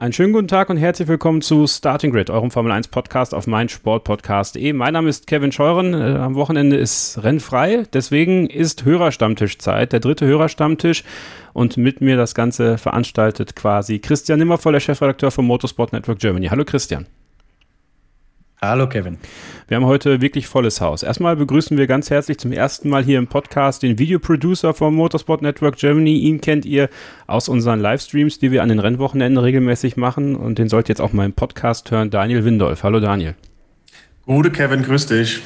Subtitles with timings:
[0.00, 3.46] Einen schönen guten Tag und herzlich willkommen zu Starting Grid, eurem Formel 1 Podcast auf
[3.46, 4.72] meinsportpodcast.de.
[4.72, 5.92] Mein Name ist Kevin Scheuren.
[5.92, 11.04] Äh, am Wochenende ist rennfrei, deswegen ist Hörerstammtischzeit, der dritte Hörerstammtisch.
[11.52, 16.46] Und mit mir das Ganze veranstaltet quasi Christian Nimmervoll, der Chefredakteur vom Motorsport Network Germany.
[16.46, 17.06] Hallo Christian.
[18.62, 19.16] Hallo Kevin.
[19.68, 21.02] Wir haben heute wirklich volles Haus.
[21.02, 25.40] Erstmal begrüßen wir ganz herzlich zum ersten Mal hier im Podcast den Videoproducer vom Motorsport
[25.40, 26.18] Network Germany.
[26.18, 26.90] Ihn kennt ihr
[27.26, 30.36] aus unseren Livestreams, die wir an den Rennwochenenden regelmäßig machen.
[30.36, 32.10] Und den sollt ihr jetzt auch mal im Podcast hören.
[32.10, 32.82] Daniel Windolf.
[32.82, 33.34] Hallo Daniel.
[34.26, 35.40] Gute Kevin, grüß dich.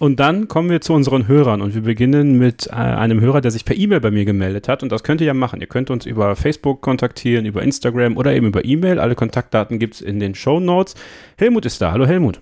[0.00, 3.50] Und dann kommen wir zu unseren Hörern und wir beginnen mit äh, einem Hörer, der
[3.50, 4.82] sich per E-Mail bei mir gemeldet hat.
[4.82, 5.60] Und das könnt ihr ja machen.
[5.60, 8.98] Ihr könnt uns über Facebook kontaktieren, über Instagram oder eben über E-Mail.
[8.98, 10.96] Alle Kontaktdaten gibt es in den Show Notes.
[11.36, 11.92] Helmut ist da.
[11.92, 12.40] Hallo Helmut.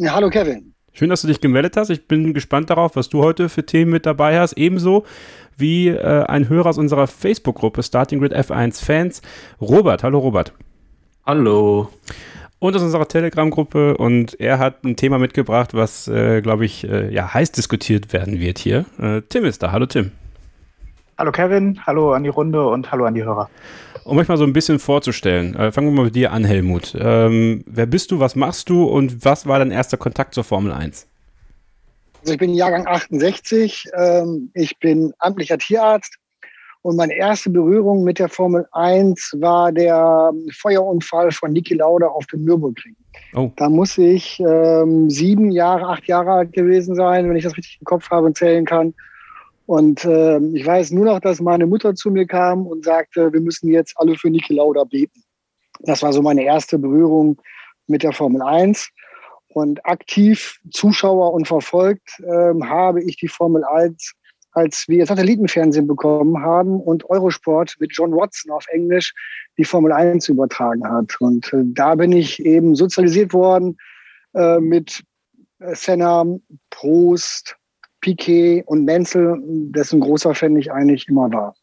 [0.00, 0.74] Ja, hallo Kevin.
[0.92, 1.90] Schön, dass du dich gemeldet hast.
[1.90, 4.52] Ich bin gespannt darauf, was du heute für Themen mit dabei hast.
[4.52, 5.04] Ebenso
[5.56, 9.22] wie äh, ein Hörer aus unserer Facebook-Gruppe Starting Grid F1 Fans,
[9.60, 10.04] Robert.
[10.04, 10.52] Hallo Robert.
[11.26, 11.90] Hallo.
[12.60, 17.12] Und aus unserer Telegram-Gruppe und er hat ein Thema mitgebracht, was, äh, glaube ich, äh,
[17.12, 18.84] ja, heiß diskutiert werden wird hier.
[19.00, 19.72] Äh, Tim ist da.
[19.72, 20.12] Hallo Tim.
[21.18, 23.50] Hallo Kevin, hallo an die Runde und hallo an die Hörer.
[24.08, 26.96] Um euch mal so ein bisschen vorzustellen, äh, fangen wir mal mit dir an, Helmut.
[26.98, 30.72] Ähm, wer bist du, was machst du und was war dein erster Kontakt zur Formel
[30.72, 31.06] 1?
[32.22, 36.16] Also ich bin Jahrgang 68, ähm, ich bin amtlicher Tierarzt
[36.80, 42.24] und meine erste Berührung mit der Formel 1 war der Feuerunfall von Niki Lauda auf
[42.28, 42.96] dem Nürburgring.
[43.34, 43.50] Oh.
[43.56, 47.76] Da muss ich ähm, sieben Jahre, acht Jahre alt gewesen sein, wenn ich das richtig
[47.82, 48.94] im Kopf habe und zählen kann.
[49.68, 53.40] Und äh, ich weiß nur noch, dass meine Mutter zu mir kam und sagte, wir
[53.42, 55.22] müssen jetzt alle für Niki Lauda beten.
[55.80, 57.38] Das war so meine erste Berührung
[57.86, 58.88] mit der Formel 1.
[59.48, 64.14] Und aktiv Zuschauer und verfolgt äh, habe ich die Formel 1
[64.52, 69.12] als wir Satellitenfernsehen bekommen haben und Eurosport mit John Watson auf Englisch
[69.58, 71.20] die Formel 1 übertragen hat.
[71.20, 73.76] Und äh, da bin ich eben sozialisiert worden
[74.32, 75.04] äh, mit
[75.60, 76.24] Senna,
[76.70, 77.57] Prost,
[78.00, 81.54] Piquet und Menzel, dessen großer Fan ich eigentlich immer war.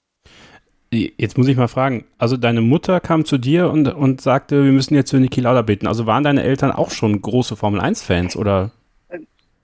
[0.92, 4.72] Jetzt muss ich mal fragen, also deine Mutter kam zu dir und, und sagte, wir
[4.72, 5.88] müssen jetzt für Niki Lauda beten.
[5.88, 8.72] Also waren deine Eltern auch schon große Formel 1-Fans oder?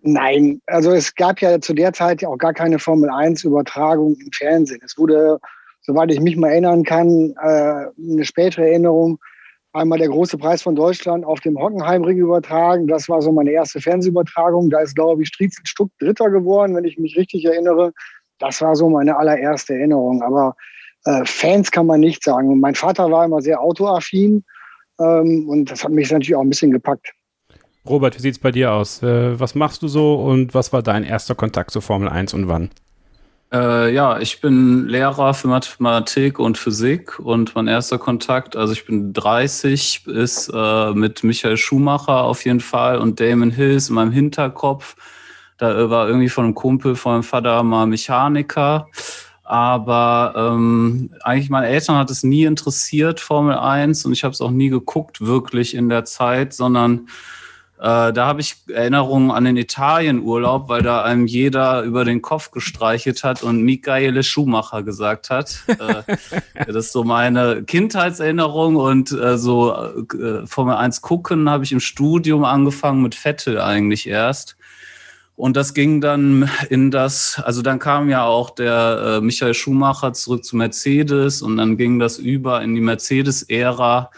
[0.02, 4.32] Nein, also es gab ja zu der Zeit ja auch gar keine Formel 1-Übertragung im
[4.32, 4.82] Fernsehen.
[4.84, 5.40] Es wurde,
[5.82, 9.20] soweit ich mich mal erinnern kann, äh, eine spätere Erinnerung,
[9.74, 12.88] einmal der große Preis von Deutschland auf dem Hockenheimring übertragen.
[12.88, 14.70] Das war so meine erste Fernsehübertragung.
[14.70, 17.94] Da ist, glaube ich, Striezel Stuck Dritter geworden, wenn ich mich richtig erinnere.
[18.40, 20.22] Das war so meine allererste Erinnerung.
[20.22, 20.56] Aber
[21.06, 22.60] äh, Fans kann man nicht sagen.
[22.60, 24.44] mein Vater war immer sehr autoaffin
[25.00, 27.12] ähm, und das hat mich natürlich auch ein bisschen gepackt.
[27.88, 29.02] Robert, wie sieht es bei dir aus?
[29.02, 32.48] Äh, was machst du so und was war dein erster Kontakt zur Formel 1 und
[32.48, 32.70] wann?
[33.54, 38.86] Äh, ja, ich bin Lehrer für Mathematik und Physik und mein erster Kontakt, also ich
[38.86, 44.14] bin 30, ist äh, mit Michael Schumacher auf jeden Fall und Damon Hills in meinem
[44.14, 44.96] Hinterkopf.
[45.58, 48.88] Da war irgendwie von einem Kumpel von meinem Vater mal Mechaniker.
[49.44, 54.40] Aber ähm, eigentlich meine Eltern hat es nie interessiert, Formel 1, und ich habe es
[54.40, 57.10] auch nie geguckt, wirklich in der Zeit, sondern
[57.82, 62.52] äh, da habe ich Erinnerungen an den Italienurlaub, weil da einem jeder über den Kopf
[62.52, 65.64] gestreichelt hat und Michaele Schumacher gesagt hat.
[65.68, 66.04] äh,
[66.68, 71.80] das ist so meine Kindheitserinnerung und äh, so äh, Formel 1 gucken habe ich im
[71.80, 74.58] Studium angefangen mit Vettel eigentlich erst.
[75.36, 80.14] Und das ging dann in das, also dann kam ja auch der äh, Michael Schumacher
[80.14, 84.12] zurück zu Mercedes und dann ging das über in die Mercedes-Ära.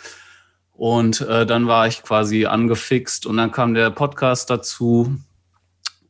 [0.74, 5.16] Und äh, dann war ich quasi angefixt und dann kam der Podcast dazu.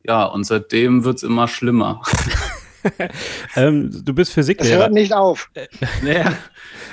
[0.02, 2.02] Ja, und seitdem wird es immer schlimmer.
[3.56, 4.74] ähm, du bist Physiklehrer.
[4.74, 5.50] Es hört nicht auf.
[6.02, 6.32] naja,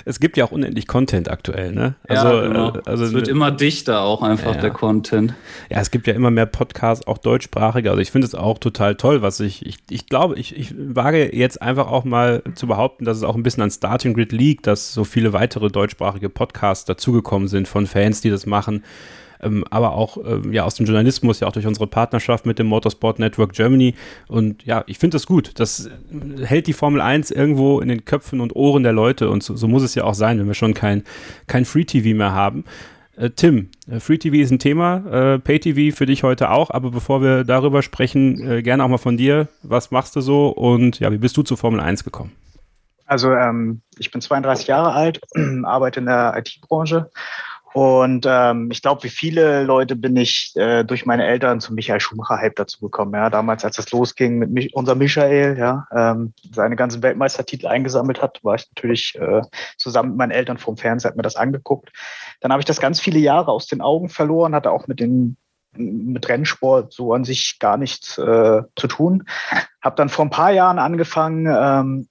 [0.05, 1.95] es gibt ja auch unendlich Content aktuell, ne?
[2.07, 2.75] Also, ja, genau.
[2.75, 4.61] Äh, also, es wird immer dichter auch einfach ja.
[4.61, 5.33] der Content.
[5.69, 7.89] Ja, es gibt ja immer mehr Podcasts, auch deutschsprachige.
[7.89, 11.35] Also ich finde es auch total toll, was ich, ich, ich glaube, ich, ich wage
[11.35, 14.67] jetzt einfach auch mal zu behaupten, dass es auch ein bisschen an Starting Grid liegt,
[14.67, 18.83] dass so viele weitere deutschsprachige Podcasts dazugekommen sind von Fans, die das machen
[19.41, 22.67] ähm, aber auch ähm, ja aus dem Journalismus, ja auch durch unsere Partnerschaft mit dem
[22.67, 23.95] Motorsport Network Germany.
[24.27, 25.59] Und ja, ich finde das gut.
[25.59, 29.43] Das äh, hält die Formel 1 irgendwo in den Köpfen und Ohren der Leute und
[29.43, 31.03] so, so muss es ja auch sein, wenn wir schon kein,
[31.47, 32.65] kein Free-TV mehr haben.
[33.17, 36.71] Äh, Tim, äh, Free TV ist ein Thema, äh, Pay TV für dich heute auch,
[36.71, 39.47] aber bevor wir darüber sprechen, äh, gerne auch mal von dir.
[39.63, 42.31] Was machst du so und ja, wie bist du zur Formel 1 gekommen?
[43.05, 45.19] Also ähm, ich bin 32 Jahre alt,
[45.63, 47.11] arbeite in der IT-Branche
[47.73, 52.01] Und ähm, ich glaube, wie viele Leute bin ich äh, durch meine Eltern zum Michael
[52.01, 53.13] Schumacher-Hype dazu gekommen.
[53.13, 58.21] Ja, damals, als es losging mit mich, unser Michael, ja, ähm, seine ganzen Weltmeistertitel eingesammelt
[58.21, 59.41] hat, war ich natürlich äh,
[59.77, 61.91] zusammen mit meinen Eltern vorm Fernseher, hat mir das angeguckt.
[62.41, 65.37] Dann habe ich das ganz viele Jahre aus den Augen verloren, hatte auch mit den
[65.73, 69.23] mit Rennsport so an sich gar nichts äh, zu tun.
[69.81, 71.45] Habe dann vor ein paar Jahren angefangen,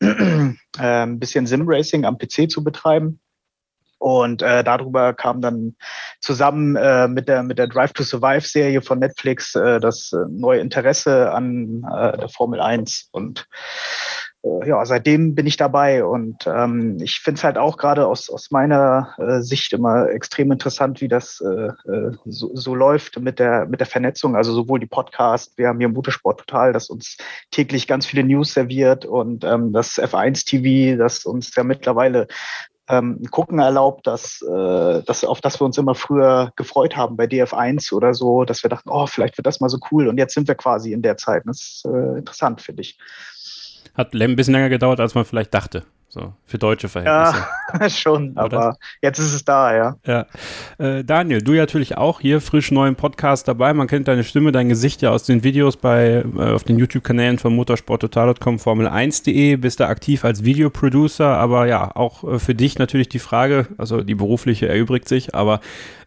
[0.01, 3.21] ähm, äh, ein bisschen Sim-Racing am PC zu betreiben
[4.01, 5.77] und äh, darüber kam dann
[6.21, 10.25] zusammen äh, mit der mit der Drive to Survive Serie von Netflix äh, das äh,
[10.29, 13.47] neue Interesse an äh, der Formel 1 und
[14.43, 16.05] äh, ja, seitdem bin ich dabei.
[16.05, 20.51] Und ähm, ich finde es halt auch gerade aus, aus meiner äh, Sicht immer extrem
[20.53, 24.37] interessant, wie das äh, äh, so, so läuft mit der, mit der Vernetzung.
[24.37, 27.17] Also sowohl die Podcast, wir haben hier Motorsport Total, das uns
[27.51, 29.05] täglich ganz viele News serviert.
[29.05, 32.27] Und ähm, das F1 TV, das uns ja mittlerweile
[32.91, 37.25] ähm, Gucken erlaubt, dass, äh, dass, auf das wir uns immer früher gefreut haben bei
[37.25, 40.09] DF1 oder so, dass wir dachten, oh, vielleicht wird das mal so cool.
[40.09, 41.45] Und jetzt sind wir quasi in der Zeit.
[41.47, 42.99] Das ist äh, interessant, finde ich.
[43.95, 45.85] Hat ein bisschen länger gedauert, als man vielleicht dachte.
[46.13, 47.47] So, für deutsche Verhältnisse.
[47.73, 48.43] Ja, schon, Oder?
[48.43, 49.97] aber jetzt ist es da, ja.
[50.05, 50.27] Ja.
[50.79, 53.73] Äh, Daniel, du natürlich auch hier frisch neu im Podcast dabei.
[53.75, 57.39] Man kennt deine Stimme, dein Gesicht ja aus den Videos bei, äh, auf den YouTube-Kanälen
[57.39, 63.09] von motorsporttotal.com, Formel1.de, bist da aktiv als Videoproducer, aber ja, auch äh, für dich natürlich
[63.09, 65.61] die Frage, also die berufliche erübrigt sich, aber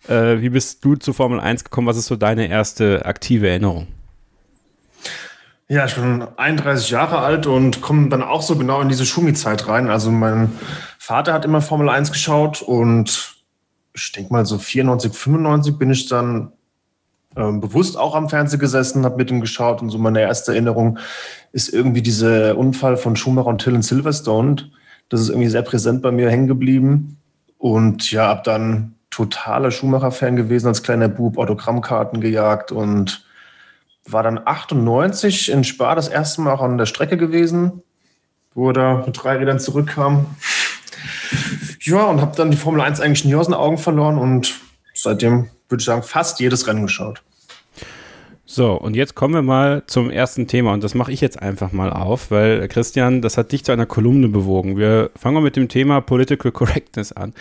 [0.10, 1.88] äh, wie bist du zu Formel 1 gekommen?
[1.88, 3.88] Was ist so deine erste aktive Erinnerung?
[5.70, 9.68] Ja, ich bin 31 Jahre alt und komme dann auch so genau in diese Schumi-Zeit
[9.68, 9.90] rein.
[9.90, 10.52] Also mein
[11.00, 13.36] Vater hat immer Formel 1 geschaut und
[13.96, 16.52] ich denke mal so 94, 95 bin ich dann
[17.36, 21.00] ähm, bewusst auch am Fernseher gesessen, habe mit ihm geschaut und so meine erste Erinnerung
[21.52, 24.70] ist irgendwie dieser Unfall von Schumacher und Till in Silverstone.
[25.10, 27.18] Das ist irgendwie sehr präsent bei mir hängen geblieben
[27.58, 33.26] und ja, ab dann totaler Schumacher-Fan gewesen als kleiner Bub, Autogrammkarten gejagt und
[34.06, 37.82] war dann 98 in Spa das erste Mal auch an der Strecke gewesen,
[38.54, 40.26] wo er da mit drei Rädern zurückkam.
[41.82, 44.56] Ja, und habe dann die Formel 1 eigentlich nie aus den Augen verloren und
[44.94, 47.22] seitdem würde ich sagen, fast jedes Rennen geschaut.
[48.46, 51.72] So, und jetzt kommen wir mal zum ersten Thema und das mache ich jetzt einfach
[51.72, 54.78] mal auf, weil Christian, das hat dich zu einer Kolumne bewogen.
[54.78, 57.34] Wir fangen mal mit dem Thema Political Correctness an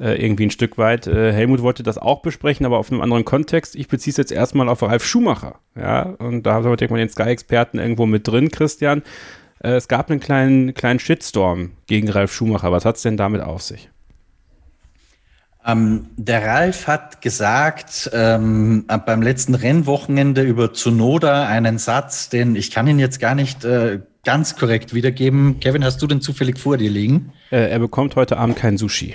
[0.00, 1.06] äh, irgendwie ein Stück weit.
[1.06, 3.76] Äh, Helmut wollte das auch besprechen, aber auf einem anderen Kontext.
[3.76, 5.60] Ich beziehe es jetzt erstmal auf Ralf Schumacher.
[5.74, 9.02] Ja, und da haben wir direkt mal den Sky-Experten irgendwo mit drin, Christian.
[9.62, 12.72] Äh, es gab einen kleinen, kleinen Shitstorm gegen Ralf Schumacher.
[12.72, 13.90] Was hat es denn damit auf sich?
[15.66, 22.70] Ähm, der Ralf hat gesagt ähm, beim letzten Rennwochenende über Zunoda einen Satz, den ich
[22.70, 25.58] kann ihn jetzt gar nicht äh, ganz korrekt wiedergeben.
[25.58, 27.32] Kevin, hast du den zufällig vor dir liegen?
[27.50, 29.14] Äh, er bekommt heute Abend kein Sushi.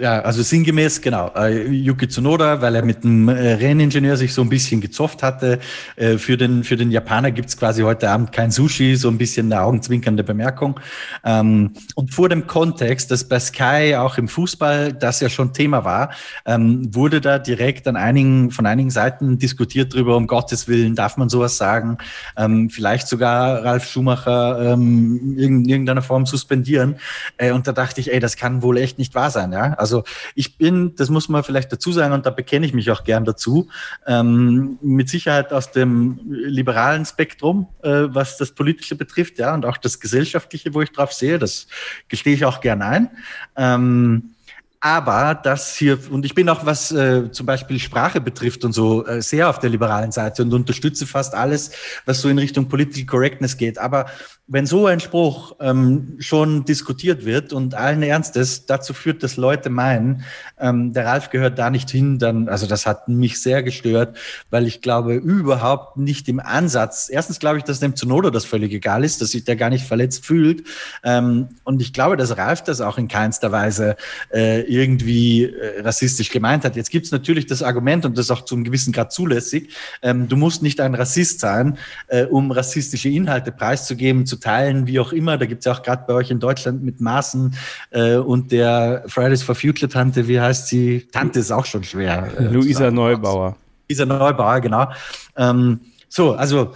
[0.00, 1.30] Ja, also sinngemäß, genau.
[1.36, 5.58] Äh, Yuki Tsunoda, weil er mit dem äh, Renningenieur sich so ein bisschen gezofft hatte.
[5.96, 9.52] Äh, für, den, für den Japaner gibt's quasi heute Abend kein Sushi, so ein bisschen
[9.52, 10.80] eine augenzwinkernde Bemerkung.
[11.24, 15.84] Ähm, und vor dem Kontext, dass bei Sky auch im Fußball das ja schon Thema
[15.84, 16.12] war,
[16.46, 21.18] ähm, wurde da direkt an einigen, von einigen Seiten diskutiert drüber, um Gottes Willen, darf
[21.18, 21.98] man sowas sagen?
[22.38, 26.96] Ähm, vielleicht sogar Ralf Schumacher in irgendeiner Form suspendieren.
[27.36, 29.76] Äh, und da dachte ich, ey, das kann wohl echt nicht wahr sein, ja?
[29.82, 33.04] Also ich bin, das muss man vielleicht dazu sagen, und da bekenne ich mich auch
[33.04, 33.68] gern dazu,
[34.06, 39.76] ähm, mit Sicherheit aus dem liberalen Spektrum, äh, was das Politische betrifft, ja, und auch
[39.76, 41.66] das Gesellschaftliche, wo ich drauf sehe, das
[42.08, 43.10] gestehe ich auch gern ein.
[43.56, 44.32] Ähm,
[44.84, 49.06] aber das hier, und ich bin auch, was äh, zum Beispiel Sprache betrifft und so,
[49.06, 51.70] äh, sehr auf der liberalen Seite und unterstütze fast alles,
[52.04, 53.78] was so in Richtung Political Correctness geht.
[53.78, 54.06] Aber
[54.52, 59.70] wenn so ein Spruch ähm, schon diskutiert wird und allen Ernstes dazu führt, dass Leute
[59.70, 60.24] meinen,
[60.60, 64.18] ähm, der Ralf gehört da nicht hin, dann, also das hat mich sehr gestört,
[64.50, 68.74] weil ich glaube überhaupt nicht im Ansatz, erstens glaube ich, dass dem Zunoda das völlig
[68.74, 70.64] egal ist, dass sich der gar nicht verletzt fühlt.
[71.02, 73.96] Ähm, und ich glaube, dass Ralf das auch in keinster Weise
[74.34, 76.76] äh, irgendwie äh, rassistisch gemeint hat.
[76.76, 79.70] Jetzt gibt es natürlich das Argument, und das auch zu einem gewissen Grad zulässig,
[80.02, 81.78] ähm, du musst nicht ein Rassist sein,
[82.08, 85.38] äh, um rassistische Inhalte preiszugeben, zu teilen, wie auch immer.
[85.38, 87.54] Da gibt es ja auch gerade bei euch in Deutschland mit Maßen
[87.90, 91.08] äh, und der Fridays for Future Tante, wie heißt sie?
[91.12, 92.30] Tante ist auch schon schwer.
[92.38, 93.56] Äh, Luisa Neubauer.
[93.88, 94.88] Luisa Neubauer, genau.
[95.36, 96.72] Ähm, so, also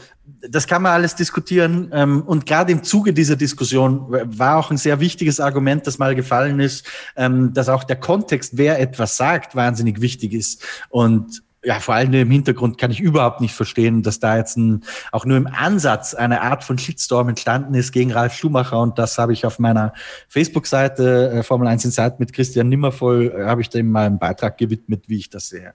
[0.48, 1.90] das kann man alles diskutieren.
[1.92, 6.14] Ähm, und gerade im Zuge dieser Diskussion war auch ein sehr wichtiges Argument, das mal
[6.14, 10.64] gefallen ist, ähm, dass auch der Kontext, wer etwas sagt, wahnsinnig wichtig ist.
[10.88, 14.84] Und ja, vor allem im Hintergrund kann ich überhaupt nicht verstehen, dass da jetzt ein,
[15.10, 18.80] auch nur im Ansatz eine Art von Shitstorm entstanden ist gegen Ralf Schumacher.
[18.80, 19.92] Und das habe ich auf meiner
[20.28, 24.58] Facebook-Seite äh, Formel 1 Insight mit Christian Nimmervoll, äh, habe ich dem mal einen Beitrag
[24.58, 25.72] gewidmet, wie ich das sehe.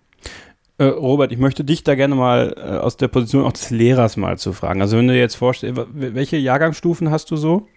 [0.77, 4.15] Äh, Robert, ich möchte dich da gerne mal äh, aus der Position auch des Lehrers
[4.15, 4.81] mal zu fragen.
[4.81, 7.67] Also wenn du jetzt vorstellst, welche Jahrgangsstufen hast du so?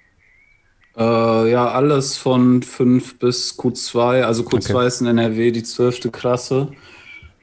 [0.96, 4.22] Äh, ja, alles von 5 bis Q2.
[4.22, 4.86] Also Q2 okay.
[4.86, 6.12] ist in NRW die 12.
[6.12, 6.68] Klasse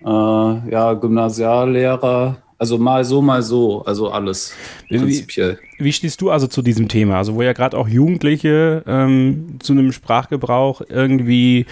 [0.05, 4.53] äh, ja, Gymnasiallehrer, also mal so, mal so, also alles
[4.88, 5.58] prinzipiell.
[5.77, 7.17] Wie, wie stehst du also zu diesem Thema?
[7.17, 11.65] Also wo ja gerade auch Jugendliche ähm, zu einem Sprachgebrauch irgendwie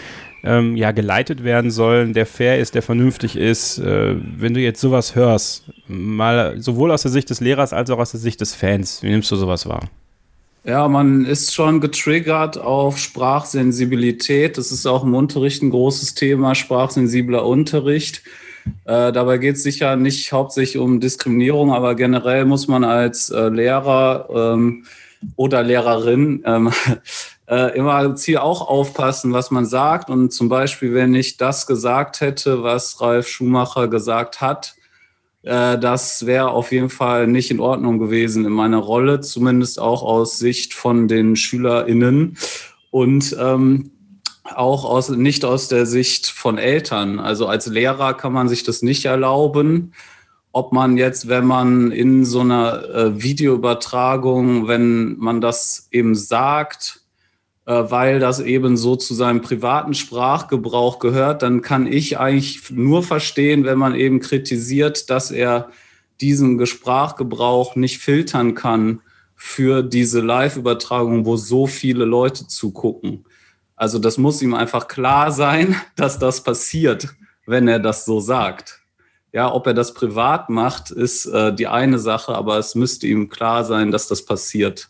[0.44, 3.78] ähm, ja geleitet werden sollen, der fair ist, der vernünftig ist.
[3.78, 8.00] Äh, wenn du jetzt sowas hörst, mal sowohl aus der Sicht des Lehrers als auch
[8.00, 9.90] aus der Sicht des Fans, wie nimmst du sowas wahr?
[10.66, 14.58] Ja, man ist schon getriggert auf Sprachsensibilität.
[14.58, 18.24] Das ist auch im Unterricht ein großes Thema, sprachsensibler Unterricht.
[18.84, 23.48] Äh, dabei geht es sicher nicht hauptsächlich um Diskriminierung, aber generell muss man als äh,
[23.48, 24.86] Lehrer ähm,
[25.38, 26.72] oder Lehrerin ähm,
[27.50, 30.10] äh, immer Ziel auch aufpassen, was man sagt.
[30.10, 34.76] Und zum Beispiel, wenn ich das gesagt hätte, was Ralf Schumacher gesagt hat,
[35.42, 40.38] das wäre auf jeden Fall nicht in Ordnung gewesen in meiner Rolle, zumindest auch aus
[40.38, 42.38] Sicht von den SchülerInnen
[42.92, 43.92] und ähm,
[44.44, 47.20] auch aus, nicht aus der Sicht von Eltern.
[47.20, 49.94] Also als Lehrer kann man sich das nicht erlauben.
[50.52, 56.96] Ob man jetzt, wenn man in so einer äh, Videoübertragung, wenn man das eben sagt,
[56.96, 57.09] äh,
[57.72, 63.64] weil das eben so zu seinem privaten Sprachgebrauch gehört, dann kann ich eigentlich nur verstehen,
[63.64, 65.70] wenn man eben kritisiert, dass er
[66.20, 69.02] diesen Sprachgebrauch nicht filtern kann
[69.36, 73.26] für diese Live-Übertragung, wo so viele Leute zugucken.
[73.76, 77.10] Also das muss ihm einfach klar sein, dass das passiert,
[77.46, 78.80] wenn er das so sagt.
[79.32, 83.30] Ja, ob er das privat macht, ist äh, die eine Sache, aber es müsste ihm
[83.30, 84.90] klar sein, dass das passiert.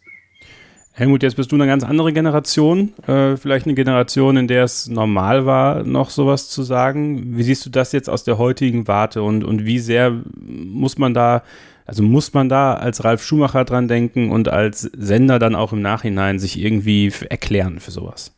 [1.00, 4.90] Helmut, jetzt bist du eine ganz andere Generation, äh, vielleicht eine Generation, in der es
[4.90, 7.38] normal war, noch sowas zu sagen.
[7.38, 11.14] Wie siehst du das jetzt aus der heutigen Warte und, und wie sehr muss man
[11.14, 11.42] da,
[11.86, 15.82] also muss man da als Ralf Schumacher dran denken und als Sender dann auch im
[15.82, 18.36] Nachhinein sich irgendwie erklären für sowas?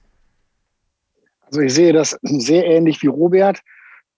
[1.48, 3.60] Also ich sehe das sehr ähnlich wie Robert,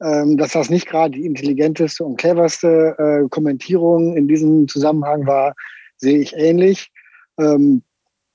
[0.02, 5.56] ähm, dass das nicht gerade die intelligenteste und cleverste äh, Kommentierung in diesem Zusammenhang war,
[5.96, 6.92] sehe ich ähnlich.
[7.40, 7.84] Ähm,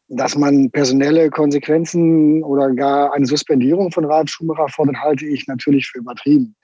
[0.09, 5.88] dass man personelle Konsequenzen oder gar eine Suspendierung von Ralf Schumacher fordert, halte ich natürlich
[5.88, 6.57] für übertrieben.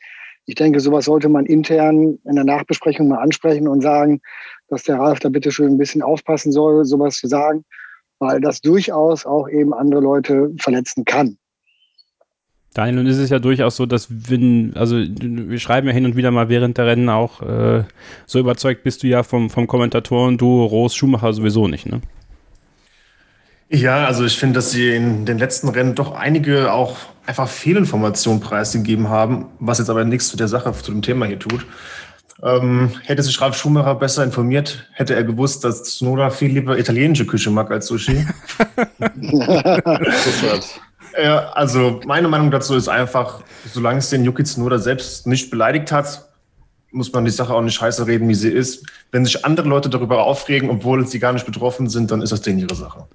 [0.47, 4.21] Ich denke, sowas sollte man intern in der Nachbesprechung mal ansprechen und sagen,
[4.69, 7.65] dass der Ralf da bitte schön ein bisschen aufpassen soll, sowas zu sagen,
[8.19, 11.39] weil das durchaus auch eben andere Leute verletzen kann.
[12.75, 16.17] Daniel, nun ist es ja durchaus so, dass wenn, also wir schreiben ja hin und
[16.17, 17.85] wieder mal während der Rennen auch, äh,
[18.27, 22.01] so überzeugt bist du ja vom, vom Kommentatoren-Duo Roos Schumacher sowieso nicht, ne?
[23.75, 28.41] Ja, also ich finde, dass sie in den letzten Rennen doch einige auch einfach Fehlinformationen
[28.41, 31.67] preisgegeben haben, was jetzt aber nichts zu der Sache, zu dem Thema hier tut.
[32.41, 37.27] Ähm, hätte sich Ralf Schumacher besser informiert, hätte er gewusst, dass Tsunoda viel lieber italienische
[37.27, 38.25] Küche mag als Sushi.
[41.21, 45.91] ja, also meine Meinung dazu ist einfach, solange es den Yuki Tsunoda selbst nicht beleidigt
[45.91, 46.29] hat,
[46.93, 48.87] muss man die Sache auch nicht scheiße reden, wie sie ist.
[49.11, 52.41] Wenn sich andere Leute darüber aufregen, obwohl sie gar nicht betroffen sind, dann ist das
[52.41, 53.09] denen ihre Sache.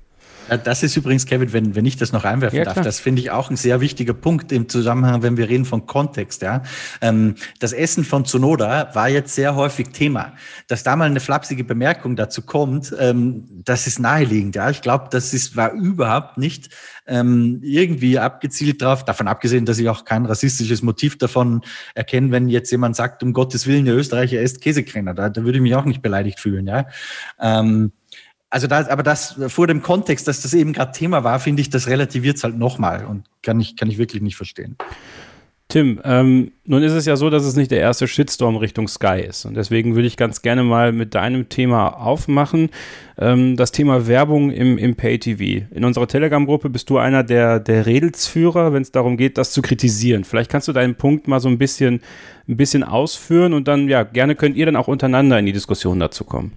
[0.57, 2.85] Das ist übrigens, Kevin, wenn, wenn ich das noch einwerfen ja, darf, klar.
[2.85, 6.41] das finde ich auch ein sehr wichtiger Punkt im Zusammenhang, wenn wir reden von Kontext.
[6.41, 6.63] Ja.
[7.01, 10.33] Ähm, das Essen von Zunoda war jetzt sehr häufig Thema.
[10.67, 14.55] Dass da mal eine flapsige Bemerkung dazu kommt, ähm, das ist naheliegend.
[14.55, 14.69] Ja.
[14.69, 16.69] Ich glaube, das ist, war überhaupt nicht
[17.09, 21.61] ähm, irgendwie abgezielt drauf, davon abgesehen, dass ich auch kein rassistisches Motiv davon
[21.95, 25.13] erkenne, wenn jetzt jemand sagt, um Gottes Willen, der Österreicher isst Käsekrenner.
[25.13, 26.67] Da, da würde ich mich auch nicht beleidigt fühlen.
[26.67, 26.85] Ja.
[27.39, 27.91] Ähm,
[28.49, 31.69] also da, aber das vor dem Kontext, dass das eben gerade Thema war, finde ich,
[31.69, 34.75] das relativiert es halt nochmal und kann ich, kann ich wirklich nicht verstehen.
[35.71, 39.21] Tim, ähm, nun ist es ja so, dass es nicht der erste Shitstorm Richtung Sky
[39.21, 39.45] ist.
[39.45, 42.71] Und deswegen würde ich ganz gerne mal mit deinem Thema aufmachen.
[43.19, 45.67] Ähm, das Thema Werbung im, im Pay-TV.
[45.69, 49.61] In unserer Telegram-Gruppe bist du einer der, der Redelsführer, wenn es darum geht, das zu
[49.61, 50.23] kritisieren.
[50.23, 52.01] Vielleicht kannst du deinen Punkt mal so ein bisschen,
[52.47, 55.99] ein bisschen ausführen und dann, ja, gerne könnt ihr dann auch untereinander in die Diskussion
[55.99, 56.53] dazu kommen.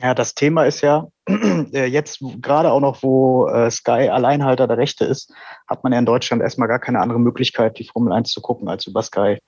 [0.00, 4.78] Ja, das Thema ist ja äh, jetzt gerade auch noch, wo äh, Sky Alleinhalter der
[4.78, 5.32] Rechte ist,
[5.66, 8.68] hat man ja in Deutschland erstmal gar keine andere Möglichkeit, die Formel 1 zu gucken
[8.68, 9.38] als über Sky.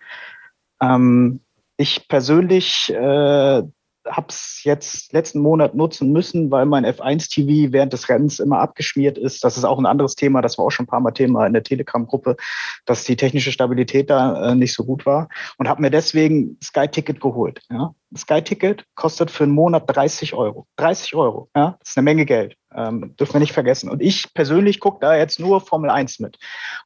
[0.80, 1.40] Ähm,
[1.76, 3.62] ich persönlich äh,
[4.06, 9.18] habe es jetzt letzten Monat nutzen müssen, weil mein F1-TV während des Rennens immer abgeschmiert
[9.18, 9.44] ist.
[9.44, 11.52] Das ist auch ein anderes Thema, das war auch schon ein paar Mal Thema in
[11.52, 12.36] der Telegram-Gruppe,
[12.86, 15.28] dass die technische Stabilität da äh, nicht so gut war
[15.58, 17.60] und habe mir deswegen Sky-Ticket geholt.
[17.70, 17.94] Ja?
[18.16, 20.66] Sky-Ticket kostet für einen Monat 30 Euro.
[20.76, 22.56] 30 Euro, ja, das ist eine Menge Geld.
[22.74, 23.90] Ähm, dürfen wir nicht vergessen.
[23.90, 26.38] Und ich persönlich gucke da jetzt nur Formel 1 mit.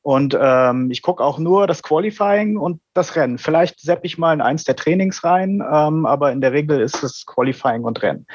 [0.03, 3.39] Und ähm, ich gucke auch nur das Qualifying und das Rennen.
[3.39, 7.03] Vielleicht sepp ich mal in eins der Trainings rein, ähm, aber in der Regel ist
[7.03, 8.27] es Qualifying und Rennen.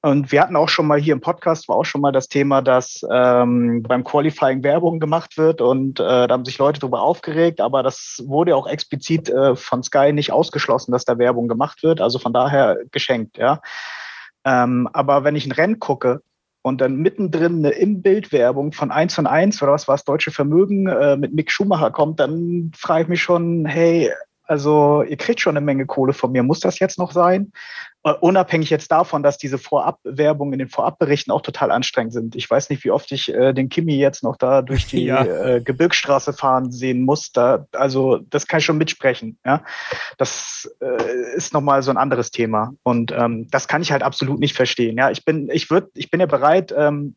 [0.00, 2.62] Und wir hatten auch schon mal hier im Podcast, war auch schon mal das Thema,
[2.62, 7.60] dass ähm, beim Qualifying Werbung gemacht wird und äh, da haben sich Leute darüber aufgeregt,
[7.60, 12.00] aber das wurde auch explizit äh, von Sky nicht ausgeschlossen, dass da Werbung gemacht wird.
[12.00, 13.60] Also von daher geschenkt, ja.
[14.44, 16.22] Ähm, aber wenn ich ein Rennen gucke
[16.62, 20.86] und dann mittendrin eine Im-Bild-Werbung von 1 und 1 oder was war das Deutsche Vermögen
[20.86, 24.12] äh, mit Mick Schumacher kommt, dann frage ich mich schon, hey,
[24.44, 26.42] also ihr kriegt schon eine Menge Kohle von mir.
[26.42, 27.52] Muss das jetzt noch sein?
[28.06, 32.36] Uh, unabhängig jetzt davon, dass diese Vorabwerbung in den Vorabberichten auch total anstrengend sind.
[32.36, 35.24] Ich weiß nicht, wie oft ich äh, den Kimi jetzt noch da durch die ja.
[35.24, 37.32] äh, Gebirgsstraße fahren sehen muss.
[37.32, 39.36] Da, also das kann ich schon mitsprechen.
[39.44, 39.64] Ja,
[40.16, 44.38] das äh, ist nochmal so ein anderes Thema und ähm, das kann ich halt absolut
[44.38, 44.96] nicht verstehen.
[44.96, 46.72] Ja, ich bin, ich würde, ich bin ja bereit.
[46.76, 47.16] Ähm,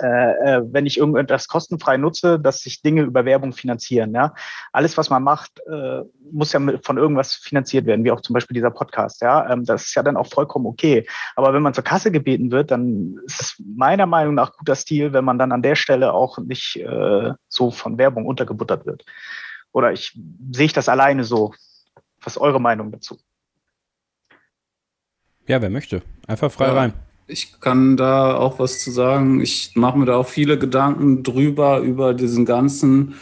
[0.00, 0.06] äh,
[0.56, 4.14] äh, wenn ich irgendetwas kostenfrei nutze, dass sich Dinge über Werbung finanzieren.
[4.14, 4.34] Ja?
[4.72, 8.54] Alles, was man macht, äh, muss ja von irgendwas finanziert werden, wie auch zum Beispiel
[8.54, 9.20] dieser Podcast.
[9.22, 9.50] Ja?
[9.50, 11.06] Ähm, das ist ja dann auch vollkommen okay.
[11.36, 15.12] Aber wenn man zur Kasse gebeten wird, dann ist es meiner Meinung nach guter Stil,
[15.12, 19.04] wenn man dann an der Stelle auch nicht äh, so von Werbung untergebuttert wird.
[19.72, 20.18] Oder ich
[20.52, 21.54] sehe ich das alleine so.
[22.22, 23.18] Was ist eure Meinung dazu?
[25.46, 26.02] Ja, wer möchte.
[26.26, 26.74] Einfach frei ja.
[26.74, 26.92] rein.
[27.26, 29.40] Ich kann da auch was zu sagen.
[29.40, 33.14] Ich mache mir da auch viele Gedanken drüber, über diesen ganzen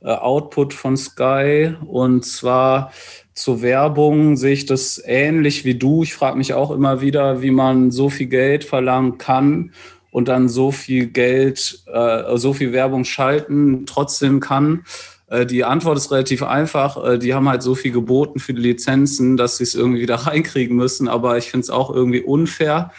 [0.00, 1.74] äh, Output von Sky.
[1.86, 2.92] Und zwar
[3.32, 6.02] zur Werbung sehe ich das ähnlich wie du.
[6.02, 9.72] Ich frage mich auch immer wieder, wie man so viel Geld verlangen kann
[10.10, 14.84] und dann so viel Geld, äh, so viel Werbung schalten trotzdem kann.
[15.28, 17.02] Äh, die Antwort ist relativ einfach.
[17.04, 20.14] Äh, die haben halt so viel geboten für die Lizenzen, dass sie es irgendwie wieder
[20.26, 21.08] reinkriegen müssen.
[21.08, 22.90] Aber ich finde es auch irgendwie unfair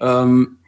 [0.00, 0.58] ähm,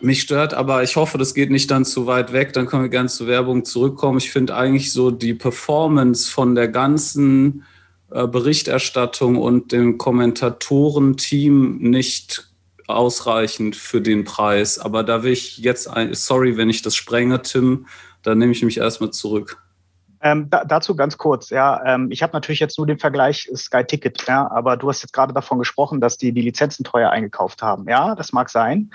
[0.00, 2.52] mich stört, aber ich hoffe, das geht nicht dann zu weit weg.
[2.52, 4.18] Dann können wir gerne zur Werbung zurückkommen.
[4.18, 7.64] Ich finde eigentlich so die Performance von der ganzen
[8.10, 12.50] äh, Berichterstattung und dem Kommentatorenteam nicht
[12.86, 14.78] ausreichend für den Preis.
[14.78, 17.86] Aber da will ich jetzt, ein, sorry, wenn ich das sprenge, Tim,
[18.22, 19.62] dann nehme ich mich erstmal zurück.
[20.26, 23.84] Ähm, da, dazu ganz kurz, ja, ähm, ich habe natürlich jetzt nur den Vergleich Sky
[23.84, 27.62] Ticket, ja, aber du hast jetzt gerade davon gesprochen, dass die die Lizenzen teuer eingekauft
[27.62, 27.88] haben.
[27.88, 28.90] Ja, das mag sein.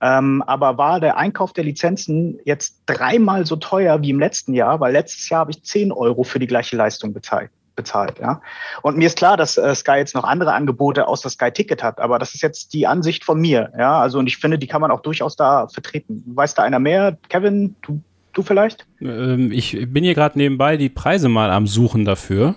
[0.00, 4.80] Ähm, aber war der Einkauf der Lizenzen jetzt dreimal so teuer wie im letzten Jahr?
[4.80, 7.50] Weil letztes Jahr habe ich 10 Euro für die gleiche Leistung bezahlt.
[7.76, 8.40] bezahlt ja.
[8.80, 12.00] Und mir ist klar, dass äh, Sky jetzt noch andere Angebote außer Sky Ticket hat,
[12.00, 13.70] aber das ist jetzt die Ansicht von mir.
[13.78, 16.22] Ja, also und ich finde, die kann man auch durchaus da vertreten.
[16.26, 17.18] Weiß da einer mehr?
[17.28, 18.00] Kevin, du
[18.32, 18.86] Du vielleicht?
[19.00, 22.54] Ähm, ich bin hier gerade nebenbei die Preise mal am Suchen dafür.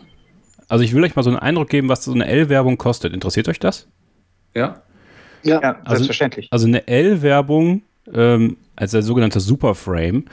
[0.67, 3.13] Also ich will euch mal so einen Eindruck geben, was so eine L-Werbung kostet.
[3.13, 3.88] Interessiert euch das?
[4.53, 4.81] Ja.
[5.43, 6.47] Ja, ja also, selbstverständlich.
[6.51, 7.83] Also eine L-Werbung
[8.13, 10.25] ähm, als der sogenannte Superframe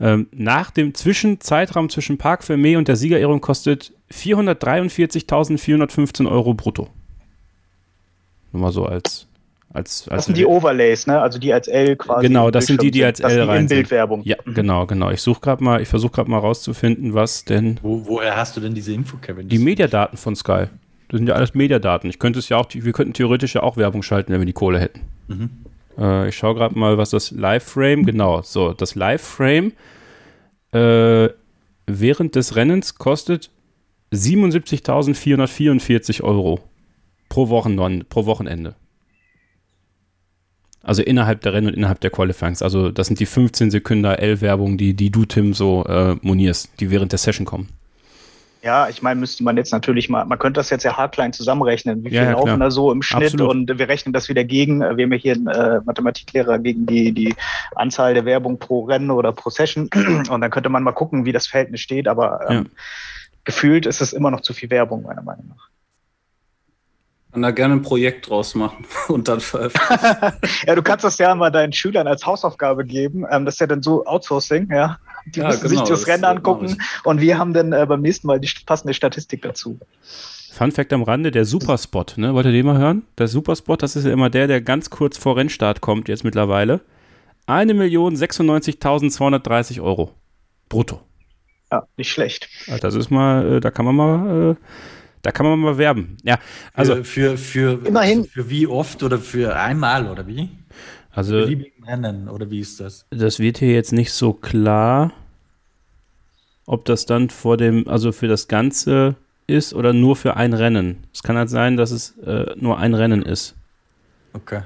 [0.00, 6.88] ähm, nach dem Zwischenzeitraum zwischen Park Fermé und der Siegerehrung kostet 443.415 Euro brutto.
[8.52, 9.28] Nur mal so als
[9.72, 11.20] als, als das sind die Overlays, ne?
[11.20, 12.26] Also die als L quasi.
[12.26, 13.76] Genau, das sind die, die als L rein sind.
[13.76, 14.22] Bildwerbung.
[14.24, 14.54] Ja, mhm.
[14.54, 15.10] genau, genau.
[15.10, 17.78] Ich suche gerade mal, ich versuche gerade mal rauszufinden, was denn.
[17.82, 19.48] Wo, woher hast du denn diese Info, Kevin?
[19.48, 20.64] Die Mediadaten von Sky.
[21.08, 22.10] Das sind ja alles Mediadaten.
[22.10, 24.52] Ich könnte es ja auch, wir könnten theoretisch ja auch Werbung schalten, wenn wir die
[24.52, 25.02] Kohle hätten.
[25.28, 25.50] Mhm.
[25.98, 29.72] Äh, ich schaue gerade mal, was das Live-Frame, genau, so, das Live-Frame
[30.72, 31.28] äh,
[31.86, 33.50] während des Rennens kostet
[34.12, 36.60] 77.444 Euro
[37.28, 38.74] pro, Wochen, pro Wochenende.
[40.90, 42.62] Also innerhalb der Rennen und innerhalb der Qualifyings.
[42.62, 46.90] Also das sind die 15 Sekunden L-Werbung, die, die du, Tim, so äh, monierst, die
[46.90, 47.68] während der Session kommen.
[48.64, 52.02] Ja, ich meine, müsste man jetzt natürlich mal, man könnte das jetzt ja hardline zusammenrechnen,
[52.02, 53.50] wie viel ja, ja, laufen da so im Schnitt Absolut.
[53.50, 57.12] und wir rechnen das wieder gegen, wir haben ja hier einen äh, Mathematiklehrer gegen die,
[57.12, 57.36] die
[57.76, 59.88] Anzahl der Werbung pro Rennen oder pro Session
[60.28, 62.64] und dann könnte man mal gucken, wie das Verhältnis steht, aber ähm, ja.
[63.44, 65.69] gefühlt ist es immer noch zu viel Werbung, meiner Meinung nach
[67.32, 70.32] kann da gerne ein Projekt draus machen und dann veröffentlichen.
[70.66, 73.24] ja, du kannst das ja mal deinen Schülern als Hausaufgabe geben.
[73.30, 74.98] Ähm, das ist ja dann so Outsourcing, ja.
[75.26, 78.00] Die ja, müssen genau, sich das, das Rennen angucken und wir haben dann äh, beim
[78.00, 79.78] nächsten Mal die passende Statistik dazu.
[80.52, 82.34] Fun Fact am Rande, der Superspot, ne?
[82.34, 83.04] Wollt ihr den mal hören?
[83.18, 86.80] Der Superspot, das ist ja immer der, der ganz kurz vor Rennstart kommt, jetzt mittlerweile.
[87.46, 90.10] 1.096.230 Euro.
[90.68, 91.00] Brutto.
[91.70, 92.48] Ja, nicht schlecht.
[92.80, 94.54] Das ist mal, äh, da kann man mal äh,
[95.22, 96.16] Da kann man mal werben.
[96.22, 96.38] Ja,
[96.72, 98.24] also für, für, für, Immerhin.
[98.24, 100.48] für wie oft oder für einmal oder wie?
[101.12, 101.46] also
[101.86, 103.04] Rennen oder wie ist das?
[103.10, 105.12] das wird hier jetzt nicht so klar,
[106.66, 111.04] ob das dann vor dem, also für das Ganze ist oder nur für ein Rennen.
[111.12, 113.56] Es kann halt sein, dass es äh, nur ein Rennen ist.
[114.32, 114.62] Okay.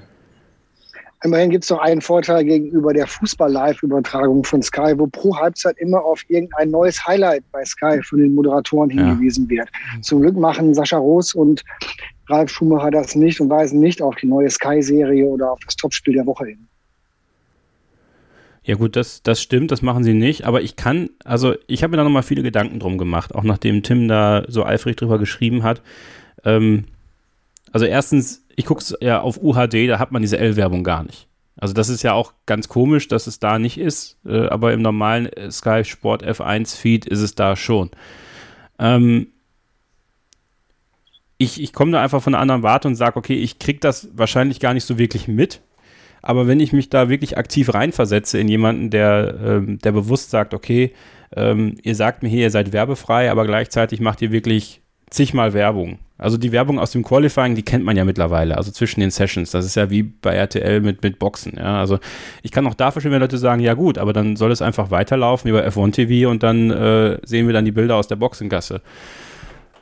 [1.24, 6.04] Immerhin gibt es noch einen Vorteil gegenüber der Fußball-Live-Übertragung von Sky, wo pro Halbzeit immer
[6.04, 9.06] auf irgendein neues Highlight bei Sky von den Moderatoren Ja.
[9.06, 9.70] hingewiesen wird.
[10.02, 11.64] Zum Glück machen Sascha Roos und
[12.28, 16.12] Ralf Schumacher das nicht und weisen nicht auf die neue Sky-Serie oder auf das Topspiel
[16.12, 16.68] der Woche hin.
[18.62, 21.92] Ja gut, das, das stimmt, das machen sie nicht, aber ich kann, also ich habe
[21.92, 25.62] mir da nochmal viele Gedanken drum gemacht, auch nachdem Tim da so eifrig drüber geschrieben
[25.62, 25.80] hat.
[26.44, 26.84] Ähm,
[27.72, 31.28] also erstens, ich gucke es ja auf UHD, da hat man diese L-Werbung gar nicht.
[31.56, 34.82] Also das ist ja auch ganz komisch, dass es da nicht ist, äh, aber im
[34.82, 37.90] normalen äh, Sky Sport F1 Feed ist es da schon.
[38.78, 39.28] Ähm,
[41.38, 44.08] ich ich komme da einfach von einer anderen Warte und sage, okay, ich kriege das
[44.14, 45.60] wahrscheinlich gar nicht so wirklich mit,
[46.22, 50.54] aber wenn ich mich da wirklich aktiv reinversetze in jemanden, der, ähm, der bewusst sagt,
[50.54, 50.94] okay,
[51.36, 55.98] ähm, ihr sagt mir hier, ihr seid werbefrei, aber gleichzeitig macht ihr wirklich zigmal Werbung.
[56.16, 59.50] Also die Werbung aus dem Qualifying, die kennt man ja mittlerweile, also zwischen den Sessions.
[59.50, 61.55] Das ist ja wie bei RTL mit, mit Boxen.
[61.57, 61.81] Ja?
[61.81, 61.98] Also
[62.42, 64.92] ich kann auch da verstehen, wenn Leute sagen, ja gut, aber dann soll es einfach
[64.92, 68.81] weiterlaufen über F1 TV und dann äh, sehen wir dann die Bilder aus der Boxengasse.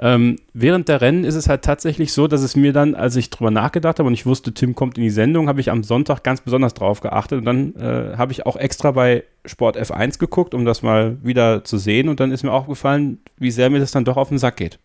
[0.00, 3.28] Ähm, während der Rennen ist es halt tatsächlich so, dass es mir dann, als ich
[3.28, 6.24] drüber nachgedacht habe und ich wusste, Tim kommt in die Sendung, habe ich am Sonntag
[6.24, 10.54] ganz besonders drauf geachtet und dann äh, habe ich auch extra bei Sport F1 geguckt,
[10.54, 13.80] um das mal wieder zu sehen und dann ist mir auch gefallen, wie sehr mir
[13.80, 14.78] das dann doch auf den Sack geht.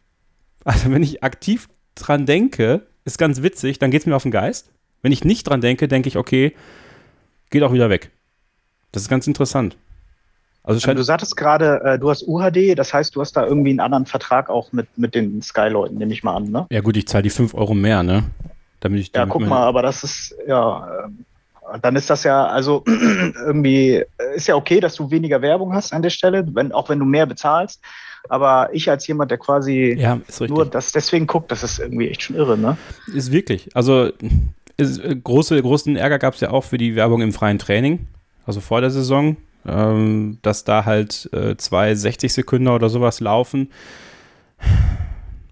[0.67, 4.34] Also wenn ich aktiv dran denke, ist ganz witzig, dann geht es mir auf den
[4.34, 4.69] Geist.
[5.01, 6.53] Wenn ich nicht dran denke, denke ich, okay,
[7.49, 8.12] geht auch wieder weg.
[8.91, 9.77] Das ist ganz interessant.
[10.63, 13.69] Also es Du sagtest gerade, äh, du hast UHD, das heißt, du hast da irgendwie
[13.69, 16.67] einen anderen Vertrag auch mit, mit den Sky-Leuten, nehme ich mal an, ne?
[16.69, 18.25] ja gut, ich zahle die 5 Euro mehr, ne?
[18.82, 21.25] Damit ich Ja, guck mal, aber das ist, ja, ähm,
[21.82, 25.93] dann ist das ja, also irgendwie, äh, ist ja okay, dass du weniger Werbung hast
[25.93, 27.82] an der Stelle, wenn, auch wenn du mehr bezahlst.
[28.30, 32.24] Aber ich als jemand, der quasi Ja, nur das deswegen guckt, das ist irgendwie echt
[32.24, 32.78] schon irre, ne?
[33.13, 33.70] Ist wirklich.
[33.76, 34.12] Also
[34.78, 38.08] ist, äh, große, großen Ärger gab es ja auch für die Werbung im freien Training,
[38.46, 39.38] also vor der Saison,
[39.68, 43.70] ähm, dass da halt äh, zwei 60 Sekunden oder sowas laufen.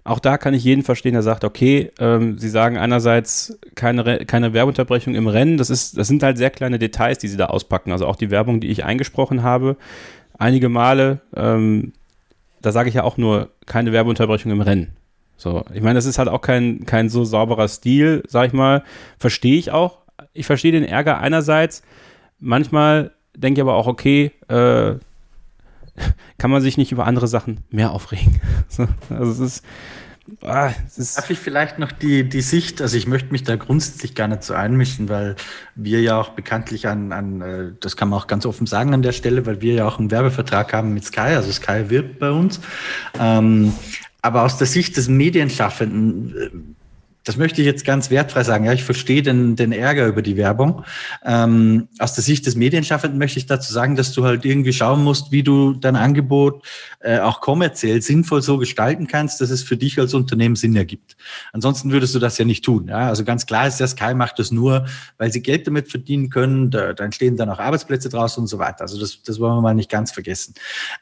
[0.04, 4.24] Auch da kann ich jeden verstehen, der sagt, okay, ähm, sie sagen einerseits keine, Re-
[4.24, 5.56] keine Werbeunterbrechung im Rennen.
[5.56, 7.90] Das, ist, das sind halt sehr kleine Details, die sie da auspacken.
[7.90, 9.76] Also auch die Werbung, die ich eingesprochen habe,
[10.38, 11.92] einige Male, ähm,
[12.66, 14.96] da sage ich ja auch nur keine Werbeunterbrechung im Rennen.
[15.36, 18.82] So, ich meine, das ist halt auch kein, kein so sauberer Stil, sag ich mal.
[19.18, 19.98] Verstehe ich auch.
[20.32, 21.82] Ich verstehe den Ärger einerseits.
[22.40, 24.94] Manchmal denke ich aber auch, okay, äh,
[26.38, 28.40] kann man sich nicht über andere Sachen mehr aufregen.
[28.68, 29.64] So, also es ist,
[30.42, 34.28] ah, Darf ich vielleicht noch die, die Sicht, also ich möchte mich da grundsätzlich gar
[34.28, 35.36] nicht so einmischen, weil
[35.74, 39.02] wir ja auch bekanntlich an, an, äh, das kann man auch ganz offen sagen an
[39.02, 42.30] der Stelle, weil wir ja auch einen Werbevertrag haben mit Sky, also Sky wirbt bei
[42.30, 42.60] uns.
[43.18, 43.72] Ähm,
[44.22, 46.75] aber aus der Sicht des Medienschaffenden, äh,
[47.26, 48.64] das möchte ich jetzt ganz wertfrei sagen.
[48.64, 50.84] Ja, ich verstehe den, den Ärger über die Werbung.
[51.24, 55.02] Ähm, aus der Sicht des Medienschaffenden möchte ich dazu sagen, dass du halt irgendwie schauen
[55.02, 56.64] musst, wie du dein Angebot
[57.00, 61.16] äh, auch kommerziell sinnvoll so gestalten kannst, dass es für dich als Unternehmen Sinn ergibt.
[61.52, 62.86] Ansonsten würdest du das ja nicht tun.
[62.86, 63.08] Ja?
[63.08, 64.86] Also ganz klar ist, der Sky macht das nur,
[65.18, 66.70] weil sie Geld damit verdienen können.
[66.70, 68.82] Da, da entstehen dann auch Arbeitsplätze draus und so weiter.
[68.82, 70.54] Also das, das wollen wir mal nicht ganz vergessen.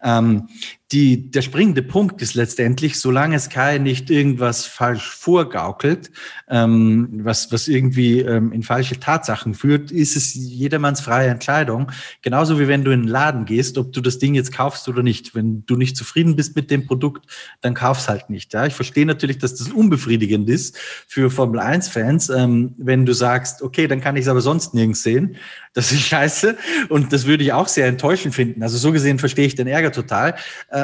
[0.03, 0.49] Ähm,
[0.95, 6.13] die, der springende Punkt ist letztendlich, solange Sky nicht irgendwas falsch vorgaukelt,
[6.49, 11.91] ähm, was, was irgendwie ähm, in falsche Tatsachen führt, ist es jedermanns freie Entscheidung.
[12.23, 15.03] Genauso wie wenn du in einen Laden gehst, ob du das Ding jetzt kaufst oder
[15.03, 15.35] nicht.
[15.35, 17.27] Wenn du nicht zufrieden bist mit dem Produkt,
[17.61, 18.55] dann kauf's halt nicht.
[18.55, 18.65] Ja?
[18.65, 20.79] Ich verstehe natürlich, dass das unbefriedigend ist
[21.09, 25.03] für Formel 1-Fans, ähm, wenn du sagst, okay, dann kann ich es aber sonst nirgends
[25.03, 25.37] sehen.
[25.73, 26.57] Das ist scheiße.
[26.89, 28.63] Und das würde ich auch sehr enttäuschend finden.
[28.63, 30.37] Also so gesehen verstehe ich den Ärger total.
[30.71, 30.84] Äh,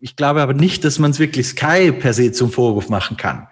[0.00, 3.48] ich glaube aber nicht, dass man es wirklich Sky per se zum Vorwurf machen kann.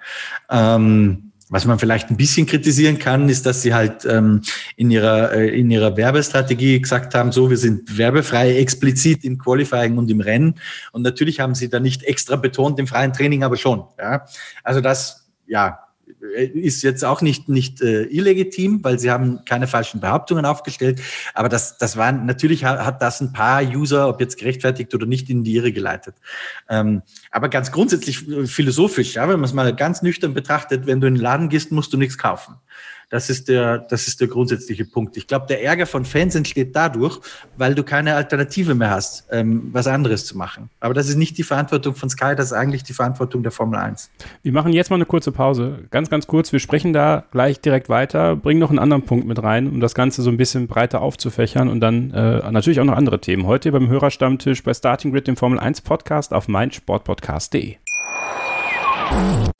[0.50, 4.42] Ähm, was man vielleicht ein bisschen kritisieren kann, ist, dass sie halt ähm,
[4.74, 9.96] in ihrer äh, in ihrer Werbestrategie gesagt haben, so wir sind werbefrei explizit im Qualifying
[9.96, 10.56] und im Rennen.
[10.90, 13.84] Und natürlich haben sie da nicht extra betont im freien Training, aber schon.
[13.98, 14.26] Ja,
[14.64, 15.85] also das ja
[16.34, 21.00] ist jetzt auch nicht, nicht äh, illegitim, weil sie haben keine falschen Behauptungen aufgestellt.
[21.34, 25.06] Aber das, das war natürlich hat, hat das ein paar User, ob jetzt gerechtfertigt oder
[25.06, 26.14] nicht, in die Irre geleitet.
[26.68, 31.00] Ähm, aber ganz grundsätzlich äh, philosophisch, ja, wenn man es mal ganz nüchtern betrachtet, wenn
[31.00, 32.56] du in den Laden gehst, musst du nichts kaufen.
[33.08, 35.16] Das ist der, das ist der grundsätzliche Punkt.
[35.16, 37.20] Ich glaube, der Ärger von Fans entsteht dadurch,
[37.56, 40.70] weil du keine Alternative mehr hast, ähm, was anderes zu machen.
[40.80, 43.78] Aber das ist nicht die Verantwortung von Sky, das ist eigentlich die Verantwortung der Formel
[43.78, 44.10] 1.
[44.42, 45.84] Wir machen jetzt mal eine kurze Pause.
[45.90, 46.52] Ganz, ganz kurz.
[46.52, 49.94] Wir sprechen da gleich direkt weiter, bringen noch einen anderen Punkt mit rein, um das
[49.94, 53.46] Ganze so ein bisschen breiter aufzufächern und dann äh, natürlich auch noch andere Themen.
[53.46, 57.76] Heute beim Hörerstammtisch bei Starting Grid, dem Formel 1 Podcast auf meinsportpodcast.de.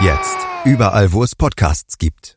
[0.00, 0.36] Jetzt.
[0.66, 2.36] Überall, wo es Podcasts gibt.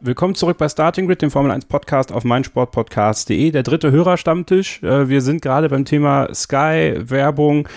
[0.00, 3.50] Willkommen zurück bei Starting Grid, dem Formel 1 Podcast auf meinsportpodcast.de.
[3.50, 4.80] Der dritte Hörerstammtisch.
[4.84, 7.68] Äh, wir sind gerade beim Thema Sky, Werbung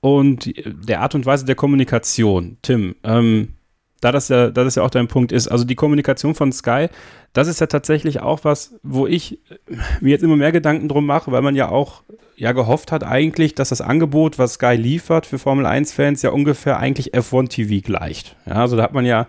[0.00, 2.58] und der Art und Weise der Kommunikation.
[2.60, 3.54] Tim, ähm,
[4.02, 6.88] da das ja, da das ja auch dein Punkt ist, also die Kommunikation von Sky,
[7.32, 9.40] das ist ja tatsächlich auch was, wo ich
[10.02, 12.02] mir jetzt immer mehr Gedanken drum mache, weil man ja auch
[12.38, 16.30] ja gehofft hat eigentlich, dass das Angebot, was Sky liefert für Formel 1 Fans ja
[16.30, 18.36] ungefähr eigentlich F1 TV gleicht.
[18.46, 19.26] Ja, also da hat man ja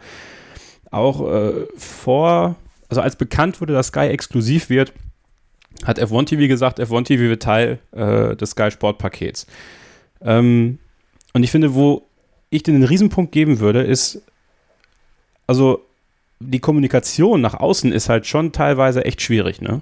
[0.91, 2.55] auch äh, vor,
[2.87, 4.93] also als bekannt wurde, dass Sky exklusiv wird,
[5.83, 9.47] hat F1 TV gesagt, F1 TV wird Teil äh, des Sky Sport Pakets.
[10.21, 10.77] Ähm,
[11.33, 12.03] und ich finde, wo
[12.51, 14.21] ich den Riesenpunkt geben würde, ist,
[15.47, 15.83] also
[16.39, 19.81] die Kommunikation nach außen ist halt schon teilweise echt schwierig, ne?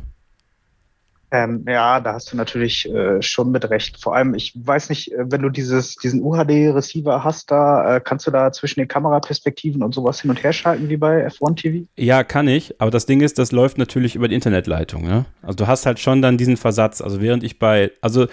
[1.29, 4.01] Ähm, ja, da hast du natürlich äh, schon mit recht.
[4.01, 8.27] Vor allem, ich weiß nicht, äh, wenn du dieses, diesen UHD-Receiver hast, da äh, kannst
[8.27, 11.85] du da zwischen den Kameraperspektiven und sowas hin und her schalten wie bei F1 TV?
[11.97, 15.03] Ja, kann ich, aber das Ding ist, das läuft natürlich über die Internetleitung.
[15.03, 15.25] Ne?
[15.41, 17.01] Also du hast halt schon dann diesen Versatz.
[17.01, 18.27] Also während ich bei, also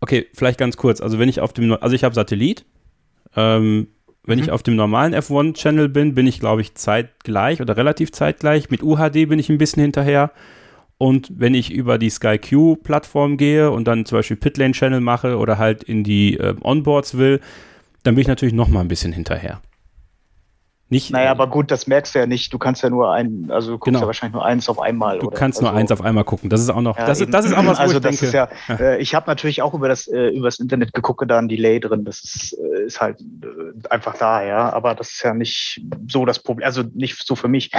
[0.00, 1.00] okay, vielleicht ganz kurz.
[1.00, 2.66] Also wenn ich auf dem, also ich habe Satellit.
[3.36, 3.88] Ähm,
[4.26, 4.44] wenn mhm.
[4.44, 8.70] ich auf dem normalen F1-Channel bin, bin ich, glaube ich, zeitgleich oder relativ zeitgleich.
[8.70, 10.30] Mit UHD bin ich ein bisschen hinterher.
[11.04, 15.36] Und wenn ich über die Sky Q-Plattform gehe und dann zum Beispiel Pitlane Channel mache
[15.36, 17.42] oder halt in die äh, Onboards will,
[18.04, 19.60] dann bin ich natürlich noch mal ein bisschen hinterher.
[20.88, 22.54] Nicht, naja, aber gut, das merkst du ja nicht.
[22.54, 24.00] Du kannst ja nur ein, also du guckst genau.
[24.00, 25.18] ja wahrscheinlich nur eins auf einmal.
[25.18, 25.36] Du oder?
[25.36, 26.48] kannst also, nur eins auf einmal gucken.
[26.48, 28.18] Das ist auch noch, ja, das, ist, das ist auch was, wo also ich das
[28.18, 28.26] denke.
[28.26, 28.74] Ist ja, ja.
[28.74, 31.80] Äh, ich habe natürlich auch über das, äh, über das Internet geguckt, da ein Delay
[31.80, 32.06] drin.
[32.06, 34.72] Das ist, äh, ist halt äh, einfach da, ja.
[34.72, 37.70] Aber das ist ja nicht so das Problem, also nicht so für mich.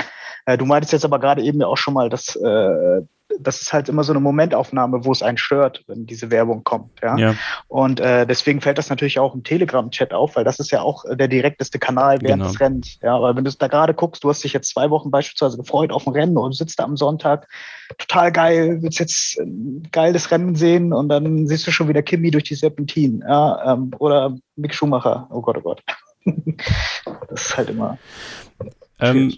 [0.45, 3.01] Äh, du meintest jetzt aber gerade eben ja auch schon mal, dass äh,
[3.39, 7.01] das ist halt immer so eine Momentaufnahme, wo es einen stört, wenn diese Werbung kommt.
[7.01, 7.17] Ja.
[7.17, 7.35] ja.
[7.67, 11.03] Und äh, deswegen fällt das natürlich auch im Telegram-Chat auf, weil das ist ja auch
[11.09, 12.47] der direkteste Kanal während genau.
[12.47, 12.99] des Rennens.
[13.01, 15.91] Ja, weil wenn du da gerade guckst, du hast dich jetzt zwei Wochen beispielsweise gefreut
[15.91, 17.47] auf ein Rennen und sitzt da am Sonntag,
[17.97, 22.31] total geil, willst jetzt ein geiles Rennen sehen und dann siehst du schon wieder Kimi
[22.31, 23.23] durch die Serpentin.
[23.27, 25.27] Ja, ähm, oder Mick Schumacher.
[25.31, 25.83] Oh Gott, oh Gott.
[27.29, 27.97] das ist halt immer.
[28.99, 29.33] Ähm,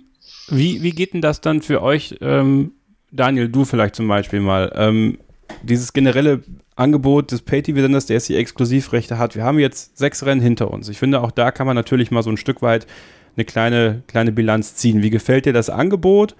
[0.49, 2.17] wie, wie geht denn das dann für euch?
[2.21, 2.73] Ähm
[3.17, 5.17] Daniel, du vielleicht zum Beispiel mal, ähm,
[5.63, 6.41] dieses generelle
[6.75, 9.35] Angebot des Pay-TV-Senders, der jetzt die Exklusivrechte hat.
[9.35, 10.89] Wir haben jetzt sechs Rennen hinter uns.
[10.89, 12.87] Ich finde, auch da kann man natürlich mal so ein Stück weit
[13.35, 15.01] eine kleine, kleine Bilanz ziehen.
[15.01, 16.35] Wie gefällt dir das Angebot?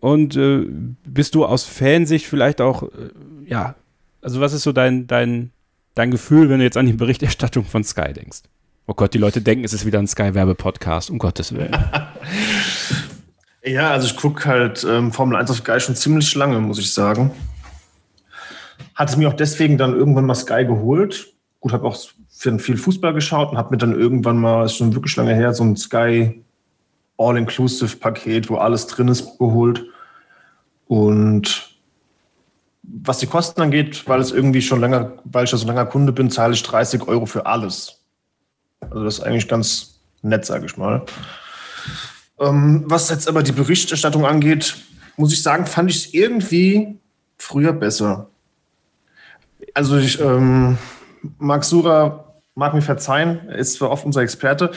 [0.00, 0.66] Und äh,
[1.04, 2.88] bist du aus Fansicht vielleicht auch, äh,
[3.46, 3.74] ja,
[4.22, 5.50] also was ist so dein, dein,
[5.94, 8.42] dein Gefühl, wenn du jetzt an die Berichterstattung von Sky denkst?
[8.86, 11.76] Oh Gott, die Leute denken, es ist wieder ein Sky-Werbe-Podcast, um Gottes Willen.
[13.62, 16.92] Ja, also ich gucke halt ähm, Formel 1 auf Sky schon ziemlich lange, muss ich
[16.92, 17.30] sagen.
[18.94, 21.34] Hatte mir auch deswegen dann irgendwann mal Sky geholt.
[21.60, 21.98] Gut, habe auch
[22.30, 25.62] viel Fußball geschaut und habe mir dann irgendwann mal, ist schon wirklich lange her, so
[25.62, 26.42] ein Sky
[27.18, 29.84] All-Inclusive-Paket, wo alles drin ist, geholt.
[30.86, 31.76] Und
[32.82, 36.12] was die Kosten angeht, weil es irgendwie schon länger, weil ich ja so langer Kunde
[36.12, 38.00] bin, zahle ich 30 Euro für alles.
[38.80, 41.02] Also das ist eigentlich ganz nett, sage ich mal.
[42.40, 44.76] Ähm, was jetzt aber die Berichterstattung angeht,
[45.16, 46.98] muss ich sagen, fand ich es irgendwie
[47.36, 48.30] früher besser.
[49.74, 50.78] Also ich, ähm,
[51.38, 54.72] Marc Sura mag mir verzeihen, er ist zwar oft unser Experte.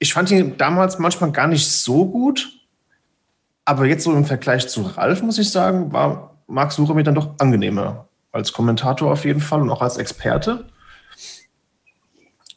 [0.00, 2.50] Ich fand ihn damals manchmal gar nicht so gut,
[3.64, 7.14] aber jetzt so im Vergleich zu Ralf, muss ich sagen, war Marc Sura mir dann
[7.14, 8.08] doch angenehmer.
[8.32, 10.66] Als Kommentator auf jeden Fall und auch als Experte.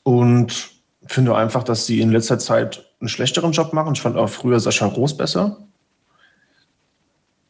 [0.01, 0.71] Und
[1.05, 3.93] finde einfach, dass sie in letzter Zeit einen schlechteren Job machen.
[3.93, 5.57] Ich fand auch früher Sascha Roos besser.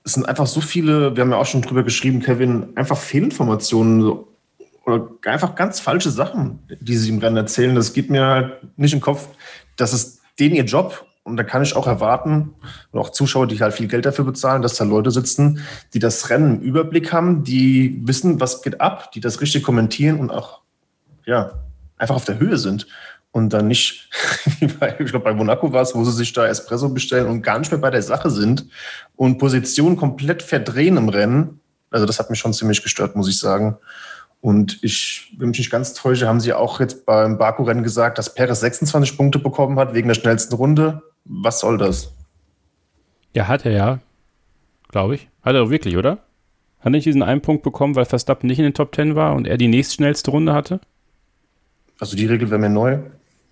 [0.04, 4.02] Es sind einfach so viele, wir haben ja auch schon drüber geschrieben, Kevin, einfach Fehlinformationen
[4.02, 4.34] so,
[4.86, 7.76] oder einfach ganz falsche Sachen, die sie im Rennen erzählen.
[7.76, 9.28] Das geht mir halt nicht im Kopf.
[9.76, 12.56] Das ist denen ihr Job Und da kann ich auch erwarten,
[12.92, 15.60] und auch Zuschauer, die halt viel Geld dafür bezahlen, dass da Leute sitzen,
[15.94, 20.20] die das Rennen im Überblick haben, die wissen, was geht ab, die das richtig kommentieren
[20.20, 20.62] und auch,
[21.26, 21.52] ja,
[21.98, 22.88] einfach auf der Höhe sind.
[23.32, 24.10] Und dann nicht,
[24.62, 27.72] ich glaube, bei Monaco war es, wo sie sich da Espresso bestellen und gar nicht
[27.72, 28.68] mehr bei der Sache sind
[29.16, 31.60] und Positionen komplett verdrehen im Rennen.
[31.92, 33.78] Also das hat mich schon ziemlich gestört, muss ich sagen.
[34.42, 38.34] Und ich, wenn mich nicht ganz täusche, haben sie auch jetzt beim Baku-Rennen gesagt, dass
[38.34, 41.02] Perez 26 Punkte bekommen hat wegen der schnellsten Runde.
[41.26, 42.14] Was soll das?
[43.34, 44.00] Ja, hat er ja.
[44.90, 45.30] Glaube ich.
[45.42, 46.12] Hat er wirklich, oder?
[46.80, 49.36] Hat er nicht diesen einen Punkt bekommen, weil Verstappen nicht in den Top 10 war
[49.36, 50.80] und er die nächstschnellste Runde hatte?
[52.00, 53.00] Also die Regel wäre mir neu.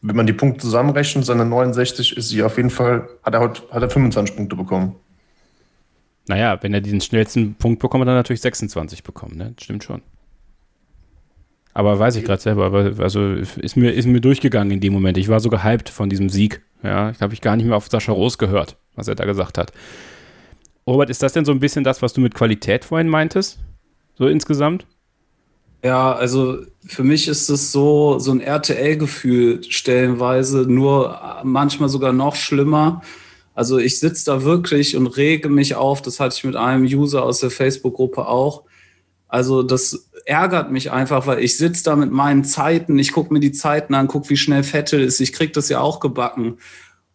[0.07, 3.81] Wenn man die Punkte zusammenrechnet, seine 69 ist sie auf jeden Fall, hat er, hat
[3.81, 4.95] er 25 Punkte bekommen.
[6.27, 9.53] Naja, wenn er diesen schnellsten Punkt bekommt, hat er natürlich 26 bekommen, ne?
[9.59, 10.01] Stimmt schon.
[11.73, 15.17] Aber weiß ich gerade selber, also ist mir, ist mir durchgegangen in dem Moment.
[15.17, 16.61] Ich war so gehypt von diesem Sieg.
[16.83, 19.57] Ja, ich habe ich gar nicht mehr auf Sascha Roos gehört, was er da gesagt
[19.57, 19.73] hat.
[20.87, 23.59] Robert, ist das denn so ein bisschen das, was du mit Qualität vorhin meintest?
[24.13, 24.85] So insgesamt?
[25.83, 32.35] Ja, also für mich ist es so, so ein RTL-Gefühl stellenweise, nur manchmal sogar noch
[32.35, 33.01] schlimmer.
[33.53, 36.01] Also ich sitze da wirklich und rege mich auf.
[36.01, 38.63] Das hatte ich mit einem User aus der Facebook-Gruppe auch.
[39.27, 43.39] Also das ärgert mich einfach, weil ich sitze da mit meinen Zeiten, ich gucke mir
[43.39, 45.19] die Zeiten an, gucke, wie schnell Vettel ist.
[45.19, 46.57] Ich kriege das ja auch gebacken.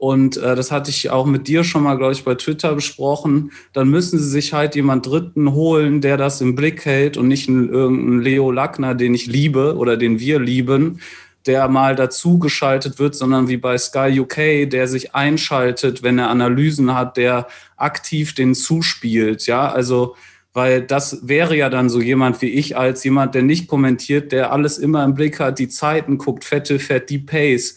[0.01, 3.53] Und äh, das hatte ich auch mit dir schon mal, glaube ich, bei Twitter besprochen.
[3.75, 7.51] Dann müssen sie sich halt jemand Dritten holen, der das im Blick hält und nicht
[7.51, 11.01] einen, irgendeinen Leo Lackner, den ich liebe oder den wir lieben,
[11.45, 16.31] der mal dazu geschaltet wird, sondern wie bei Sky UK, der sich einschaltet, wenn er
[16.31, 19.45] Analysen hat, der aktiv den zuspielt.
[19.45, 20.17] Ja, also
[20.55, 24.51] weil das wäre ja dann so jemand wie ich als jemand, der nicht kommentiert, der
[24.51, 27.77] alles immer im Blick hat, die Zeiten guckt, Fette fährt die Pace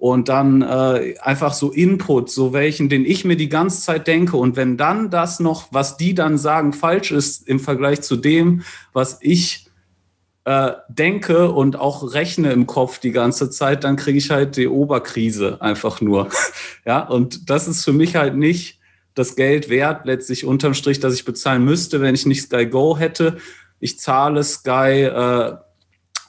[0.00, 4.38] und dann äh, einfach so Input, so welchen, den ich mir die ganze Zeit denke
[4.38, 8.62] und wenn dann das noch, was die dann sagen, falsch ist im Vergleich zu dem,
[8.94, 9.68] was ich
[10.46, 14.68] äh, denke und auch rechne im Kopf die ganze Zeit, dann kriege ich halt die
[14.68, 16.30] Oberkrise einfach nur.
[16.86, 18.80] ja, und das ist für mich halt nicht
[19.14, 22.96] das Geld wert, letztlich unterm Strich, dass ich bezahlen müsste, wenn ich nicht Sky Go
[22.96, 23.36] hätte.
[23.80, 25.56] Ich zahle Sky, äh,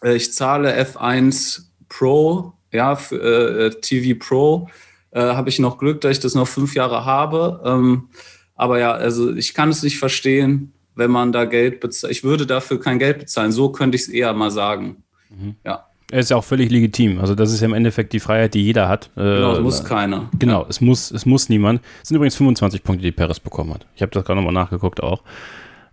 [0.03, 4.69] äh ich zahle F1 Pro, ja, für, äh, TV Pro.
[5.11, 7.61] Äh, habe ich noch Glück, dass ich das noch fünf Jahre habe.
[7.65, 8.09] Ähm,
[8.55, 12.11] aber ja, also ich kann es nicht verstehen, wenn man da Geld bezahlt.
[12.11, 13.51] Ich würde dafür kein Geld bezahlen.
[13.51, 15.03] So könnte ich es eher mal sagen.
[15.29, 15.55] Mhm.
[15.65, 15.87] Ja.
[16.11, 17.19] Ist ja auch völlig legitim.
[17.19, 19.09] Also das ist ja im Endeffekt die Freiheit, die jeder hat.
[19.15, 20.29] Genau, es äh, muss keiner.
[20.37, 21.81] Genau, es muss, es muss niemand.
[22.01, 23.87] Es sind übrigens 25 Punkte, die Perez bekommen hat.
[23.95, 25.23] Ich habe das gerade nochmal nachgeguckt auch.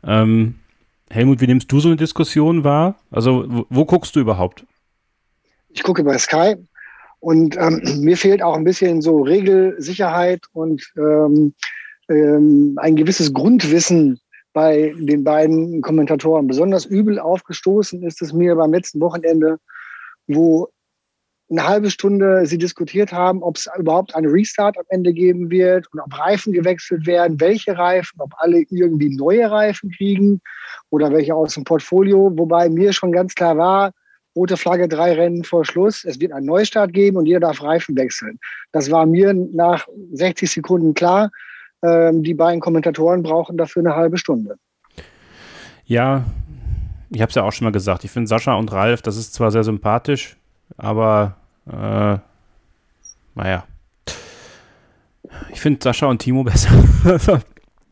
[0.03, 0.57] Ähm,
[1.09, 2.97] Helmut, wie nimmst du so eine Diskussion wahr?
[3.11, 4.65] Also wo, wo guckst du überhaupt?
[5.69, 6.57] Ich gucke bei Sky
[7.21, 11.55] und ähm, mir fehlt auch ein bisschen so Regelsicherheit und ähm,
[12.09, 14.21] ähm, ein gewisses Grundwissen
[14.53, 16.47] bei den beiden Kommentatoren.
[16.47, 19.59] Besonders übel aufgestoßen ist es mir beim letzten Wochenende,
[20.27, 20.69] wo
[21.51, 25.87] eine halbe Stunde sie diskutiert haben, ob es überhaupt einen Restart am Ende geben wird
[25.93, 30.41] und ob Reifen gewechselt werden, welche Reifen, ob alle irgendwie neue Reifen kriegen
[30.91, 32.33] oder welche aus dem Portfolio.
[32.37, 33.93] Wobei mir schon ganz klar war,
[34.39, 37.97] rote Flagge, drei Rennen vor Schluss, es wird einen Neustart geben und jeder darf Reifen
[37.97, 38.39] wechseln.
[38.71, 41.31] Das war mir nach 60 Sekunden klar.
[41.83, 44.57] Ähm, die beiden Kommentatoren brauchen dafür eine halbe Stunde.
[45.87, 46.25] Ja,
[47.11, 49.35] ich habe es ja auch schon mal gesagt, ich finde Sascha und Ralf, das ist
[49.35, 50.37] zwar sehr sympathisch,
[50.77, 52.19] aber äh,
[53.35, 53.65] naja.
[55.53, 56.71] Ich finde Sascha und Timo besser.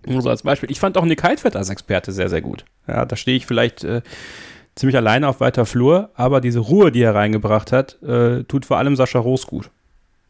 [0.06, 0.70] Nur so als Beispiel.
[0.70, 2.64] Ich fand auch Nick Heidfeld als Experte sehr, sehr gut.
[2.86, 4.02] Ja, da stehe ich vielleicht äh,
[4.76, 8.78] ziemlich alleine auf weiter Flur, aber diese Ruhe, die er reingebracht hat, äh, tut vor
[8.78, 9.70] allem Sascha Roos gut.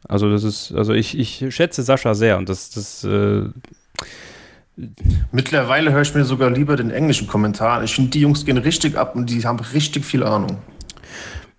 [0.07, 3.49] Also das ist, also ich, ich schätze Sascha sehr und das, das äh,
[5.31, 7.83] Mittlerweile höre ich mir sogar lieber den englischen Kommentar.
[7.83, 10.59] Ich finde, die Jungs gehen richtig ab und die haben richtig viel Ahnung.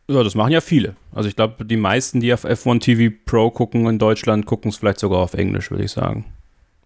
[0.06, 0.94] Ja, das machen ja viele.
[1.12, 4.76] Also ich glaube, die meisten, die auf F1 TV Pro gucken in Deutschland, gucken es
[4.76, 6.26] vielleicht sogar auf Englisch, würde ich sagen.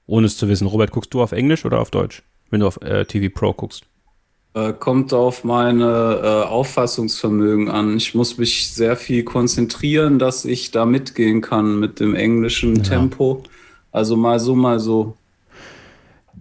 [0.06, 0.66] Ohne es zu wissen.
[0.66, 3.84] Robert, guckst du auf Englisch oder auf Deutsch, wenn du auf äh, TV Pro guckst?
[4.54, 7.96] Äh, kommt auf meine äh, Auffassungsvermögen an.
[7.96, 12.82] Ich muss mich sehr viel konzentrieren, dass ich da mitgehen kann mit dem englischen ja.
[12.82, 13.42] Tempo.
[13.92, 15.16] Also mal so, mal so.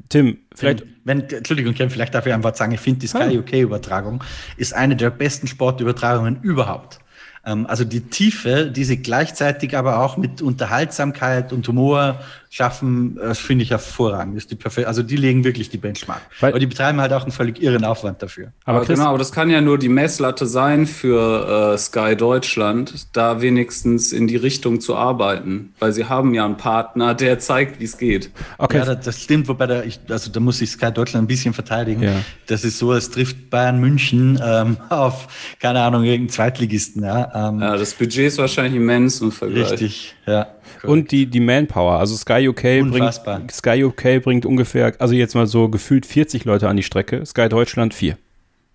[0.09, 0.83] Tim, vielleicht.
[1.05, 4.21] Wenn, wenn, Entschuldigung, Ken, vielleicht darf ich einfach sagen, ich finde die Sky UK-Übertragung
[4.57, 6.99] ist eine der besten Sportübertragungen überhaupt.
[7.45, 12.19] Ähm, also die Tiefe, die sie gleichzeitig aber auch mit Unterhaltsamkeit und Humor
[12.53, 14.35] schaffen, das finde ich hervorragend.
[14.35, 16.21] ist die perfekt, also die legen wirklich die Benchmark.
[16.41, 18.51] Weil- aber die betreiben halt auch einen völlig irren Aufwand dafür.
[18.65, 23.07] Aber Aber genau, aber das kann ja nur die Messlatte sein für äh, Sky Deutschland,
[23.15, 25.73] da wenigstens in die Richtung zu arbeiten.
[25.79, 28.31] Weil sie haben ja einen Partner, der zeigt, wie es geht.
[28.57, 31.27] okay, Ja, das, das stimmt, wobei da ich, also da muss ich Sky Deutschland ein
[31.27, 32.03] bisschen verteidigen.
[32.03, 32.15] Ja.
[32.47, 37.01] Das ist so, es trifft Bayern München ähm, auf, keine Ahnung, irgendeinen Zweitligisten.
[37.05, 39.71] Ja, ähm, Ja, das Budget ist wahrscheinlich immens im Vergleich.
[39.71, 40.47] richtig, ja.
[40.83, 43.37] Und die, die Manpower, also Sky UK Unfassbar.
[43.37, 47.25] bringt, Sky UK bringt ungefähr, also jetzt mal so gefühlt 40 Leute an die Strecke,
[47.25, 48.17] Sky Deutschland 4.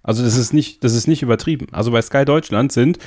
[0.02, 1.66] Also das ist nicht, das ist nicht übertrieben.
[1.72, 2.98] Also bei Sky Deutschland sind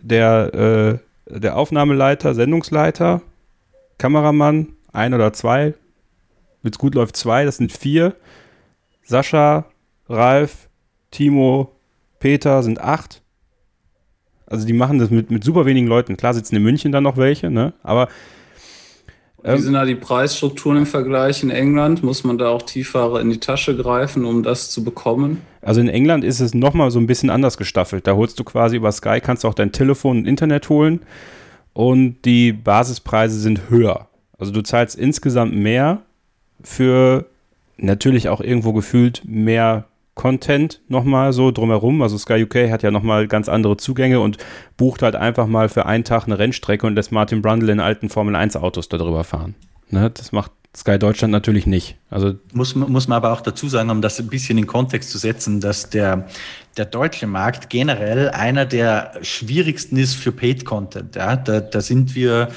[0.00, 3.22] der, äh, der Aufnahmeleiter, Sendungsleiter,
[3.98, 5.74] Kameramann, ein oder zwei,
[6.62, 8.16] wenn es gut läuft, zwei, das sind vier.
[9.04, 9.66] Sascha,
[10.08, 10.68] Ralf,
[11.10, 11.76] Timo,
[12.18, 13.22] Peter sind acht.
[14.50, 16.16] Also die machen das mit, mit super wenigen Leuten.
[16.16, 17.74] Klar sitzen in München dann noch welche, ne?
[17.82, 18.08] Aber
[19.42, 22.02] Wie sind da die Preisstrukturen im Vergleich in England?
[22.02, 25.42] Muss man da auch tiefer in die Tasche greifen, um das zu bekommen?
[25.60, 28.06] Also in England ist es nochmal so ein bisschen anders gestaffelt.
[28.06, 31.00] Da holst du quasi über Sky, kannst du auch dein Telefon und Internet holen
[31.74, 34.08] und die Basispreise sind höher.
[34.38, 36.02] Also du zahlst insgesamt mehr
[36.62, 37.26] für
[37.76, 39.84] natürlich auch irgendwo gefühlt mehr
[40.18, 42.02] Content nochmal so drumherum.
[42.02, 44.36] Also Sky UK hat ja nochmal ganz andere Zugänge und
[44.76, 48.10] bucht halt einfach mal für einen Tag eine Rennstrecke und lässt Martin Brundle in alten
[48.10, 49.54] Formel 1 Autos darüber fahren.
[49.88, 50.10] Ne?
[50.10, 51.96] Das macht Sky Deutschland natürlich nicht.
[52.10, 55.10] Also Muss, man- muss man aber auch dazu sagen, um das ein bisschen in Kontext
[55.10, 56.26] zu setzen, dass der,
[56.76, 61.16] der deutsche Markt generell einer der schwierigsten ist für Paid Content.
[61.16, 61.36] Ja?
[61.36, 62.48] Da, da sind wir,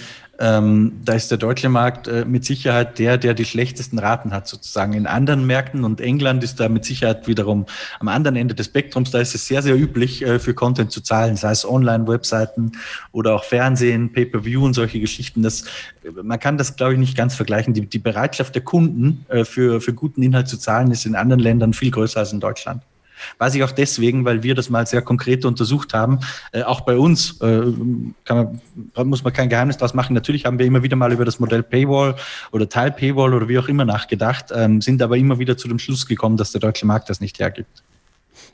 [0.42, 4.48] ähm, da ist der deutsche Markt äh, mit Sicherheit der, der die schlechtesten Raten hat,
[4.48, 4.94] sozusagen.
[4.94, 7.68] In anderen Märkten und England ist da mit Sicherheit wiederum
[8.00, 11.02] am anderen Ende des Spektrums, da ist es sehr, sehr üblich, äh, für Content zu
[11.02, 12.72] zahlen, sei es Online-Webseiten
[13.12, 15.44] oder auch Fernsehen, Pay-Per-View und solche Geschichten.
[15.44, 15.66] Das,
[16.24, 17.76] man kann das, glaube ich, nicht ganz vergleichen.
[17.76, 21.40] Die, die Bereitschaft der Kunden äh, für, für guten Inhalt zu zahlen ist in anderen
[21.40, 22.82] Ländern viel größer als in Deutschland.
[23.38, 26.20] Weiß ich auch deswegen, weil wir das mal sehr konkret untersucht haben.
[26.52, 27.62] Äh, auch bei uns äh,
[28.28, 30.14] man, muss man kein Geheimnis draus machen.
[30.14, 32.16] Natürlich haben wir immer wieder mal über das Modell Paywall
[32.52, 35.80] oder Teil Paywall oder wie auch immer nachgedacht, ähm, sind aber immer wieder zu dem
[35.80, 37.84] Schluss gekommen, dass der deutsche Markt das nicht hergibt.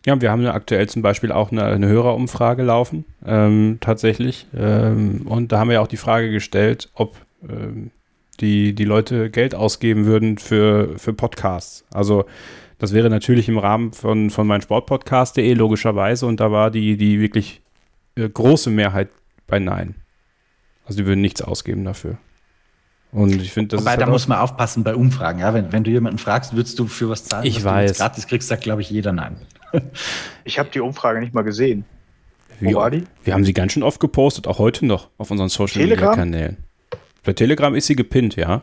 [0.05, 4.47] Ja, wir haben aktuell zum Beispiel auch eine, eine Hörerumfrage laufen, ähm, tatsächlich.
[4.55, 7.91] Ähm, und da haben wir auch die Frage gestellt, ob ähm,
[8.39, 11.83] die, die Leute Geld ausgeben würden für, für Podcasts.
[11.91, 12.25] Also
[12.79, 17.61] das wäre natürlich im Rahmen von, von meinsportpodcast.de logischerweise und da war die, die wirklich
[18.15, 19.09] äh, große Mehrheit
[19.47, 19.95] bei Nein.
[20.85, 22.17] Also die würden nichts ausgeben dafür.
[23.11, 25.39] Und ich finde, das Wobei, ist da halt muss man aufpassen bei Umfragen.
[25.39, 25.53] Ja?
[25.53, 27.81] Wenn, wenn du jemanden fragst, würdest du für was zahlen, Ich was weiß.
[27.83, 29.37] du jetzt gratis kriegst, sagt, glaube ich, jeder Nein.
[30.43, 31.85] Ich habe die Umfrage nicht mal gesehen.
[32.59, 33.03] wie, Wo war die?
[33.23, 36.15] wir haben sie ganz schön oft gepostet, auch heute noch auf unseren Social Media Telegram?
[36.15, 36.57] Kanälen.
[37.23, 38.61] Bei Telegram ist sie gepinnt, ja.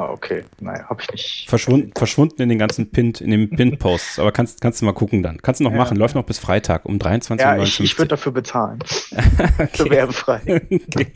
[0.00, 0.44] Ah, okay.
[0.60, 1.44] Naja, habe ich nicht.
[1.48, 4.18] Verschwunden, verschwunden in den ganzen Pint, in den Pin-Posts.
[4.18, 5.38] Aber kannst, kannst du mal gucken dann.
[5.42, 5.76] Kannst du noch Ja.
[5.78, 5.96] machen.
[5.96, 8.78] Läuft noch bis Freitag um 23.59 Ja, ich, ich würde dafür bezahlen.
[9.74, 10.40] Für werbefrei.
[10.70, 11.08] okay.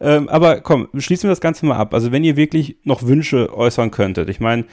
[0.00, 1.94] ähm, aber komm, schließen wir das Ganze mal ab.
[1.94, 4.64] Also wenn ihr wirklich noch Wünsche äußern könntet, ich meine,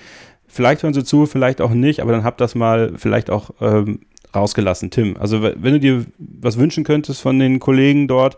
[0.48, 4.00] vielleicht hören sie zu, vielleicht auch nicht, aber dann habt das mal vielleicht auch ähm,
[4.36, 5.18] rausgelassen, Tim.
[5.18, 8.38] Also wenn du dir was wünschen könntest von den Kollegen dort,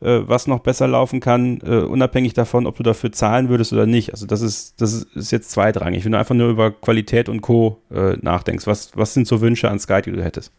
[0.00, 3.86] äh, was noch besser laufen kann, äh, unabhängig davon, ob du dafür zahlen würdest oder
[3.86, 4.12] nicht.
[4.12, 6.04] Also das ist, das ist, jetzt zweitrangig.
[6.04, 7.82] Wenn du einfach nur über Qualität und Co.
[7.90, 10.52] Äh, nachdenkst, was, was sind so Wünsche an Sky, die du hättest?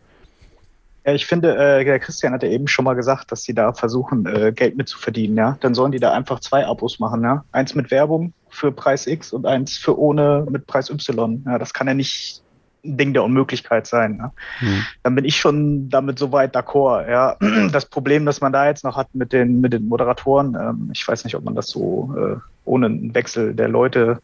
[1.05, 3.73] Ja, ich finde, äh, der Christian hat ja eben schon mal gesagt, dass sie da
[3.73, 5.57] versuchen, äh, Geld mit zu verdienen, ja.
[5.61, 7.45] Dann sollen die da einfach zwei Abos machen, ja.
[7.51, 11.43] Eins mit Werbung für Preis X und eins für ohne mit Preis Y.
[11.45, 12.41] Ja, das kann ja nicht
[12.89, 14.17] ein Ding der Unmöglichkeit sein.
[14.19, 14.31] Ja?
[14.59, 14.85] Hm.
[15.03, 17.09] Dann bin ich schon damit soweit d'accord.
[17.09, 17.37] Ja.
[17.71, 21.07] Das Problem, das man da jetzt noch hat mit den, mit den Moderatoren, ähm, ich
[21.07, 22.35] weiß nicht, ob man das so äh,
[22.65, 24.21] ohne einen Wechsel der Leute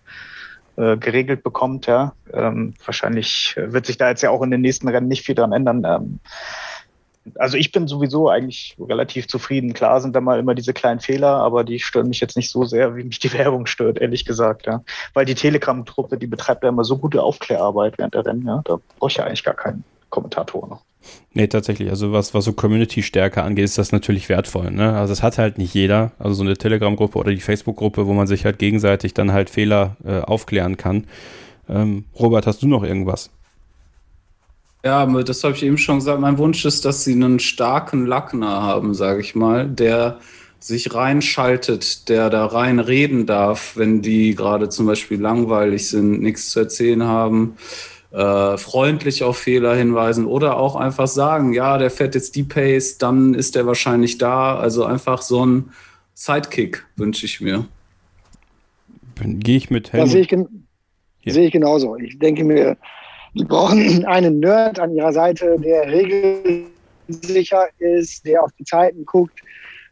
[0.77, 1.85] äh, geregelt bekommt.
[1.85, 2.13] Ja.
[2.33, 5.35] Ähm, wahrscheinlich äh, wird sich da jetzt ja auch in den nächsten Rennen nicht viel
[5.35, 5.85] dran ändern.
[5.85, 6.19] Ähm,
[7.35, 9.73] also ich bin sowieso eigentlich relativ zufrieden.
[9.73, 12.65] Klar sind da mal immer diese kleinen Fehler, aber die stören mich jetzt nicht so
[12.65, 14.83] sehr, wie mich die Werbung stört, ehrlich gesagt, ja.
[15.13, 18.61] Weil die Telegram-Truppe, die betreibt ja immer so gute Aufklärarbeit während der Rennen, ja.
[18.65, 20.81] Da brauche ich ja eigentlich gar keinen Kommentator noch.
[21.33, 21.89] Nee, tatsächlich.
[21.89, 24.71] Also was, was so Community-Stärke angeht, ist das natürlich wertvoll.
[24.71, 24.95] Ne?
[24.95, 26.11] Also das hat halt nicht jeder.
[26.17, 29.97] Also so eine Telegram-Gruppe oder die Facebook-Gruppe, wo man sich halt gegenseitig dann halt Fehler
[30.03, 31.05] äh, aufklären kann.
[31.69, 33.29] Ähm, Robert, hast du noch irgendwas?
[34.85, 36.19] Ja, das habe ich eben schon gesagt.
[36.19, 40.19] Mein Wunsch ist, dass sie einen starken Lackner haben, sage ich mal, der
[40.59, 46.51] sich reinschaltet, der da rein reden darf, wenn die gerade zum Beispiel langweilig sind, nichts
[46.51, 47.57] zu erzählen haben.
[48.11, 52.97] äh, freundlich auf Fehler hinweisen oder auch einfach sagen, ja, der fährt jetzt die Pace,
[52.97, 54.55] dann ist er wahrscheinlich da.
[54.57, 55.71] Also einfach so ein
[56.13, 57.65] Sidekick wünsche ich mir.
[59.21, 60.11] Gehe ich mit Das Helmut.
[60.11, 60.67] sehe ich, gen
[61.25, 61.97] sehe ich genauso.
[61.97, 62.77] Ich denke mir,
[63.35, 69.39] die brauchen einen Nerd an ihrer Seite, der regelsicher ist, der auf die Zeiten guckt,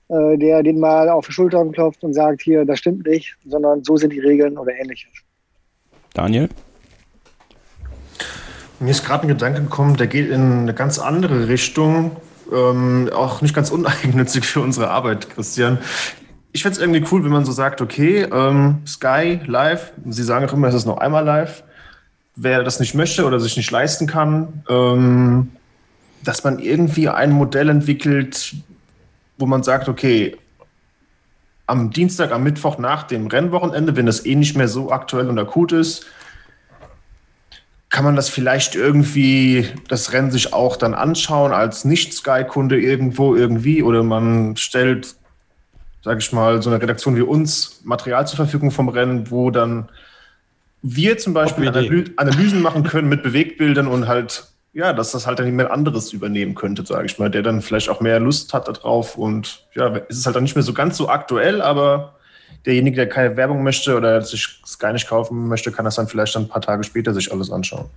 [0.09, 3.83] äh, der den mal auf die Schultern klopft und sagt, hier, das stimmt nicht, sondern
[3.83, 5.11] so sind die Regeln oder ähnliches.
[6.13, 6.49] Daniel?
[8.79, 12.17] Mir ist gerade ein Gedanke gekommen, der geht in eine ganz andere Richtung.
[12.51, 15.79] Ähm, auch nicht ganz uneigennützig für unsere Arbeit, Christian.
[16.51, 20.47] Ich fände es irgendwie cool, wenn man so sagt, okay, ähm, Sky live, Sie sagen
[20.47, 21.63] auch immer, es ist noch einmal live.
[22.35, 25.51] Wer das nicht möchte oder sich nicht leisten kann, ähm,
[26.23, 28.55] dass man irgendwie ein Modell entwickelt,
[29.37, 30.37] wo man sagt, okay,
[31.65, 35.39] am Dienstag, am Mittwoch nach dem Rennwochenende, wenn das eh nicht mehr so aktuell und
[35.39, 36.05] akut ist,
[37.89, 43.83] kann man das vielleicht irgendwie, das Rennen sich auch dann anschauen als Nicht-Sky-Kunde irgendwo irgendwie
[43.83, 45.15] oder man stellt,
[46.03, 49.89] sage ich mal, so eine Redaktion wie uns Material zur Verfügung vom Rennen, wo dann
[50.83, 51.67] wir zum Beispiel.
[51.67, 56.13] Analy Analysen machen können mit Bewegbildern und halt, ja, dass das halt dann jemand anderes
[56.13, 59.95] übernehmen könnte, sage ich mal, der dann vielleicht auch mehr Lust hat darauf und ja,
[60.09, 62.15] es ist halt dann nicht mehr so ganz so aktuell, aber
[62.65, 66.35] derjenige, der keine Werbung möchte oder sich Sky nicht kaufen möchte, kann das dann vielleicht
[66.35, 67.89] dann ein paar Tage später sich alles anschauen.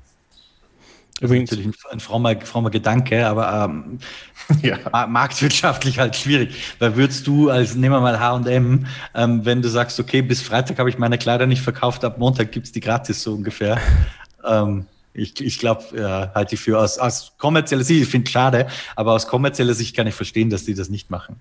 [1.21, 3.99] Übrigens, Natürlich ein, frommer, frommer Gedanke, aber ähm,
[4.63, 4.79] Ja.
[4.93, 6.55] ma- marktwirtschaftlich halt schwierig.
[6.79, 10.79] Weil würdest du als, nehmen wir mal H&M, ähm, wenn du sagst, okay, bis Freitag
[10.79, 13.79] habe ich meine Kleider nicht verkauft, ab Montag gibt's die gratis so ungefähr.
[14.47, 18.67] ähm, ich ich glaube, ja, halte ich für aus, aus kommerzieller Sicht, ich finde schade,
[18.97, 21.37] aber aus kommerzieller Sicht kann ich verstehen, dass die das nicht machen.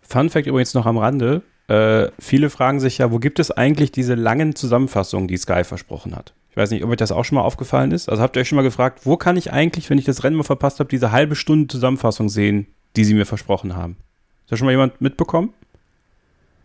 [0.00, 1.42] Fun Fact übrigens noch am Rande.
[1.68, 6.16] Äh, viele fragen sich ja, wo gibt es eigentlich diese langen Zusammenfassungen, die Sky versprochen
[6.16, 6.32] hat?
[6.52, 8.10] Ich weiß nicht, ob euch das auch schon mal aufgefallen ist.
[8.10, 10.36] Also habt ihr euch schon mal gefragt, wo kann ich eigentlich, wenn ich das Rennen
[10.36, 13.96] mal verpasst habe, diese halbe Stunde Zusammenfassung sehen, die sie mir versprochen haben?
[14.44, 15.54] Ist da schon mal jemand mitbekommen?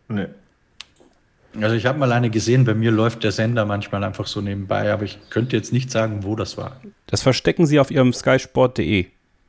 [0.10, 0.26] Nee.
[1.62, 4.92] Also ich habe mal eine gesehen, bei mir läuft der Sender manchmal einfach so nebenbei,
[4.92, 6.82] aber ich könnte jetzt nicht sagen, wo das war.
[7.06, 9.06] Das verstecken sie auf ihrem skysport.de,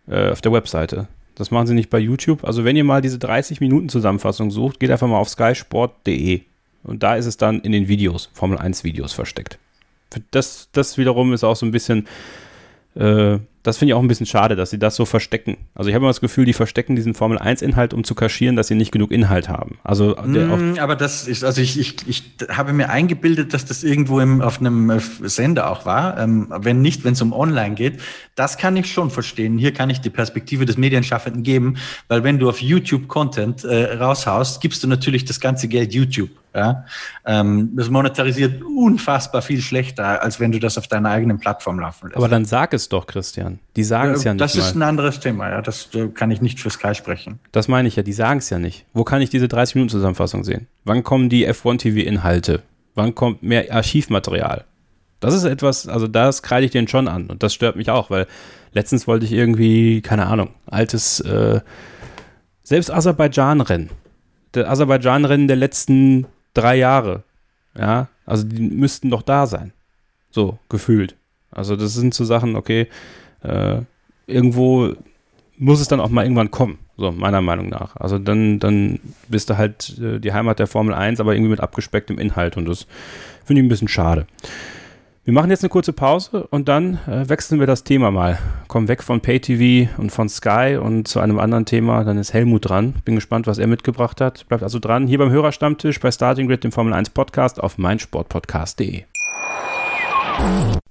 [0.07, 1.09] äh, auf der Webseite.
[1.35, 2.45] Das machen sie nicht bei YouTube.
[2.45, 6.43] Also wenn ihr mal diese 30 Minuten Zusammenfassung sucht, geht einfach mal auf skysport.de
[6.85, 9.59] und da ist es dann in den Videos, Formel 1 Videos versteckt.
[10.31, 12.07] Das, das wiederum ist auch so ein bisschen,
[12.95, 15.59] äh, das finde ich auch ein bisschen schade, dass sie das so verstecken.
[15.75, 18.57] Also ich habe immer das Gefühl, die verstecken diesen Formel 1 Inhalt, um zu kaschieren,
[18.57, 19.79] dass sie nicht genug Inhalt haben.
[19.85, 20.25] Also auch,
[20.75, 24.41] Mm, aber das ist, also ich, ich, ich habe mir eingebildet, dass das irgendwo im,
[24.41, 26.19] auf einem äh, Sender auch war.
[26.19, 28.01] Ähm, wenn nicht, wenn es um online geht,
[28.37, 29.59] das kann ich schon verstehen.
[29.59, 31.77] Hier kann ich die Perspektive des Medienschaffenden geben,
[32.09, 36.31] weil wenn du auf YouTube Content äh, raushaust, gibst du natürlich das ganze Geld YouTube.
[36.55, 36.85] Ja?
[37.25, 42.09] Ähm, das monetarisiert unfassbar viel schlechter, als wenn du das auf deiner eigenen Plattform laufen
[42.09, 42.17] lässt.
[42.17, 43.59] aber dann sag es doch, Christian.
[43.77, 44.61] Die sagen es ja nicht das mal.
[44.63, 45.63] ist ein anderes Thema, ja.
[45.63, 47.39] Das äh, kann ich nicht für Sky sprechen.
[47.53, 48.87] Das meine ich ja, die sagen es ja nicht.
[48.93, 50.67] Wo kann ich diese 30-Minuten-Zusammenfassung sehen?
[50.85, 52.63] Wann kommen die F1-TV-Inhalte?
[52.95, 54.65] Wann kommt mehr Archivmaterial?
[55.21, 58.09] Das ist etwas, also das kreide ich denen schon an und das stört mich auch,
[58.11, 58.27] weil
[58.73, 61.61] letztens wollte ich irgendwie, keine Ahnung, altes, äh,
[62.63, 63.91] selbst Aserbaidschan-Rennen.
[64.55, 66.27] Der Aserbaidschan-Rennen der letzten
[66.61, 67.23] drei Jahre.
[67.77, 69.73] Ja, also die müssten doch da sein.
[70.31, 71.17] So, gefühlt.
[71.51, 72.89] Also das sind so Sachen, okay,
[73.43, 73.81] äh,
[74.27, 74.93] irgendwo
[75.57, 77.97] muss es dann auch mal irgendwann kommen, so meiner Meinung nach.
[77.97, 81.61] Also dann, dann bist du halt äh, die Heimat der Formel 1, aber irgendwie mit
[81.61, 82.87] abgespecktem Inhalt und das
[83.45, 84.27] finde ich ein bisschen schade.
[85.29, 88.39] Wir machen jetzt eine kurze Pause und dann äh, wechseln wir das Thema mal.
[88.67, 92.03] Kommen weg von PayTV und von Sky und zu einem anderen Thema.
[92.03, 92.95] Dann ist Helmut dran.
[93.05, 94.49] Bin gespannt, was er mitgebracht hat.
[94.49, 95.07] Bleibt also dran.
[95.07, 99.03] Hier beim Hörerstammtisch bei Starting Grid, dem Formel 1 Podcast auf meinsportpodcast.de.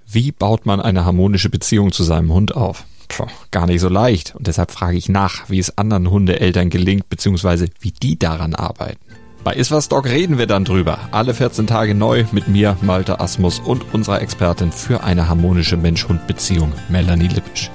[0.06, 2.86] Wie baut man eine harmonische Beziehung zu seinem Hund auf?
[3.08, 4.36] Puh, gar nicht so leicht.
[4.36, 9.07] Und deshalb frage ich nach, wie es anderen Hundeeltern gelingt, beziehungsweise wie die daran arbeiten.
[9.48, 11.00] Bei Iswas Dog reden wir dann drüber.
[11.12, 16.74] Alle 14 Tage neu mit mir, Malte Asmus und unserer Expertin für eine harmonische Mensch-Hund-Beziehung,
[16.90, 17.72] Melanie Lippisch.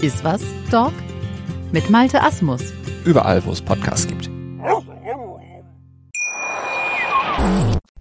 [0.00, 0.40] Ist was,
[0.70, 0.92] Dog?
[1.72, 2.72] Mit Malte Asmus.
[3.04, 4.30] Überall, wo es Podcasts gibt.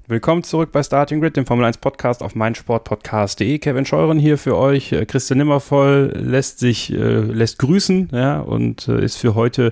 [0.05, 3.57] Willkommen zurück bei Starting Grid, dem Formel 1 Podcast auf meinsportpodcast.de.
[3.57, 4.93] Kevin Scheuren hier für euch.
[5.07, 9.71] Christian Nimmervoll lässt sich, äh, lässt grüßen, ja, und äh, ist für heute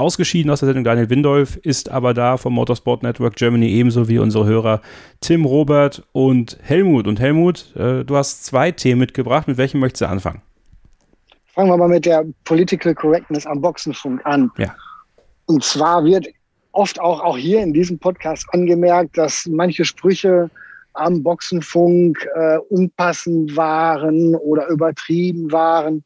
[0.00, 0.84] ausgeschieden aus der Sendung.
[0.84, 4.80] Daniel Windolf ist aber da vom Motorsport Network Germany ebenso wie unsere Hörer
[5.20, 7.06] Tim, Robert und Helmut.
[7.06, 9.46] Und Helmut, äh, du hast zwei Themen mitgebracht.
[9.46, 10.42] Mit welchem möchtest du anfangen?
[11.54, 14.50] Fangen wir mal mit der Political Correctness am Boxenfunk an.
[14.56, 14.74] Ja.
[15.46, 16.26] Und zwar wird
[16.72, 20.50] oft auch, auch hier in diesem Podcast angemerkt, dass manche Sprüche
[20.94, 26.04] am Boxenfunk äh, unpassend waren oder übertrieben waren.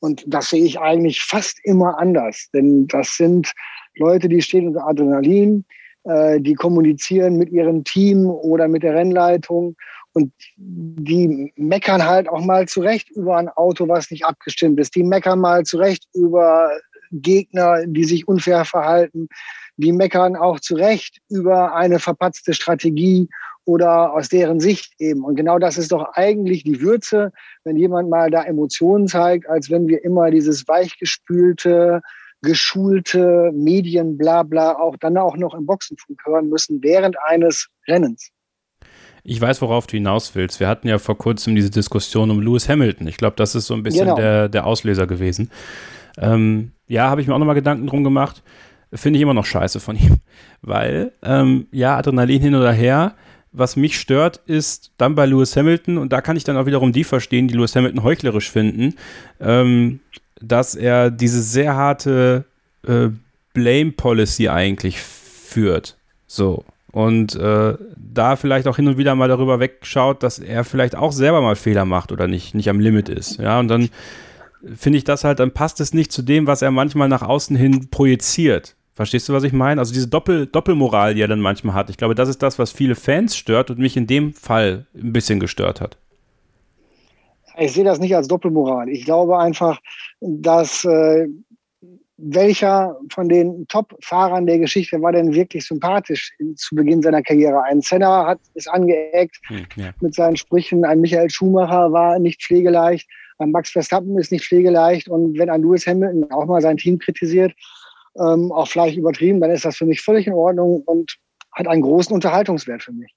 [0.00, 2.48] Und das sehe ich eigentlich fast immer anders.
[2.52, 3.52] Denn das sind
[3.96, 5.64] Leute, die stehen unter Adrenalin,
[6.04, 9.76] äh, die kommunizieren mit ihrem Team oder mit der Rennleitung
[10.12, 14.94] und die meckern halt auch mal zurecht über ein Auto, was nicht abgestimmt ist.
[14.96, 16.70] Die meckern mal zurecht über
[17.12, 19.28] Gegner, die sich unfair verhalten.
[19.76, 23.28] Die meckern auch zurecht über eine verpatzte Strategie
[23.70, 25.24] oder aus deren Sicht eben.
[25.24, 27.30] Und genau das ist doch eigentlich die Würze,
[27.62, 32.00] wenn jemand mal da Emotionen zeigt, als wenn wir immer dieses weichgespülte,
[32.42, 38.30] geschulte Medien, bla bla, auch dann auch noch im Boxenfunk hören müssen während eines Rennens.
[39.22, 40.58] Ich weiß, worauf du hinaus willst.
[40.58, 43.06] Wir hatten ja vor kurzem diese Diskussion um Lewis Hamilton.
[43.06, 44.16] Ich glaube, das ist so ein bisschen genau.
[44.16, 45.50] der, der Auslöser gewesen.
[46.18, 48.42] Ähm, ja, habe ich mir auch nochmal Gedanken drum gemacht.
[48.92, 50.16] Finde ich immer noch scheiße von ihm.
[50.62, 53.14] Weil, ähm, ja, Adrenalin hin oder her.
[53.52, 56.92] Was mich stört, ist dann bei Lewis Hamilton, und da kann ich dann auch wiederum
[56.92, 58.94] die verstehen, die Lewis Hamilton heuchlerisch finden,
[59.40, 60.00] ähm,
[60.40, 62.44] dass er diese sehr harte
[62.86, 63.08] äh,
[63.52, 65.96] Blame Policy eigentlich führt.
[66.26, 66.64] So.
[66.92, 71.12] Und äh, da vielleicht auch hin und wieder mal darüber wegschaut, dass er vielleicht auch
[71.12, 73.38] selber mal Fehler macht oder nicht, nicht am Limit ist.
[73.38, 73.90] Ja, und dann
[74.74, 77.56] finde ich das halt, dann passt es nicht zu dem, was er manchmal nach außen
[77.56, 78.74] hin projiziert.
[79.00, 79.80] Verstehst du, was ich meine?
[79.80, 81.88] Also diese Doppel Doppelmoral, die er dann manchmal hat.
[81.88, 85.14] Ich glaube, das ist das, was viele Fans stört und mich in dem Fall ein
[85.14, 85.96] bisschen gestört hat.
[87.56, 88.90] Ich sehe das nicht als Doppelmoral.
[88.90, 89.80] Ich glaube einfach,
[90.20, 91.28] dass äh,
[92.18, 97.62] welcher von den Top-Fahrern der Geschichte war denn wirklich sympathisch zu Beginn seiner Karriere?
[97.62, 99.92] Ein Senna hat es angeeckt hm, ja.
[100.02, 100.84] mit seinen Sprüchen.
[100.84, 103.08] Ein Michael Schumacher war nicht pflegeleicht.
[103.38, 105.08] Ein Max Verstappen ist nicht pflegeleicht.
[105.08, 107.54] Und wenn ein Lewis Hamilton auch mal sein Team kritisiert,
[108.18, 111.16] ähm, auch vielleicht übertrieben, dann ist das für mich völlig in Ordnung und
[111.52, 113.14] hat einen großen Unterhaltungswert für mich.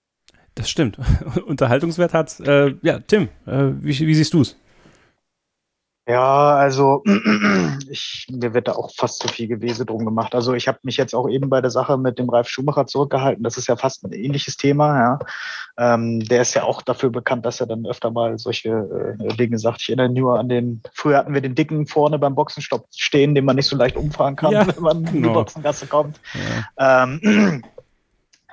[0.56, 0.98] Das stimmt.
[1.46, 4.58] Unterhaltungswert hat äh, ja, Tim, äh, wie, wie siehst du es?
[6.06, 7.02] Ja, also
[7.90, 10.36] ich, mir wird da auch fast zu viel Gewese drum gemacht.
[10.36, 13.44] Also ich habe mich jetzt auch eben bei der Sache mit dem Ralf Schumacher zurückgehalten.
[13.44, 15.00] Das ist ja fast ein ähnliches Thema.
[15.00, 15.20] Ja.
[15.78, 19.58] Ähm, der ist ja auch dafür bekannt, dass er dann öfter mal solche äh, Dinge
[19.58, 19.82] sagt.
[19.82, 23.46] Ich erinnere nur an den, früher hatten wir den Dicken vorne beim Boxenstopp stehen, den
[23.46, 25.10] man nicht so leicht umfahren kann, ja, wenn man genau.
[25.10, 25.34] in die genau.
[25.34, 26.20] Boxengasse kommt.
[26.78, 27.04] Ja.
[27.04, 27.64] Ähm,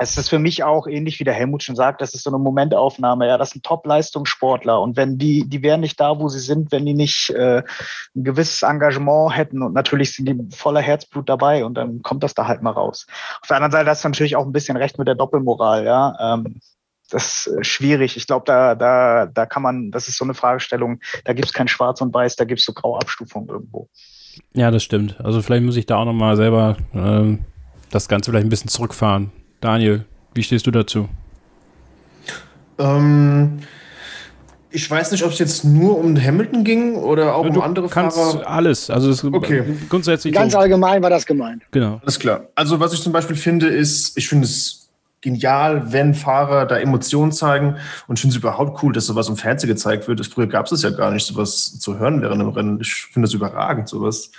[0.02, 2.38] es ist für mich auch ähnlich wie der Helmut schon sagt, das ist so eine
[2.38, 3.26] Momentaufnahme.
[3.26, 6.86] Ja, das sind Top-Leistungssportler und wenn die, die wären nicht da, wo sie sind, wenn
[6.86, 7.62] die nicht äh,
[8.16, 12.32] ein gewisses Engagement hätten und natürlich sind die voller Herzblut dabei und dann kommt das
[12.32, 13.06] da halt mal raus.
[13.42, 15.84] Auf der anderen Seite hast du natürlich auch ein bisschen recht mit der Doppelmoral.
[15.84, 16.60] Ja, ähm,
[17.10, 18.16] das ist schwierig.
[18.16, 21.52] Ich glaube, da, da, da kann man, das ist so eine Fragestellung, da gibt es
[21.52, 23.90] kein Schwarz und Weiß, da gibt es so Grauabstufung irgendwo.
[24.54, 25.20] Ja, das stimmt.
[25.20, 27.36] Also vielleicht muss ich da auch nochmal selber äh,
[27.90, 29.30] das Ganze vielleicht ein bisschen zurückfahren
[29.60, 30.04] Daniel,
[30.34, 31.08] wie stehst du dazu?
[32.78, 33.60] Ähm,
[34.70, 37.88] ich weiß nicht, ob es jetzt nur um Hamilton ging oder auch ja, um andere
[37.88, 38.48] kannst Fahrer.
[38.48, 38.88] Alles.
[38.88, 39.64] Also es okay.
[39.88, 40.32] grundsätzlich.
[40.32, 40.58] Ganz so.
[40.58, 41.62] allgemein war das gemeint.
[41.72, 42.00] Genau.
[42.02, 42.48] Alles klar.
[42.54, 44.88] Also was ich zum Beispiel finde, ist, ich finde es
[45.20, 49.36] genial, wenn Fahrer da Emotionen zeigen und ich finde es überhaupt cool, dass sowas im
[49.36, 50.24] Fernsehen gezeigt wird.
[50.26, 52.80] Früher gab es es ja gar nicht, sowas zu hören während dem Rennen.
[52.80, 54.30] Ich finde das überragend, sowas.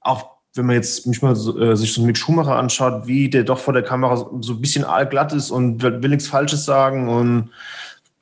[0.00, 3.44] Auch wenn man jetzt mich mal so, äh, sich so Mick Schumacher anschaut, wie der
[3.44, 7.50] doch vor der Kamera so ein bisschen allglatt ist und will nichts Falsches sagen und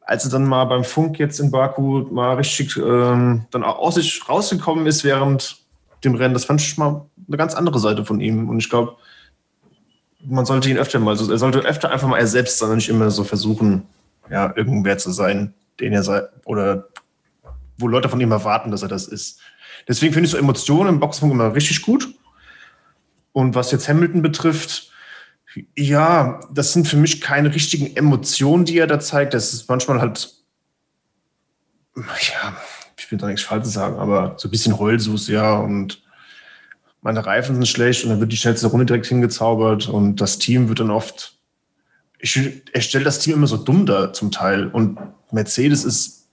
[0.03, 3.97] als er dann mal beim Funk jetzt in Baku mal richtig ähm, dann auch aus
[3.97, 5.57] sich rausgekommen ist während
[6.05, 8.97] dem Rennen, das fand ich mal eine ganz andere Seite von ihm und ich glaube,
[10.25, 12.77] man sollte ihn öfter mal, so, er sollte öfter einfach mal er selbst sein und
[12.77, 13.83] nicht immer so versuchen,
[14.31, 16.89] ja, irgendwer zu sein, den er sei, oder
[17.79, 19.41] wo Leute von ihm erwarten, dass er das ist.
[19.89, 22.09] Deswegen finde ich so Emotionen im Boxfunk immer richtig gut.
[23.37, 24.91] Und was jetzt Hamilton betrifft,
[25.77, 29.35] ja, das sind für mich keine richtigen Emotionen, die er da zeigt.
[29.35, 30.33] Das ist manchmal halt,
[31.97, 32.57] ja,
[32.97, 36.03] ich will da nichts Falsches sagen, aber so ein bisschen Heulsus, ja, und
[37.03, 40.71] meine Reifen sind schlecht und dann wird die schnellste Runde direkt hingezaubert und das Team
[40.71, 41.37] wird dann oft,
[42.19, 44.99] ich, er stellt das Team immer so dumm da zum Teil und
[45.31, 46.31] Mercedes ist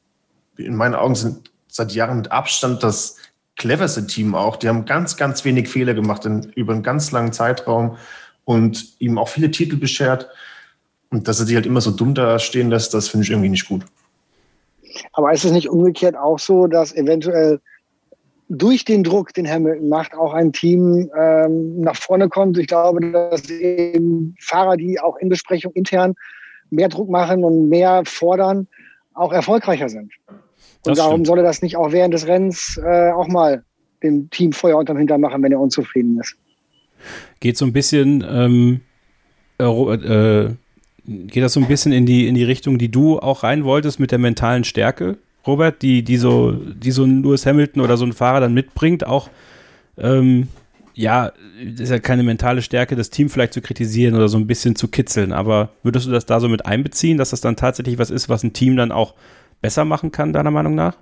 [0.56, 3.18] in meinen Augen sind seit Jahren mit Abstand das
[3.56, 4.56] cleverste Team auch.
[4.56, 7.97] Die haben ganz, ganz wenig Fehler gemacht in, über einen ganz langen Zeitraum
[8.45, 10.30] und ihm auch viele Titel beschert.
[11.10, 13.49] Und dass er die halt immer so dumm da stehen lässt, das finde ich irgendwie
[13.49, 13.86] nicht gut.
[15.14, 17.60] Aber ist es nicht umgekehrt auch so, dass eventuell
[18.49, 22.58] durch den Druck, den Hamilton macht, auch ein Team ähm, nach vorne kommt?
[22.58, 26.16] Ich glaube, dass eben Fahrer, die auch in Besprechung intern
[26.70, 28.68] mehr Druck machen und mehr fordern,
[29.14, 30.12] auch erfolgreicher sind.
[30.86, 31.28] Und darum stimmt.
[31.28, 33.64] soll er das nicht auch während des Rennens äh, auch mal
[34.02, 36.36] dem Team Feuer unterm Hintern machen, wenn er unzufrieden ist.
[37.40, 38.82] Geht so ein bisschen ähm,
[39.60, 40.50] äh,
[41.06, 44.00] geht das so ein bisschen in die, in die Richtung, die du auch rein wolltest
[44.00, 48.06] mit der mentalen Stärke, Robert, die, die so, die so ein Lewis Hamilton oder so
[48.06, 49.30] ein Fahrer dann mitbringt, auch
[49.98, 50.48] ähm,
[50.96, 54.76] ja, ist ja keine mentale Stärke, das Team vielleicht zu kritisieren oder so ein bisschen
[54.76, 58.12] zu kitzeln, aber würdest du das da so mit einbeziehen, dass das dann tatsächlich was
[58.12, 59.16] ist, was ein Team dann auch
[59.64, 60.95] besser machen kann, deiner Meinung nach?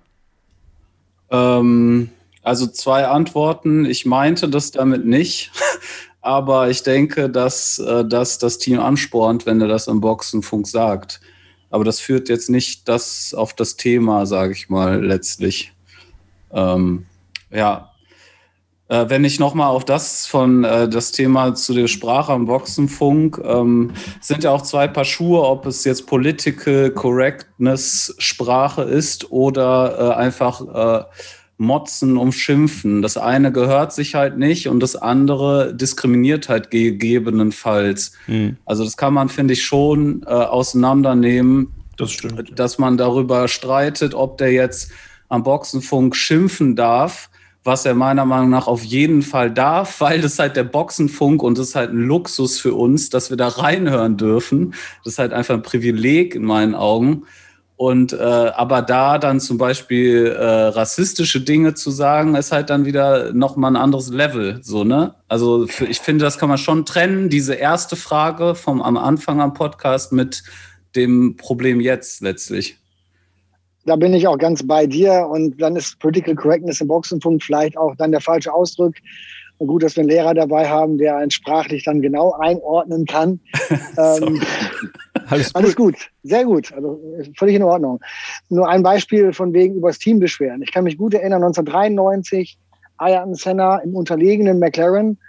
[1.32, 2.12] Ähm,
[2.44, 3.86] also zwei Antworten.
[3.86, 5.52] Ich meinte das damit nicht,
[6.22, 11.20] aber ich denke, dass, äh, dass das Team anspornt, wenn er das im Boxenfunk sagt.
[11.72, 15.74] Aber das führt jetzt nicht das auf das Thema, sage ich mal, letztlich.
[16.52, 17.08] Ähm,
[17.50, 17.91] ja,
[18.92, 23.42] äh, wenn ich nochmal auf das von äh, das Thema zu der Sprache am Boxenfunk,
[23.42, 29.98] ähm, sind ja auch zwei Paar Schuhe, ob es jetzt Political Correctness Sprache ist oder
[29.98, 30.62] äh, einfach
[31.02, 31.06] äh,
[31.58, 33.02] Motzen, umschimpfen.
[33.02, 38.12] Das eine gehört sich halt nicht und das andere diskriminiert halt gegebenenfalls.
[38.28, 38.58] Mhm.
[38.66, 41.72] Also das kann man, finde ich, schon äh, auseinandernehmen.
[41.96, 42.60] Das stimmt.
[42.60, 44.92] Dass man darüber streitet, ob der jetzt
[45.30, 47.30] am Boxenfunk schimpfen darf
[47.64, 51.58] was er meiner Meinung nach auf jeden Fall darf, weil das halt der Boxenfunk und
[51.58, 54.74] das ist halt ein Luxus für uns, dass wir da reinhören dürfen.
[55.04, 57.24] Das ist halt einfach ein Privileg in meinen Augen.
[57.76, 62.86] Und äh, aber da dann zum Beispiel äh, rassistische Dinge zu sagen, ist halt dann
[62.86, 64.60] wieder nochmal ein anderes Level.
[64.62, 65.16] So, ne?
[65.28, 69.42] Also für, ich finde, das kann man schon trennen, diese erste Frage vom am Anfang
[69.42, 70.44] am Podcast mit
[70.96, 72.81] dem Problem jetzt letztlich
[73.86, 75.28] da bin ich auch ganz bei dir.
[75.30, 78.96] Und dann ist Political Correctness im Boxenpunkt vielleicht auch dann der falsche Ausdruck.
[79.58, 83.40] Und gut, dass wir einen Lehrer dabei haben, der einen sprachlich dann genau einordnen kann.
[83.98, 84.42] ähm,
[85.28, 85.56] alles, gut.
[85.56, 87.00] alles gut, sehr gut, also
[87.38, 88.00] völlig in Ordnung.
[88.50, 90.64] Nur ein Beispiel von wegen übers Team beschweren.
[90.64, 92.58] Ich kann mich gut erinnern, 1993,
[92.98, 95.20] Ayrton Senna im unterlegenen McLaren.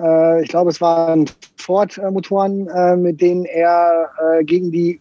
[0.00, 4.98] Äh, ich glaube, es waren Ford-Motoren, äh, mit denen er äh, gegen die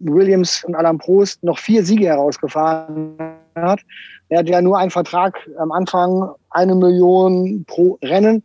[0.00, 3.16] Williams und Alan Prost noch vier Siege herausgefahren
[3.54, 3.80] hat.
[4.28, 8.42] Er hat ja nur einen Vertrag am Anfang, eine Million pro Rennen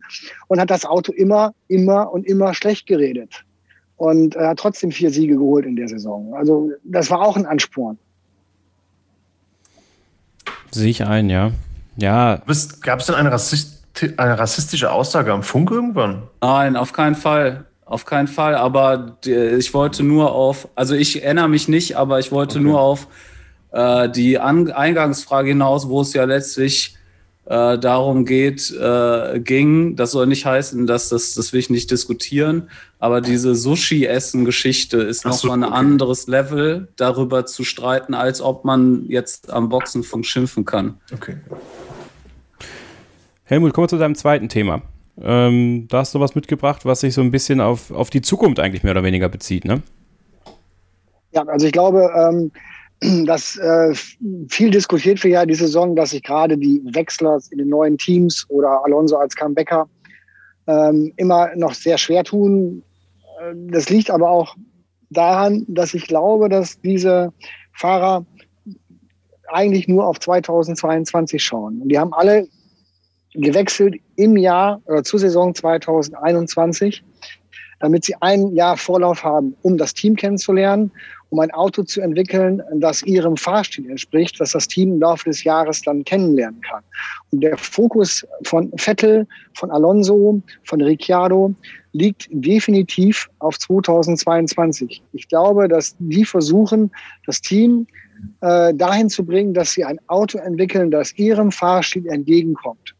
[0.48, 3.44] und hat das Auto immer, immer und immer schlecht geredet.
[3.96, 6.32] Und er hat trotzdem vier Siege geholt in der Saison.
[6.34, 7.98] Also das war auch ein Ansporn.
[10.70, 11.50] Sehe ich ein, ja.
[11.96, 12.42] Ja.
[12.82, 13.84] Gab es denn eine, Rassist
[14.16, 16.22] eine rassistische Aussage am Funk irgendwann?
[16.40, 17.66] Nein, auf keinen Fall.
[17.90, 22.30] Auf keinen Fall, aber ich wollte nur auf, also ich erinnere mich nicht, aber ich
[22.30, 22.68] wollte okay.
[22.68, 23.08] nur auf
[23.72, 26.96] äh, die An Eingangsfrage hinaus, wo es ja letztlich
[27.46, 29.96] äh, darum geht, äh, ging.
[29.96, 32.70] Das soll nicht heißen, dass das, das will ich nicht diskutieren,
[33.00, 35.74] aber diese Sushi-Essen-Geschichte ist so, nochmal ein okay.
[35.74, 41.00] anderes Level, darüber zu streiten, als ob man jetzt am Boxenfunk schimpfen kann.
[41.12, 41.38] Okay.
[43.42, 44.80] Helmut, kommen wir zu deinem zweiten Thema.
[45.18, 48.60] Ähm, da hast du was mitgebracht, was sich so ein bisschen auf, auf die Zukunft
[48.60, 49.82] eigentlich mehr oder weniger bezieht, ne?
[51.32, 52.52] Ja, also ich glaube, ähm,
[53.26, 53.94] dass äh,
[54.48, 58.46] viel diskutiert wird ja die Saison, dass sich gerade die Wechsler in den neuen Teams
[58.48, 59.88] oder Alonso als Comebacker
[60.66, 62.82] ähm, immer noch sehr schwer tun.
[63.40, 64.56] Äh, das liegt aber auch
[65.10, 67.32] daran, dass ich glaube, dass diese
[67.72, 68.24] Fahrer
[69.48, 71.82] eigentlich nur auf 2022 schauen.
[71.82, 72.46] Und die haben alle
[73.34, 77.04] gewechselt im Jahr oder zur Saison 2021,
[77.80, 80.90] damit sie ein Jahr Vorlauf haben, um das Team kennenzulernen,
[81.30, 85.44] um ein Auto zu entwickeln, das ihrem Fahrstil entspricht, das das Team im Laufe des
[85.44, 86.82] Jahres dann kennenlernen kann.
[87.30, 91.54] Und der Fokus von Vettel, von Alonso, von Ricciardo
[91.92, 95.02] liegt definitiv auf 2022.
[95.12, 96.90] Ich glaube, dass die versuchen,
[97.26, 97.86] das Team
[98.40, 102.94] äh, dahin zu bringen, dass sie ein Auto entwickeln, das ihrem Fahrstil entgegenkommt.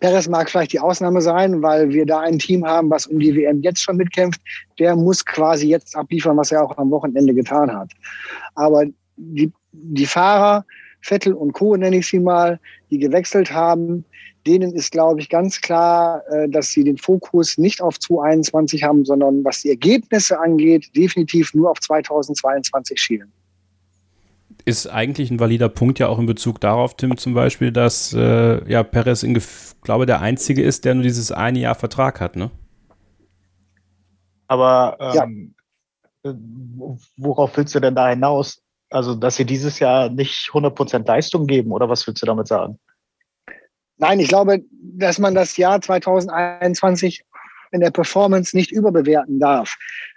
[0.00, 3.34] Perez mag vielleicht die Ausnahme sein, weil wir da ein Team haben, was um die
[3.34, 4.40] WM jetzt schon mitkämpft.
[4.78, 7.90] Der muss quasi jetzt abliefern, was er auch am Wochenende getan hat.
[8.54, 8.84] Aber
[9.16, 10.64] die, die Fahrer,
[11.00, 12.58] Vettel und Co., nenne ich sie mal,
[12.90, 14.04] die gewechselt haben,
[14.46, 19.04] denen ist, glaube ich, ganz klar, äh, dass sie den Fokus nicht auf 2021 haben,
[19.04, 23.32] sondern was die Ergebnisse angeht, definitiv nur auf 2022 schielen
[24.66, 28.68] ist eigentlich ein valider Punkt ja auch in Bezug darauf, Tim, zum Beispiel, dass äh,
[28.70, 29.40] ja Perez in
[29.80, 32.50] glaube der einzige ist, der nur dieses eine Jahr Vertrag hat, ne?
[34.48, 35.54] Aber ähm,
[36.24, 36.34] ja.
[37.16, 38.60] worauf willst du denn da hinaus?
[38.90, 42.78] Also, dass sie dieses Jahr nicht 100% Leistung geben oder was willst du damit sagen?
[43.98, 47.24] Nein, ich glaube, dass man das Jahr 2021
[47.72, 49.76] in der Performance nicht überbewerten darf.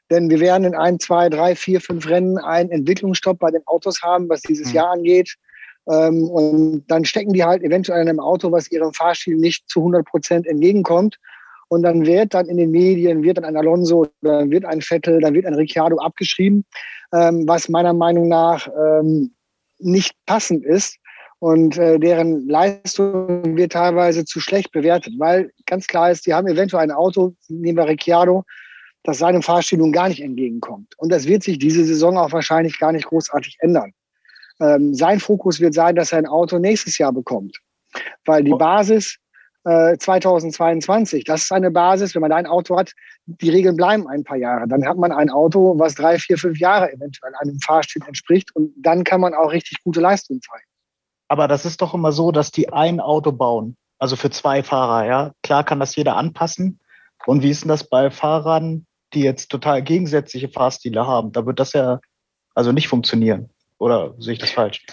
[0.09, 4.01] Denn wir werden in ein, zwei, drei, vier, fünf Rennen einen Entwicklungsstopp bei den Autos
[4.01, 4.75] haben, was dieses mhm.
[4.75, 5.35] Jahr angeht.
[5.89, 9.79] Ähm, und dann stecken die halt eventuell in einem Auto, was ihrem Fahrstil nicht zu
[9.79, 11.17] 100 Prozent entgegenkommt.
[11.67, 15.21] Und dann wird dann in den Medien, wird dann ein Alonso, dann wird ein Vettel,
[15.21, 16.65] dann wird ein Ricciardo abgeschrieben,
[17.13, 19.33] ähm, was meiner Meinung nach ähm,
[19.77, 20.97] nicht passend ist.
[21.37, 26.47] Und äh, deren Leistung wird teilweise zu schlecht bewertet, weil ganz klar ist, die haben
[26.47, 28.43] eventuell ein Auto, nehmen wir Ricciardo,
[29.03, 30.93] das seinem Fahrstil nun gar nicht entgegenkommt.
[30.97, 33.93] Und das wird sich diese Saison auch wahrscheinlich gar nicht großartig ändern.
[34.59, 37.57] Ähm, sein Fokus wird sein, dass er ein Auto nächstes Jahr bekommt.
[38.25, 39.17] Weil die Basis
[39.63, 42.93] äh, 2022, das ist eine Basis, wenn man da ein Auto hat,
[43.25, 44.67] die Regeln bleiben ein paar Jahre.
[44.67, 48.73] Dann hat man ein Auto, was drei, vier, fünf Jahre eventuell einem Fahrstil entspricht und
[48.77, 50.65] dann kann man auch richtig gute Leistung zeigen.
[51.27, 55.05] Aber das ist doch immer so, dass die ein Auto bauen, also für zwei Fahrer,
[55.05, 55.31] ja.
[55.43, 56.79] Klar kann das jeder anpassen.
[57.25, 61.31] Und wie ist denn das bei Fahrern, die jetzt total gegensätzliche Fahrstile haben?
[61.31, 61.99] Da wird das ja
[62.55, 63.49] also nicht funktionieren.
[63.77, 64.85] Oder sehe ich das falsch?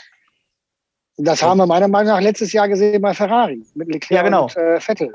[1.19, 4.45] Das haben wir meiner Meinung nach letztes Jahr gesehen bei Ferrari mit Leclerc Ja, genau.
[4.45, 5.15] und äh, Vettel.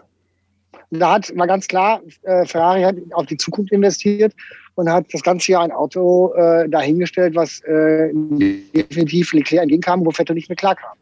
[0.90, 4.34] Und da hat, war ganz klar, äh, Ferrari hat auf die Zukunft investiert
[4.76, 10.12] und hat das ganze Jahr ein Auto äh, dahingestellt, was äh, definitiv Leclerc entgegenkam, wo
[10.12, 10.98] Vettel nicht mehr klarkam.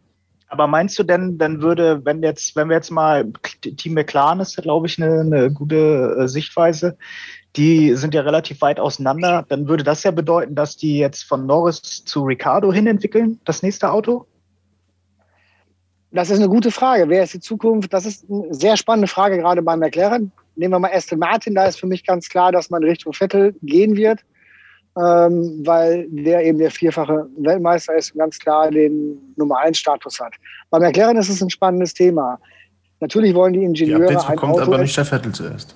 [0.50, 3.32] Aber meinst du denn, dann würde, wenn jetzt, wenn wir jetzt mal,
[3.62, 6.98] Team McLaren ist, glaube ich, eine, eine gute äh, Sichtweise,
[7.56, 11.46] die sind ja relativ weit auseinander, dann würde das ja bedeuten, dass die jetzt von
[11.46, 14.26] Norris zu Ricardo hin entwickeln, das nächste Auto?
[16.12, 17.08] Das ist eine gute Frage.
[17.08, 17.94] Wer ist die Zukunft?
[17.94, 20.32] Das ist eine sehr spannende Frage, gerade bei McLaren.
[20.56, 23.56] Nehmen wir mal Aston Martin, da ist für mich ganz klar, dass man Richtung Vettel
[23.62, 24.20] gehen wird,
[24.98, 30.20] ähm, weil der eben der vierfache Weltmeister ist und ganz klar den Nummer 1 Status
[30.20, 30.34] hat.
[30.70, 32.40] Bei McLaren ist es ein spannendes Thema.
[33.00, 35.76] Natürlich wollen die Die Ingenieure Updates ein bekommt Auto aber nicht der Vettel zuerst.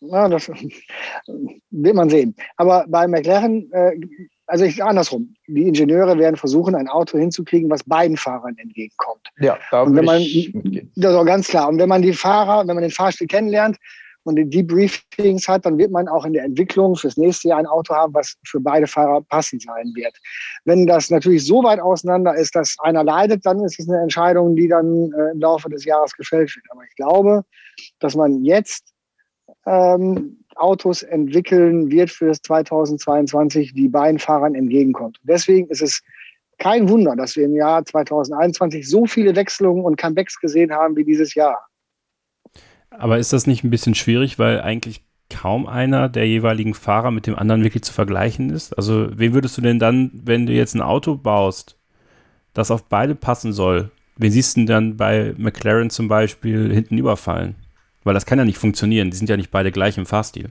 [0.00, 0.48] Ja, das
[1.70, 2.34] wird man sehen.
[2.56, 3.98] Aber bei McLaren, äh,
[4.46, 5.34] also ich andersrum.
[5.48, 9.28] Die Ingenieure werden versuchen, ein Auto hinzukriegen, was beiden Fahrern entgegenkommt.
[9.38, 10.92] Ja, da Und wenn man, ich mitgehen.
[10.96, 11.68] das ist auch ganz klar.
[11.68, 13.76] Und wenn man die Fahrer, wenn man den Fahrstil kennenlernt
[14.24, 17.66] und die Debriefings hat, dann wird man auch in der Entwicklung fürs nächste Jahr ein
[17.66, 20.14] Auto haben, was für beide Fahrer passend sein wird.
[20.64, 24.54] Wenn das natürlich so weit auseinander ist, dass einer leidet, dann ist es eine Entscheidung,
[24.54, 26.66] die dann äh, im Laufe des Jahres gefällt wird.
[26.70, 27.44] Aber ich glaube,
[27.98, 28.95] dass man jetzt
[29.66, 35.20] ähm, Autos entwickeln wird für das 2022, die beiden Fahrern entgegenkommt.
[35.24, 36.02] Deswegen ist es
[36.58, 41.04] kein Wunder, dass wir im Jahr 2021 so viele Wechselungen und Comebacks gesehen haben wie
[41.04, 41.66] dieses Jahr.
[42.90, 47.26] Aber ist das nicht ein bisschen schwierig, weil eigentlich kaum einer der jeweiligen Fahrer mit
[47.26, 48.72] dem anderen wirklich zu vergleichen ist?
[48.72, 51.76] Also, wen würdest du denn dann, wenn du jetzt ein Auto baust,
[52.54, 56.96] das auf beide passen soll, wen siehst du denn dann bei McLaren zum Beispiel hinten
[56.96, 57.56] überfallen?
[58.06, 59.10] Weil das kann ja nicht funktionieren.
[59.10, 60.50] Die sind ja nicht beide gleich im Fahrstil.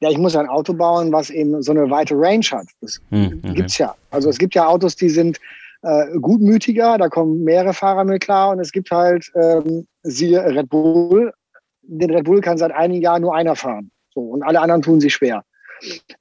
[0.00, 2.66] Ja, ich muss ein Auto bauen, was eben so eine weite Range hat.
[2.80, 3.54] Das Hm, okay.
[3.54, 3.94] gibt's ja.
[4.10, 5.40] Also es gibt ja Autos, die sind
[5.82, 10.68] äh, gutmütiger, da kommen mehrere Fahrer mit klar und es gibt halt, ähm, siehe Red
[10.68, 11.32] Bull,
[11.82, 13.90] den Red Bull kann seit einigen Jahren nur einer fahren.
[14.14, 15.42] So, und alle anderen tun sich schwer.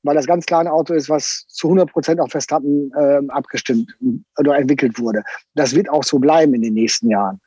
[0.02, 3.96] Weil das ganz klar ein Auto ist, was zu 100 Prozent auf Verstappen ähm, abgestimmt
[4.40, 5.22] oder entwickelt wurde.
[5.54, 7.40] Das wird auch so bleiben in den nächsten Jahren.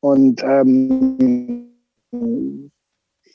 [0.00, 1.70] Und ähm,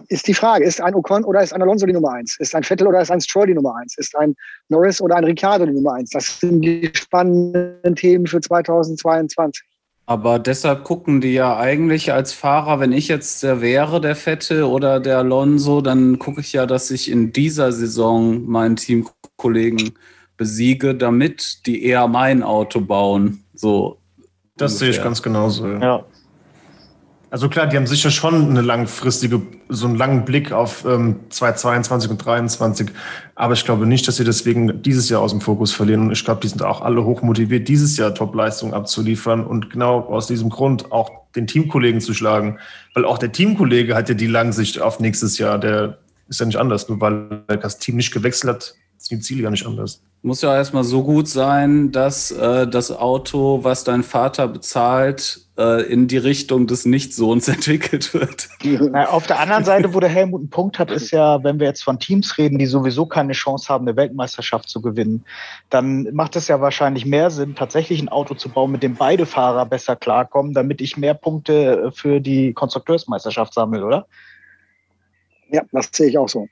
[0.07, 2.38] ist die Frage, ist ein Ocon oder ist ein Alonso die Nummer eins?
[2.39, 3.97] Ist ein Vettel oder ist ein Stroll die Nummer eins?
[3.97, 4.36] Ist ein
[4.70, 6.09] Norris oder ein Ricciardo die Nummer eins?
[6.09, 9.64] Das sind die spannenden Themen für 2022.
[10.07, 14.64] Aber deshalb gucken die ja eigentlich als Fahrer, wenn ich jetzt der wäre, der Vettel
[14.64, 19.93] oder der Alonso, dann gucke ich ja, dass ich in dieser Saison meinen Teamkollegen
[20.36, 23.45] besiege, damit die eher mein Auto bauen.
[23.53, 23.99] So.
[24.57, 25.03] Das sehe ich ungefähr.
[25.05, 25.68] ganz genauso.
[25.68, 25.80] Ja.
[25.80, 26.05] Ja.
[27.32, 32.12] Also klar, die haben sicher schon eine langfristige, so einen langen Blick auf ähm, 2022
[32.12, 32.90] und 2023.
[33.36, 36.02] Aber ich glaube nicht, dass sie deswegen dieses Jahr aus dem Fokus verlieren.
[36.02, 40.02] Und ich glaube, die sind auch alle hoch motiviert, dieses Jahr Top-Leistungen abzuliefern und genau
[40.02, 42.60] aus diesem Grund auch den Teamkollegen zu schlagen.
[42.96, 45.58] Weil auch der Teamkollege hat ja die Langsicht auf nächstes Jahr.
[45.58, 46.90] Der ist ja nicht anders.
[46.90, 50.02] Nur weil das Team nicht gewechselt hat, sind die Ziele ja nicht anders.
[50.22, 55.82] Muss ja erstmal so gut sein, dass äh, das Auto, was dein Vater bezahlt, äh,
[55.84, 58.49] in die Richtung des Nichtsohns entwickelt wird.
[58.64, 61.68] Na, auf der anderen Seite, wo der Helmut einen Punkt hat, ist ja, wenn wir
[61.68, 65.24] jetzt von Teams reden, die sowieso keine Chance haben, eine Weltmeisterschaft zu gewinnen,
[65.70, 69.26] dann macht es ja wahrscheinlich mehr Sinn, tatsächlich ein Auto zu bauen, mit dem beide
[69.26, 74.07] Fahrer besser klarkommen, damit ich mehr Punkte äh, für die Konstrukteursmeisterschaft sammle, oder?
[75.51, 76.47] Ja, das sehe ich auch so.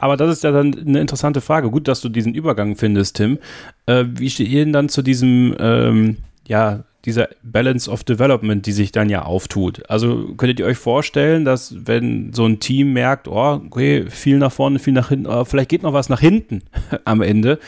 [0.00, 1.70] Aber das ist ja dann eine interessante Frage.
[1.70, 3.38] Gut, dass du diesen Übergang findest, Tim.
[3.86, 6.16] Äh, wie steht ihr denn dann zu diesem, ähm,
[6.48, 9.82] ja, dieser Balance of Development, die sich dann ja auftut?
[9.90, 14.52] Also könntet ihr euch vorstellen, dass wenn so ein Team merkt, oh, okay, viel nach
[14.52, 16.62] vorne, viel nach hinten, aber vielleicht geht noch was nach hinten
[17.04, 17.58] am Ende,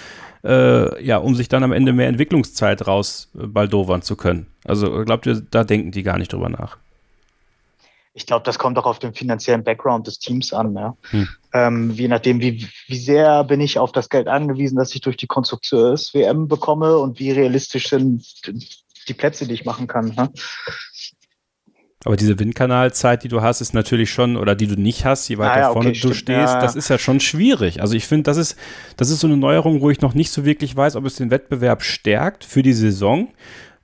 [0.45, 4.47] äh, ja, um sich dann am Ende mehr Entwicklungszeit raus baldowern zu können.
[4.64, 6.76] Also glaubt ihr, da denken die gar nicht drüber nach?
[8.12, 10.74] Ich glaube, das kommt auch auf den finanziellen Background des Teams an.
[10.74, 10.97] Ja.
[11.11, 11.28] Hm.
[11.53, 15.16] Ähm, je nachdem, wie, wie sehr bin ich auf das Geld angewiesen, dass ich durch
[15.16, 18.24] die Konstrukteurs-WM bekomme und wie realistisch sind
[19.11, 20.06] die Plätze, die ich machen kann.
[20.16, 20.30] Ne?
[22.04, 25.36] Aber diese Windkanalzeit, die du hast, ist natürlich schon, oder die du nicht hast, je
[25.36, 26.61] weiter ah, ja, vorne okay, du stehst, ja.
[26.61, 27.82] das ist ja schon schwierig.
[27.82, 28.56] Also ich finde, das ist,
[28.96, 31.30] das ist so eine Neuerung, wo ich noch nicht so wirklich weiß, ob es den
[31.30, 33.28] Wettbewerb stärkt für die Saison.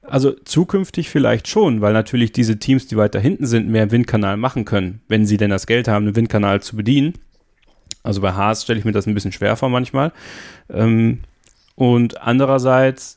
[0.00, 4.64] Also zukünftig vielleicht schon, weil natürlich diese Teams, die weiter hinten sind, mehr Windkanal machen
[4.64, 7.14] können, wenn sie denn das Geld haben, einen Windkanal zu bedienen.
[8.02, 10.12] Also bei Haas stelle ich mir das ein bisschen schwer vor manchmal.
[10.70, 11.20] Ähm,
[11.74, 13.15] und andererseits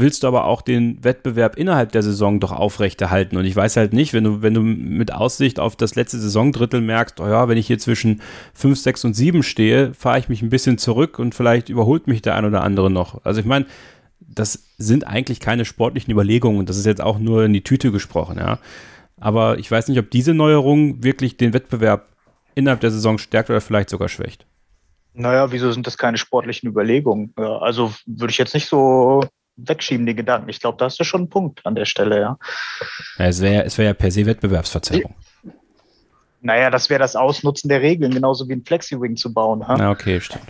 [0.00, 3.36] willst du aber auch den Wettbewerb innerhalb der Saison doch aufrechterhalten.
[3.36, 6.80] Und ich weiß halt nicht, wenn du, wenn du mit Aussicht auf das letzte Saisondrittel
[6.80, 8.20] merkst, oh ja, wenn ich hier zwischen
[8.54, 12.22] 5, 6 und 7 stehe, fahre ich mich ein bisschen zurück und vielleicht überholt mich
[12.22, 13.24] der ein oder andere noch.
[13.24, 13.66] Also ich meine,
[14.20, 16.66] das sind eigentlich keine sportlichen Überlegungen.
[16.66, 18.58] Das ist jetzt auch nur in die Tüte gesprochen, ja.
[19.20, 22.06] Aber ich weiß nicht, ob diese Neuerung wirklich den Wettbewerb
[22.54, 24.46] innerhalb der Saison stärkt oder vielleicht sogar schwächt.
[25.14, 27.32] Naja, wieso sind das keine sportlichen Überlegungen?
[27.36, 29.24] Also würde ich jetzt nicht so
[29.58, 30.48] wegschieben, die Gedanken.
[30.48, 32.38] Ich glaube, da hast du schon einen Punkt an der Stelle, ja.
[33.18, 35.14] ja es wäre es wär ja per se Wettbewerbsverzerrung.
[36.40, 39.66] Naja, das wäre das Ausnutzen der Regeln, genauso wie ein Flexi-Wing zu bauen.
[39.66, 39.76] Ha?
[39.76, 40.44] Ja, okay, stimmt.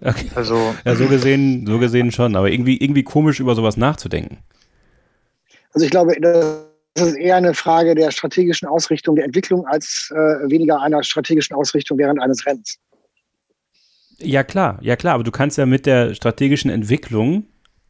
[0.00, 0.30] Okay.
[0.34, 4.38] Also, ja, so gesehen, so gesehen schon, aber irgendwie, irgendwie komisch über sowas nachzudenken.
[5.74, 10.50] Also ich glaube, das ist eher eine Frage der strategischen Ausrichtung der Entwicklung als äh,
[10.50, 12.78] weniger einer strategischen Ausrichtung während eines Rennens.
[14.18, 17.46] Ja, klar, ja klar, aber du kannst ja mit der strategischen Entwicklung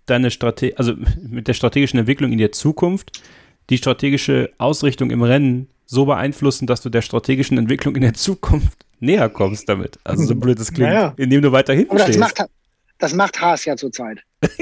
[0.07, 3.23] deine Strate also mit der strategischen Entwicklung in der Zukunft
[3.71, 8.87] die strategische Ausrichtung im Rennen so beeinflussen, dass du der strategischen Entwicklung in der Zukunft
[9.01, 9.99] näher kommst damit.
[10.05, 11.15] Also so blöd es klingt, naja.
[11.17, 12.21] indem du weiter hinten Aber das stehst.
[12.21, 12.45] Macht,
[12.99, 14.21] das macht Haas ja zurzeit.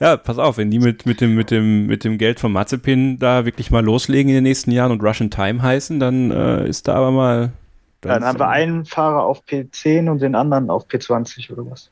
[0.00, 3.18] ja, pass auf, wenn die mit, mit, dem, mit, dem, mit dem Geld von Mazepin
[3.18, 6.88] da wirklich mal loslegen in den nächsten Jahren und Russian Time heißen, dann äh, ist
[6.88, 7.52] da aber mal.
[8.00, 11.90] Dann, dann haben wir einen Fahrer auf P10 und den anderen auf P20 oder was.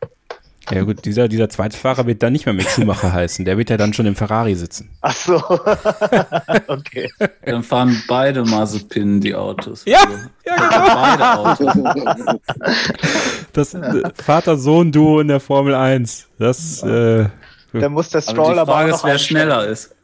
[0.71, 3.45] Ja gut, dieser, dieser zweite Fahrer wird dann nicht mehr mit Schumacher heißen.
[3.45, 4.91] Der wird ja dann schon im Ferrari sitzen.
[5.01, 5.37] Ach so.
[6.69, 7.11] okay.
[7.45, 9.85] Dann fahren beide Mazepin die Autos.
[9.87, 10.85] Ja, also, ja genau.
[10.95, 12.41] Beide Autos.
[13.53, 16.29] Das äh, Vater-Sohn-Duo in der Formel 1.
[16.39, 17.27] Das, äh,
[17.73, 19.95] da muss der Stroll aber, die Frage ist, wer schneller ist.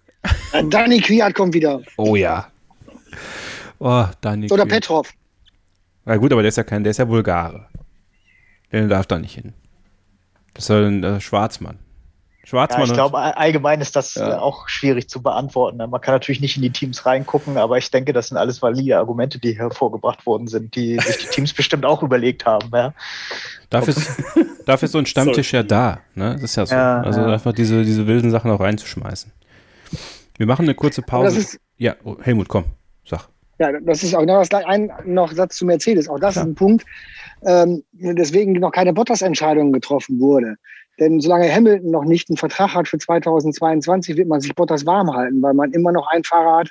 [0.70, 1.80] Danny Kwiat kommt wieder.
[1.96, 2.48] Oh ja.
[3.78, 5.12] Oh, Danny Oder Petrov.
[6.04, 7.66] Na gut, aber der ist ja kein, der ist ja Bulgare.
[8.72, 9.52] Der darf da nicht hin.
[10.56, 11.78] Das ist ein äh, Schwarzmann.
[12.44, 12.82] Schwarzmann.
[12.82, 14.34] Ja, ich glaube, allgemein ist das ja.
[14.34, 15.78] Äh, auch schwierig zu beantworten.
[15.78, 18.98] Man kann natürlich nicht in die Teams reingucken, aber ich denke, das sind alles valide
[18.98, 22.70] Argumente, die hervorgebracht worden sind, die sich die Teams bestimmt auch überlegt haben.
[22.72, 22.94] Ja.
[23.68, 24.22] Dafür, ist,
[24.64, 25.98] dafür ist so ein Stammtisch ja da.
[26.14, 26.34] Ne?
[26.34, 26.74] Das ist ja so.
[26.74, 29.32] Ja, also einfach diese, diese wilden Sachen auch reinzuschmeißen.
[30.38, 31.38] Wir machen eine kurze Pause.
[31.38, 32.66] Ist, ja, oh, Helmut, komm,
[33.04, 33.28] sag.
[33.58, 36.08] Ja, das ist auch noch ein noch Satz zu Mercedes.
[36.08, 36.44] Auch das Klar.
[36.44, 36.84] ist ein Punkt,
[37.42, 40.56] ähm, deswegen noch keine Bottas-Entscheidung getroffen wurde.
[40.98, 45.12] Denn solange Hamilton noch nicht einen Vertrag hat für 2022, wird man sich Bottas warm
[45.12, 46.70] halten, weil man immer noch einen Fahrer hat,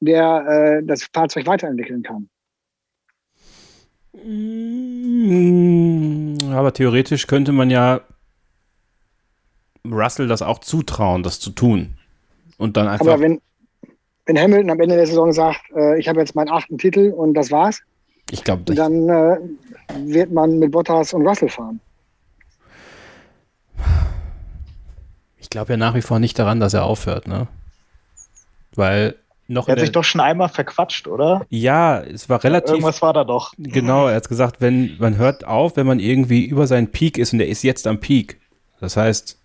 [0.00, 2.28] der äh, das Fahrzeug weiterentwickeln kann.
[4.24, 5.18] Mm,
[6.52, 8.00] aber theoretisch könnte man ja
[9.84, 11.94] Russell das auch zutrauen, das zu tun.
[12.58, 13.06] Und dann einfach.
[13.06, 13.40] Aber wenn,
[14.26, 17.34] wenn Hamilton am Ende der Saison sagt, äh, ich habe jetzt meinen achten Titel und
[17.34, 17.80] das war's,
[18.30, 19.38] ich glaube, dann äh,
[20.04, 21.80] wird man mit Bottas und Russell fahren.
[25.38, 27.46] Ich glaube ja nach wie vor nicht daran, dass er aufhört, ne?
[28.74, 29.14] Weil
[29.46, 29.68] noch.
[29.68, 31.46] Er hat sich doch schon einmal verquatscht, oder?
[31.50, 32.70] Ja, es war relativ.
[32.70, 33.52] Irgendwas war da doch.
[33.56, 37.32] Genau, er hat gesagt, wenn man hört auf, wenn man irgendwie über seinen Peak ist
[37.32, 38.40] und er ist jetzt am Peak.
[38.80, 39.38] Das heißt,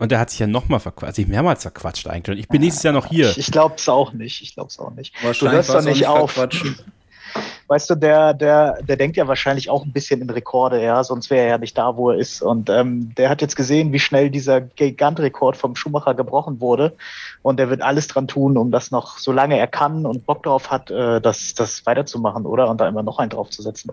[0.00, 2.34] und er hat sich ja nochmal verquatscht, sich mehrmals verquatscht eigentlich.
[2.34, 3.30] Und ich bin nächstes Jahr noch hier.
[3.30, 4.42] Ich, ich glaube es auch nicht.
[4.42, 5.14] Ich glaube es auch nicht.
[5.22, 6.36] Du hörst doch nicht auf.
[7.68, 11.30] weißt du, der, der, der denkt ja wahrscheinlich auch ein bisschen in Rekorde, ja, sonst
[11.30, 12.42] wäre er ja nicht da, wo er ist.
[12.42, 16.96] Und ähm, der hat jetzt gesehen, wie schnell dieser Gigantrekord vom Schumacher gebrochen wurde.
[17.42, 20.70] Und er wird alles dran tun, um das noch, solange er kann und Bock drauf
[20.70, 22.68] hat, äh, das, das weiterzumachen, oder?
[22.70, 23.92] Und da immer noch einen draufzusetzen.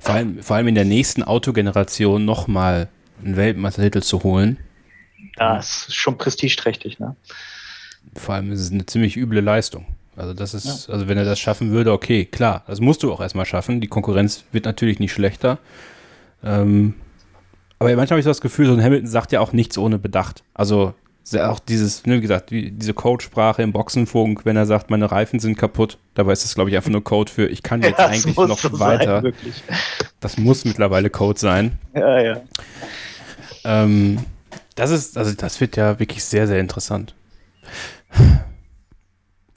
[0.00, 2.88] Vor allem, vor allem in der nächsten Autogeneration nochmal
[3.24, 4.58] einen Weltmeistertitel zu holen.
[5.38, 7.16] Ja, ist schon prestigeträchtig, ne?
[8.14, 9.86] Vor allem ist es eine ziemlich üble Leistung.
[10.16, 10.94] Also das ist, ja.
[10.94, 13.80] also wenn er das schaffen würde, okay, klar, das musst du auch erstmal schaffen.
[13.80, 15.58] Die Konkurrenz wird natürlich nicht schlechter.
[16.42, 16.94] Ähm,
[17.78, 19.98] aber manchmal habe ich so das Gefühl, so ein Hamilton sagt ja auch nichts ohne
[19.98, 20.42] Bedacht.
[20.54, 20.94] Also
[21.36, 25.58] auch dieses, ne, wie gesagt, diese Codesprache im Boxenfunk, wenn er sagt, meine Reifen sind
[25.58, 28.36] kaputt, dabei ist das, glaube ich, einfach nur Code für, ich kann jetzt ja, eigentlich
[28.36, 29.22] noch so weiter.
[29.22, 29.34] Sein,
[30.20, 31.78] das muss mittlerweile Code sein.
[31.94, 32.40] Ja, ja.
[33.64, 34.18] Ähm,
[34.74, 37.14] das ist, also das wird ja wirklich sehr, sehr interessant.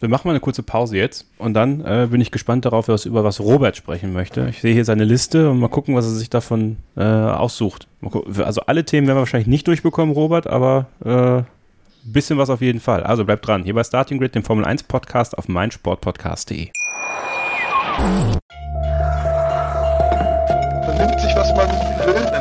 [0.01, 3.05] wir machen mal eine kurze Pause jetzt und dann äh, bin ich gespannt darauf, was,
[3.05, 4.47] über was Robert sprechen möchte.
[4.49, 7.87] Ich sehe hier seine Liste und mal gucken, was er sich davon äh, aussucht.
[8.43, 11.43] Also alle Themen werden wir wahrscheinlich nicht durchbekommen, Robert, aber ein äh,
[12.03, 13.03] bisschen was auf jeden Fall.
[13.03, 13.63] Also bleibt dran.
[13.63, 16.69] Hier bei Starting Grid, dem Formel 1 Podcast auf meinsportpodcast.de.
[20.83, 21.69] Vernimmt sich, was man
[22.07, 22.40] will,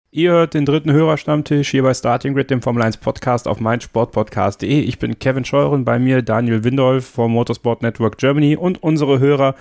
[0.13, 4.81] Ihr hört den dritten Hörerstammtisch hier bei Starting Grid, dem Formel 1 Podcast auf meinsportpodcast.de.
[4.81, 9.55] Ich bin Kevin Scheuren, bei mir Daniel Windolf vom Motorsport Network Germany und unsere Hörer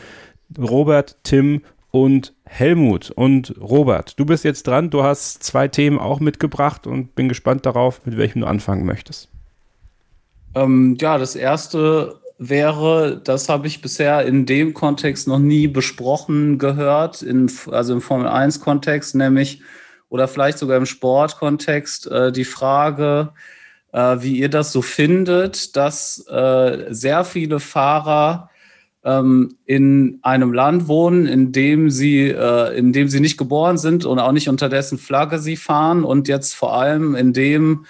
[0.59, 3.13] Robert, Tim und Helmut.
[3.13, 4.91] Und Robert, du bist jetzt dran.
[4.91, 9.29] Du hast zwei Themen auch mitgebracht und bin gespannt darauf, mit welchem du anfangen möchtest.
[10.57, 16.59] Ähm, ja, das erste wäre, das habe ich bisher in dem Kontext noch nie besprochen
[16.59, 19.63] gehört, in, also im Formel 1-Kontext, nämlich
[20.11, 23.33] oder vielleicht sogar im Sportkontext, äh, die Frage,
[23.93, 28.51] äh, wie ihr das so findet, dass äh, sehr viele Fahrer
[29.05, 34.05] ähm, in einem Land wohnen, in dem sie, äh, in dem sie nicht geboren sind
[34.05, 37.87] und auch nicht unter dessen Flagge sie fahren und jetzt vor allem in dem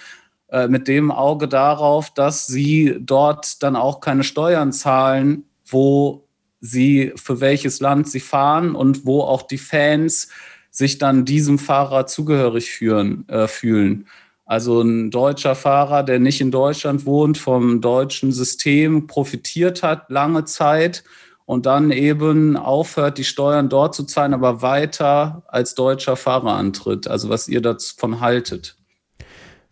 [0.49, 6.27] äh, mit dem Auge darauf, dass sie dort dann auch keine Steuern zahlen, wo
[6.61, 10.29] sie für welches Land sie fahren und wo auch die Fans
[10.71, 14.07] sich dann diesem Fahrer zugehörig führen, äh, fühlen.
[14.45, 20.45] Also ein deutscher Fahrer, der nicht in Deutschland wohnt, vom deutschen System profitiert hat lange
[20.45, 21.03] Zeit
[21.45, 27.07] und dann eben aufhört, die Steuern dort zu zahlen, aber weiter als deutscher Fahrer antritt.
[27.07, 28.75] Also was ihr davon haltet.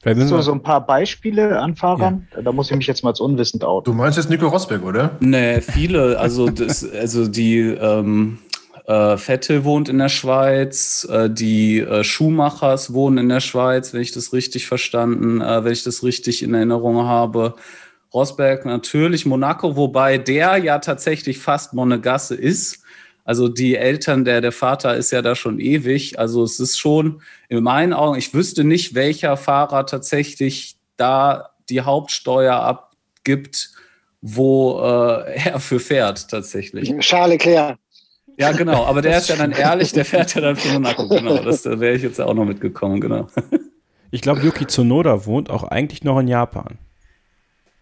[0.06, 2.28] So, so ein paar Beispiele an Fahrern.
[2.34, 2.42] Ja.
[2.42, 3.86] Da muss ich mich jetzt mal als unwissend out.
[3.86, 5.12] Du meinst jetzt Nico Rosberg, oder?
[5.20, 6.18] Nee, viele.
[6.18, 8.38] Also, das, also die ähm,
[8.90, 14.02] äh, Vettel wohnt in der Schweiz, äh, die äh, Schuhmachers wohnen in der Schweiz, wenn
[14.02, 17.54] ich das richtig verstanden, äh, wenn ich das richtig in Erinnerung habe.
[18.12, 22.84] Rosberg natürlich, Monaco, wobei der ja tatsächlich fast Monegasse ist.
[23.24, 26.18] Also die Eltern, der, der Vater ist ja da schon ewig.
[26.18, 31.82] Also es ist schon in meinen Augen, ich wüsste nicht, welcher Fahrer tatsächlich da die
[31.82, 33.70] Hauptsteuer abgibt,
[34.22, 36.92] wo äh, er für fährt tatsächlich.
[37.02, 37.78] Charles Leclerc.
[38.40, 41.38] Ja, genau, aber der ist ja dann ehrlich, der fährt ja dann für Monaco, genau.
[41.44, 43.28] Das da wäre ich jetzt auch noch mitgekommen, genau.
[44.12, 46.80] Ich glaube, Yuki Tsunoda wohnt auch eigentlich noch in Japan.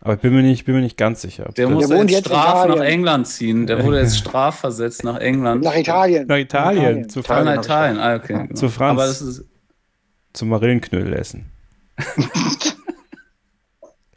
[0.01, 1.53] Aber ich bin mir nicht, bin mir nicht ganz sicher.
[1.55, 3.65] Der, muss jetzt, jetzt Straf nach England ziehen.
[3.65, 5.63] Der wurde jetzt strafversetzt nach England.
[5.63, 6.27] Nach Italien.
[6.27, 6.83] Nach Italien.
[6.83, 7.09] Nach Italien.
[7.09, 7.45] Zu Franz.
[7.45, 8.33] Nach Italien, ah, okay.
[8.33, 8.55] Genau.
[8.55, 8.99] Zu Franz.
[8.99, 9.45] Aber das ist
[10.33, 11.49] Zum Marillenknödel essen.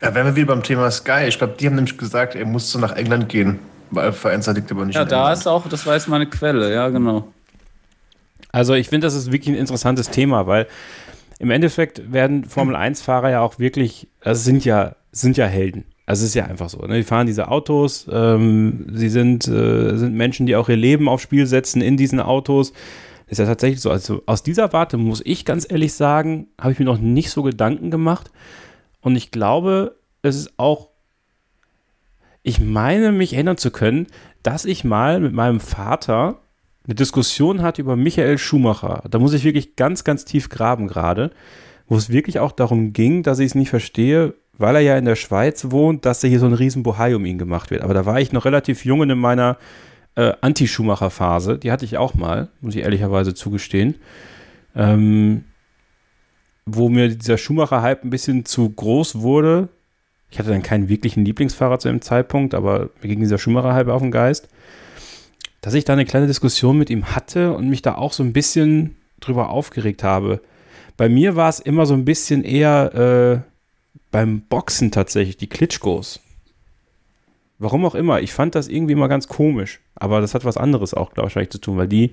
[0.02, 1.26] ja, wären wir wieder beim Thema Sky.
[1.28, 3.60] Ich glaube, die haben nämlich gesagt, er musste nach England gehen.
[3.90, 5.38] Weil Vereinsser liegt aber nicht Ja, da England.
[5.38, 7.28] ist auch, das weiß meine Quelle, ja, genau.
[8.52, 10.66] Also ich finde, das ist wirklich ein interessantes Thema, weil
[11.38, 15.84] im Endeffekt werden Formel-1-Fahrer ja auch wirklich, also sind ja, sind ja Helden.
[16.06, 16.78] Also es ist ja einfach so.
[16.78, 16.96] Ne?
[16.96, 21.22] Die fahren diese Autos, ähm, sie sind, äh, sind Menschen, die auch ihr Leben aufs
[21.22, 22.72] Spiel setzen in diesen Autos.
[23.28, 23.90] ist ja tatsächlich so.
[23.90, 27.44] Also aus dieser Warte muss ich ganz ehrlich sagen, habe ich mir noch nicht so
[27.44, 28.30] Gedanken gemacht.
[29.00, 30.89] Und ich glaube, es ist auch
[32.42, 34.06] ich meine, mich erinnern zu können,
[34.42, 36.38] dass ich mal mit meinem Vater
[36.86, 39.04] eine Diskussion hatte über Michael Schumacher.
[39.10, 41.30] Da muss ich wirklich ganz, ganz tief graben gerade,
[41.86, 45.04] wo es wirklich auch darum ging, dass ich es nicht verstehe, weil er ja in
[45.04, 47.82] der Schweiz wohnt, dass da hier so ein riesen Bohai um ihn gemacht wird.
[47.82, 49.58] Aber da war ich noch relativ jung in meiner
[50.16, 51.58] äh, Anti-Schumacher-Phase.
[51.58, 53.96] Die hatte ich auch mal, muss ich ehrlicherweise zugestehen.
[54.74, 55.44] Ähm,
[56.66, 59.68] wo mir dieser Schumacher-Hype ein bisschen zu groß wurde,
[60.30, 63.88] ich hatte dann keinen wirklichen Lieblingsfahrer zu dem Zeitpunkt, aber mir ging dieser Schumacher halb
[63.88, 64.48] auf den Geist,
[65.60, 68.32] dass ich da eine kleine Diskussion mit ihm hatte und mich da auch so ein
[68.32, 70.40] bisschen drüber aufgeregt habe.
[70.96, 73.50] Bei mir war es immer so ein bisschen eher äh,
[74.10, 76.20] beim Boxen tatsächlich, die Klitschkos.
[77.58, 79.80] Warum auch immer, ich fand das irgendwie mal ganz komisch.
[79.94, 82.12] Aber das hat was anderes auch, glaube ich, zu tun, weil die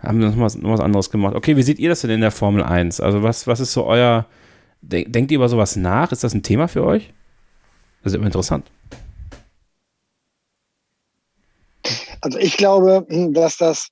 [0.00, 1.34] haben noch was, noch was anderes gemacht.
[1.34, 3.00] Okay, wie seht ihr das denn in der Formel 1?
[3.00, 4.26] Also was, was ist so euer,
[4.82, 6.12] denkt ihr über sowas nach?
[6.12, 7.12] Ist das ein Thema für euch?
[8.08, 8.70] Das ist immer interessant.
[12.22, 13.90] Also ich glaube, dass das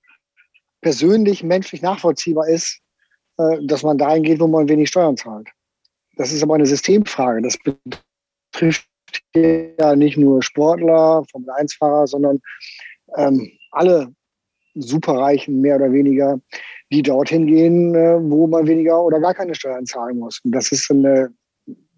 [0.81, 2.81] persönlich menschlich nachvollziehbar ist,
[3.37, 5.49] äh, dass man dahin geht, wo man wenig Steuern zahlt.
[6.17, 7.43] Das ist aber eine Systemfrage.
[7.43, 7.59] Das
[8.51, 8.89] betrifft
[9.35, 12.41] ja nicht nur Sportler, Formel-1-Fahrer, sondern
[13.17, 14.15] ähm, alle
[14.77, 16.41] Superreichen mehr oder weniger,
[16.91, 20.41] die dorthin gehen, äh, wo man weniger oder gar keine Steuern zahlen muss.
[20.43, 21.35] Und das ist eine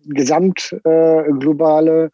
[0.08, 2.08] gesamt äh,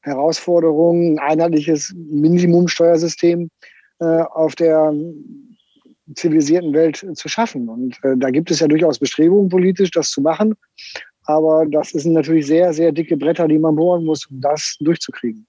[0.00, 3.50] Herausforderung, ein einheitliches Minimumsteuersystem
[4.00, 4.92] äh, auf der
[6.14, 7.68] zivilisierten Welt zu schaffen.
[7.68, 10.54] Und äh, da gibt es ja durchaus Bestrebungen politisch, das zu machen.
[11.26, 15.46] Aber das sind natürlich sehr, sehr dicke Bretter, die man bohren muss, um das durchzukriegen.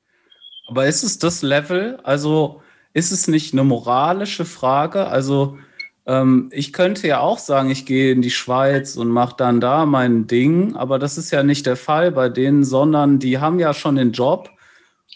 [0.67, 1.99] Aber ist es das Level?
[2.03, 2.61] Also
[2.93, 5.07] ist es nicht eine moralische Frage?
[5.07, 5.57] Also
[6.05, 9.85] ähm, ich könnte ja auch sagen, ich gehe in die Schweiz und mache dann da
[9.85, 13.73] mein Ding, aber das ist ja nicht der Fall bei denen, sondern die haben ja
[13.73, 14.49] schon den Job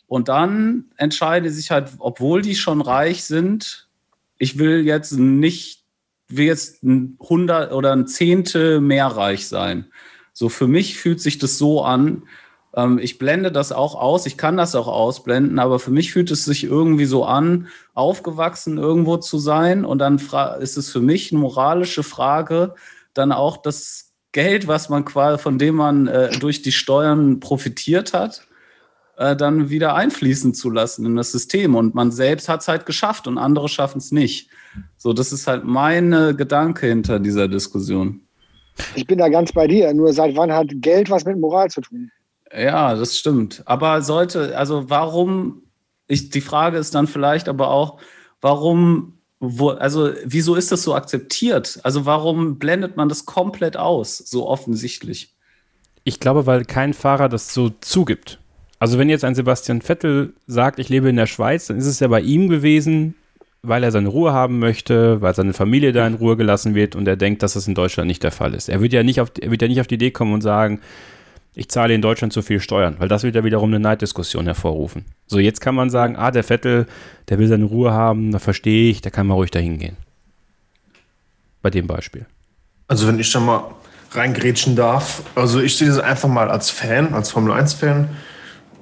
[0.08, 3.88] und dann entscheide sich halt, obwohl die schon reich sind,
[4.40, 5.84] ich will jetzt nicht,
[6.28, 9.86] will jetzt ein Hundert oder ein Zehntel mehr reich sein.
[10.34, 12.24] So für mich fühlt sich das so an.
[12.76, 16.32] Ähm, ich blende das auch aus, ich kann das auch ausblenden, aber für mich fühlt
[16.32, 19.86] es sich irgendwie so an, aufgewachsen irgendwo zu sein.
[19.86, 20.22] Und dann
[20.60, 22.76] ist es für mich eine moralische Frage,
[23.14, 28.14] dann auch das Geld, was man quasi, von dem man äh, durch die Steuern profitiert
[28.14, 28.46] hat,
[29.18, 31.76] äh, dann wieder einfließen zu lassen in das System.
[31.76, 34.50] Und man selbst hat es halt geschafft und andere schaffen es nicht.
[34.98, 38.22] So, das ist halt meine Gedanke hinter dieser Diskussion.
[38.96, 39.94] Ich bin da ganz bei dir.
[39.94, 42.12] Nur seit wann hat Geld was mit Moral zu tun?
[42.56, 43.62] Ja, das stimmt.
[43.66, 45.64] Aber sollte, also warum,
[46.08, 48.00] ich, die Frage ist dann vielleicht aber auch,
[48.42, 51.80] warum, wo, also wieso ist das so akzeptiert?
[51.84, 55.36] Also warum blendet man das komplett aus, so offensichtlich?
[56.04, 58.40] Ich glaube, weil kein Fahrer das so zugibt.
[58.80, 62.00] Also wenn jetzt ein Sebastian Vettel sagt, ich lebe in der Schweiz, dann ist es
[62.00, 63.16] ja bei ihm gewesen,
[63.62, 67.08] weil er seine Ruhe haben möchte, weil seine Familie da in Ruhe gelassen wird und
[67.08, 68.70] er denkt, dass das in Deutschland nicht der Fall ist.
[68.70, 70.80] Er wird ja nicht auf, er wird ja nicht auf die Idee kommen und sagen,
[71.56, 75.06] ich zahle in Deutschland zu viel Steuern, weil das wird ja wiederum eine Neiddiskussion hervorrufen.
[75.28, 76.86] So, jetzt kann man sagen, ah, der Vettel,
[77.28, 79.98] der will seine Ruhe haben, da verstehe ich, der kann mal ruhig dahin gehen.
[81.62, 82.26] Bei dem Beispiel.
[82.88, 83.72] Also, wenn ich da mal
[84.12, 88.10] reingrätschen darf, also ich sehe das einfach mal als Fan, als Formel 1-Fan.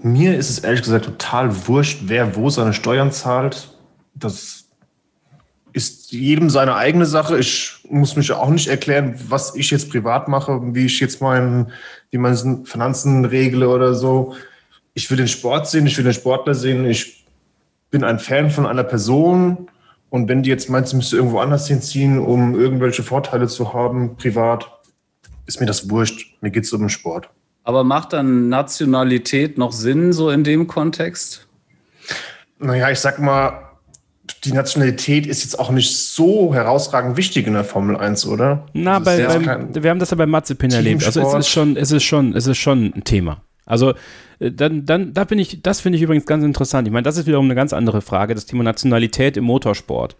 [0.04, 3.70] Mir ist es ehrlich gesagt total wurscht, wer wo seine Steuern zahlt.
[4.14, 4.57] Das
[5.78, 7.38] ist jedem seine eigene Sache.
[7.38, 11.72] Ich muss mich auch nicht erklären, was ich jetzt privat mache, wie ich jetzt mein,
[12.10, 14.34] wie meine Finanzen regle oder so.
[14.96, 16.86] Ich will den Sport sehen, ich will den Sportler sehen.
[16.86, 17.26] Ich
[17.92, 19.70] bin ein Fan von einer Person.
[20.10, 24.18] Und wenn die jetzt meint, sie müsste irgendwo anders hinziehen, um irgendwelche Vorteile zu haben,
[24.18, 24.68] privat,
[25.46, 26.36] ist mir das wurscht.
[26.42, 27.30] Mir geht es um den Sport.
[27.64, 31.48] Aber macht dann Nationalität noch Sinn, so in dem Kontext?
[32.58, 33.67] Naja, ich sag mal,
[34.44, 38.68] die Nationalität ist jetzt auch nicht so herausragend wichtig in der Formel 1, oder?
[38.74, 41.06] Na, bei, beim, wir haben das ja bei Mazepin erlebt.
[41.06, 43.42] Also es ist schon, es ist schon, es ist schon ein Thema.
[43.66, 43.94] Also
[44.40, 46.88] äh, dann, dann, da bin ich, das finde ich übrigens ganz interessant.
[46.88, 50.16] Ich meine, das ist wiederum eine ganz andere Frage, das Thema Nationalität im Motorsport.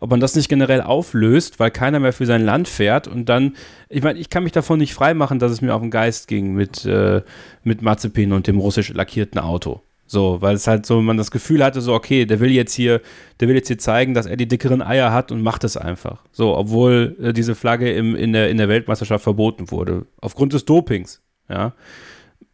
[0.00, 3.54] Ob man das nicht generell auflöst, weil keiner mehr für sein Land fährt und dann,
[3.88, 6.52] ich meine, ich kann mich davon nicht freimachen, dass es mir auf den Geist ging
[6.52, 7.22] mit, äh,
[7.62, 9.80] mit Mazepin und dem russisch lackierten Auto.
[10.06, 13.00] So, weil es halt so, man das Gefühl hatte, so, okay, der will jetzt hier,
[13.40, 16.22] der will jetzt hier zeigen, dass er die dickeren Eier hat und macht es einfach.
[16.30, 20.06] So, obwohl äh, diese Flagge im, in, der, in der Weltmeisterschaft verboten wurde.
[20.20, 21.72] Aufgrund des Dopings, ja.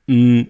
[0.06, 0.42] Mm.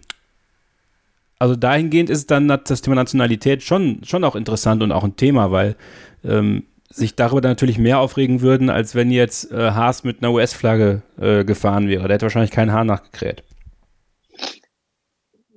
[1.38, 5.50] Also dahingehend ist dann das Thema Nationalität schon, schon auch interessant und auch ein Thema,
[5.50, 5.74] weil
[6.22, 11.00] ähm, sich darüber natürlich mehr aufregen würden, als wenn jetzt äh, Haas mit einer US-Flagge
[11.18, 12.08] äh, gefahren wäre.
[12.08, 13.42] Der hätte wahrscheinlich kein Haar nachgekräht.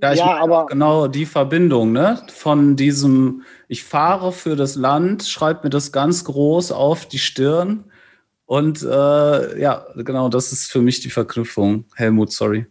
[0.04, 2.22] Ja, ich ja, aber genau die Verbindung, ne?
[2.34, 7.86] Von diesem, ich fahre für das Land, schreibt mir das ganz groß auf die Stirn.
[8.46, 11.86] Und äh, ja, genau, das ist für mich die Verknüpfung.
[11.96, 12.66] Helmut, sorry.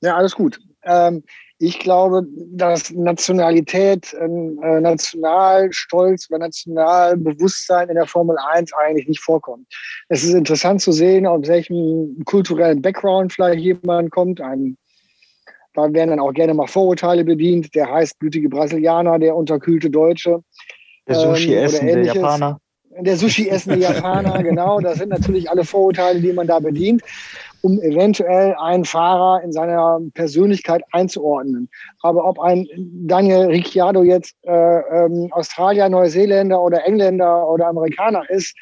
[0.00, 0.58] Ja, alles gut.
[0.82, 1.22] Ähm,
[1.58, 9.68] ich glaube, dass Nationalität, äh, Nationalstolz oder Nationalbewusstsein in der Formel 1 eigentlich nicht vorkommt.
[10.08, 14.40] Es ist interessant zu sehen, aus welchem kulturellen Background vielleicht jemand kommt.
[14.40, 14.76] Ein
[15.74, 17.74] da werden dann auch gerne mal Vorurteile bedient.
[17.74, 20.42] Der heißblütige Brasilianer, der unterkühlte Deutsche.
[21.08, 22.58] Der Sushi ähm, Japaner.
[23.00, 24.80] Der Sushi essende Japaner, genau.
[24.80, 27.02] Das sind natürlich alle Vorurteile, die man da bedient,
[27.62, 31.70] um eventuell einen Fahrer in seiner Persönlichkeit einzuordnen.
[32.02, 38.54] Aber ob ein Daniel Ricciardo jetzt äh, ähm, Australier, Neuseeländer oder Engländer oder Amerikaner ist,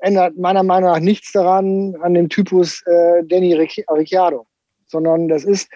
[0.00, 4.46] ändert meiner Meinung nach nichts daran an dem Typus äh, Danny Ricciardo
[4.92, 5.68] sondern das ist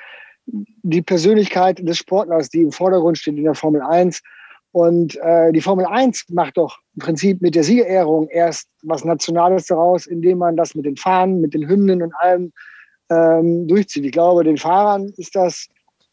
[0.47, 4.23] die Persönlichkeit des Sportlers, die im Vordergrund steht in der Formel 1.
[4.71, 9.67] Und äh, die Formel 1 macht doch im Prinzip mit der Siegerehrung erst was Nationales
[9.67, 12.53] daraus, indem man das mit den Fahnen, mit den Hymnen und allem
[13.11, 14.05] ähm, durchzieht.
[14.05, 15.67] Ich glaube, den Fahrern ist das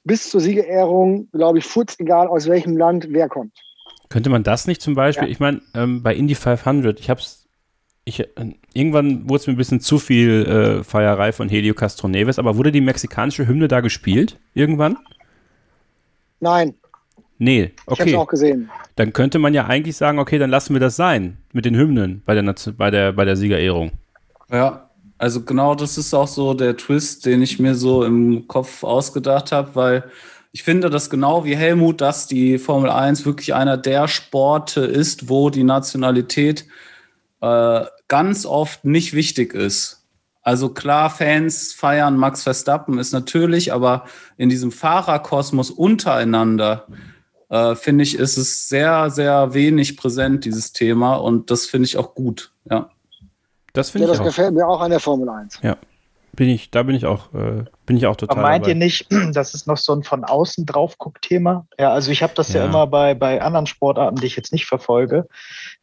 [0.05, 3.53] bis zur Siegerehrung, glaube ich, futz egal, aus welchem Land wer kommt.
[4.09, 5.31] Könnte man das nicht zum Beispiel, Ja.
[5.31, 7.47] ich meine, ähm, bei Indy 500, ich hab's,
[8.05, 12.39] ich, äh, irgendwann wurde es mir ein bisschen zu viel äh, Feierei von Helio Castroneves,
[12.39, 14.39] aber wurde die mexikanische Hymne da gespielt?
[14.53, 14.97] Irgendwann?
[16.39, 16.75] Nein,
[17.43, 18.15] Nee, ich habe es okay.
[18.15, 18.69] auch gesehen.
[18.95, 22.21] Dann könnte man ja eigentlich sagen, okay, dann lassen wir das sein mit den Hymnen
[22.25, 23.91] bei der, bei der, bei der Siegerehrung.
[24.49, 28.83] Ja, also genau das ist auch so der Twist, den ich mir so im Kopf
[28.83, 30.03] ausgedacht habe, weil
[30.53, 35.27] ich finde, dass genau wie Helmut, dass die Formel 1 wirklich einer der Sporte ist,
[35.27, 36.65] wo die Nationalität
[37.41, 40.05] äh, ganz oft nicht wichtig ist.
[40.41, 44.05] Also klar, Fans feiern Max Verstappen ist natürlich, aber
[44.37, 46.87] in diesem Fahrerkosmos untereinander
[47.49, 51.15] äh, finde ich, ist es sehr, sehr wenig präsent, dieses Thema.
[51.15, 52.51] Und das finde ich auch gut.
[52.69, 52.89] Ja.
[53.71, 54.25] Das Ja, finde das ich auch.
[54.25, 55.59] gefällt mir auch an der Formel 1.
[55.63, 55.77] Ja.
[56.35, 58.39] Bin ich, da bin ich auch, äh, bin ich auch total.
[58.39, 58.71] Aber meint dabei.
[58.71, 61.67] ihr nicht, das ist noch so ein von außen drauf guck Thema?
[61.79, 62.61] Ja, also ich habe das ja.
[62.61, 62.65] Ja.
[62.65, 65.27] immer bei, bei anderen Sportarten, die ich jetzt nicht verfolge.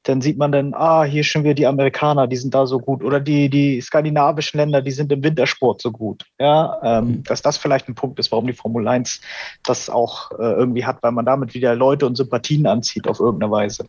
[0.02, 3.04] Dann sieht man dann, ah, hier schon wieder die Amerikaner, die sind da so gut.
[3.04, 6.24] Oder die, die skandinavischen Länder, die sind im Wintersport so gut.
[6.40, 7.22] Ja, ähm, Mhm.
[7.24, 9.20] dass das vielleicht ein Punkt ist, warum die Formel 1
[9.64, 13.52] das auch äh, irgendwie hat, weil man damit wieder Leute und Sympathien anzieht auf irgendeine
[13.52, 13.86] Weise.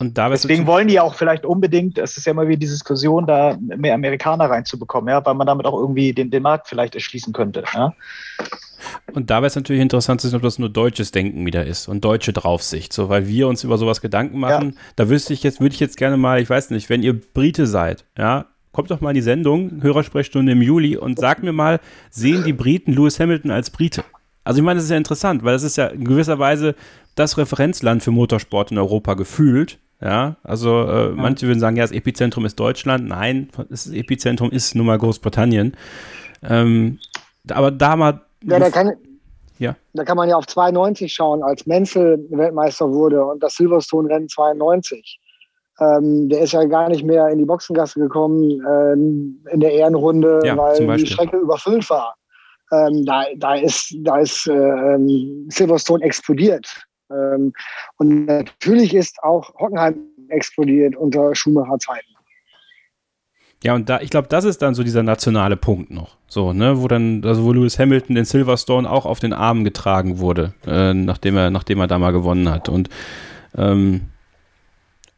[0.00, 2.66] Und da Deswegen wollen die ja auch vielleicht unbedingt, es ist ja immer wieder die
[2.66, 6.94] Diskussion, da mehr Amerikaner reinzubekommen, ja, weil man damit auch irgendwie den, den Markt vielleicht
[6.94, 7.64] erschließen könnte.
[7.74, 7.94] Ja?
[9.12, 11.88] Und da wäre es natürlich interessant zu sehen, ob das nur deutsches Denken wieder ist
[11.88, 14.78] und deutsche Draufsicht, so weil wir uns über sowas Gedanken machen.
[14.94, 17.66] Da wüsste ich jetzt, würde ich jetzt gerne mal, ich weiß nicht, wenn ihr Brite
[17.66, 21.80] seid, ja, kommt doch mal in die Sendung, Hörersprechstunde im Juli und sagt mir mal,
[22.10, 24.04] sehen die Briten Lewis Hamilton als Brite?
[24.44, 26.76] Also ich meine, das ist ja interessant, weil das ist ja in gewisser Weise
[27.16, 29.78] das Referenzland für Motorsport in Europa gefühlt.
[30.00, 33.08] Ja, also äh, manche würden sagen, ja, das Epizentrum ist Deutschland.
[33.08, 35.76] Nein, das Epizentrum ist nun mal Großbritannien.
[36.48, 36.98] Ähm,
[37.50, 38.92] aber da mal Ja, da kann,
[39.58, 39.74] Ja.
[39.94, 45.18] da kann man ja auf 92 schauen, als Menzel Weltmeister wurde und das Silverstone-Rennen 92.
[45.80, 50.40] Ähm, der ist ja gar nicht mehr in die Boxengasse gekommen ähm, in der Ehrenrunde,
[50.44, 51.06] Ja, weil die.
[51.06, 52.14] Strecke überfüllt war.
[52.70, 56.66] Ähm, da, da ist, da ist äh, ähm, Silverstone explodiert.
[57.10, 57.52] Ähm,
[57.96, 59.96] und natürlich ist auch Hockenheim
[60.28, 62.14] explodiert unter Schumacher-Zeiten.
[63.64, 66.16] Ja, und da, ich glaube, das ist dann so dieser nationale Punkt noch.
[66.28, 70.18] So, ne, wo dann, also wo Lewis Hamilton den Silverstone auch auf den Armen getragen
[70.18, 72.68] wurde, äh, nachdem er, nachdem er da mal gewonnen hat.
[72.68, 72.88] Und
[73.56, 74.02] ähm,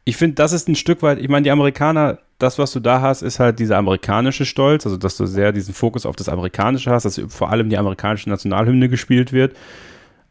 [0.05, 3.01] ich finde, das ist ein Stück weit, ich meine, die Amerikaner, das, was du da
[3.01, 6.89] hast, ist halt dieser amerikanische Stolz, also dass du sehr diesen Fokus auf das Amerikanische
[6.89, 9.55] hast, dass vor allem die amerikanische Nationalhymne gespielt wird.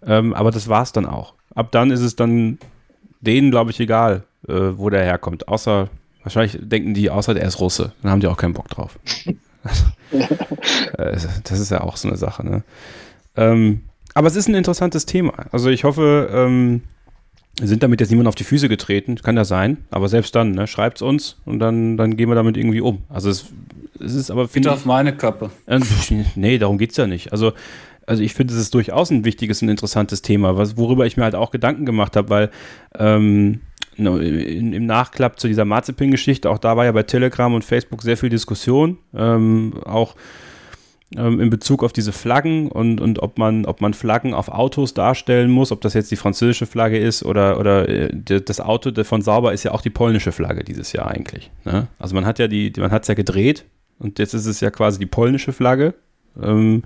[0.05, 1.35] Ähm, aber das war's dann auch.
[1.55, 2.59] Ab dann ist es dann
[3.21, 5.49] denen, glaube ich, egal, äh, wo der herkommt.
[5.49, 5.89] Außer,
[6.23, 7.93] wahrscheinlich denken die, außer der ist Russe.
[8.03, 8.99] Dann haben die auch keinen Bock drauf.
[10.13, 12.65] Äh, das ist ja auch so eine Sache, ne?
[13.37, 13.83] Ähm,
[14.15, 15.35] aber es ist ein interessantes Thema.
[15.53, 16.83] Also ich hoffe, ähm,
[17.59, 19.17] wir sind damit jetzt niemand auf die Füße getreten.
[19.17, 19.85] Kann ja sein.
[19.91, 23.03] Aber selbst dann, ne, schreibt's uns und dann, dann gehen wir damit irgendwie um.
[23.09, 23.47] Also es,
[24.01, 25.51] es ist aber, finde Bitte auf meine Kappe.
[25.67, 25.79] äh,
[26.35, 27.33] nee, darum geht's ja nicht.
[27.33, 27.53] Also,
[28.11, 31.23] also ich finde, es ist durchaus ein wichtiges und interessantes Thema, was, worüber ich mir
[31.23, 32.51] halt auch Gedanken gemacht habe, weil
[32.99, 33.61] ähm,
[33.97, 38.17] in, im Nachklapp zu dieser Marzipin-Geschichte, auch da war ja bei Telegram und Facebook sehr
[38.17, 40.17] viel Diskussion, ähm, auch
[41.17, 44.93] ähm, in Bezug auf diese Flaggen und, und ob man, ob man Flaggen auf Autos
[44.93, 49.23] darstellen muss, ob das jetzt die französische Flagge ist oder, oder äh, das Auto von
[49.23, 51.53] Sauber ist ja auch die polnische Flagge dieses Jahr eigentlich.
[51.65, 51.87] Ne?
[52.01, 53.67] Also man hat ja die, man hat es ja gedreht
[54.01, 55.95] und jetzt ist es ja quasi die polnische Flagge.
[56.43, 56.83] Ähm,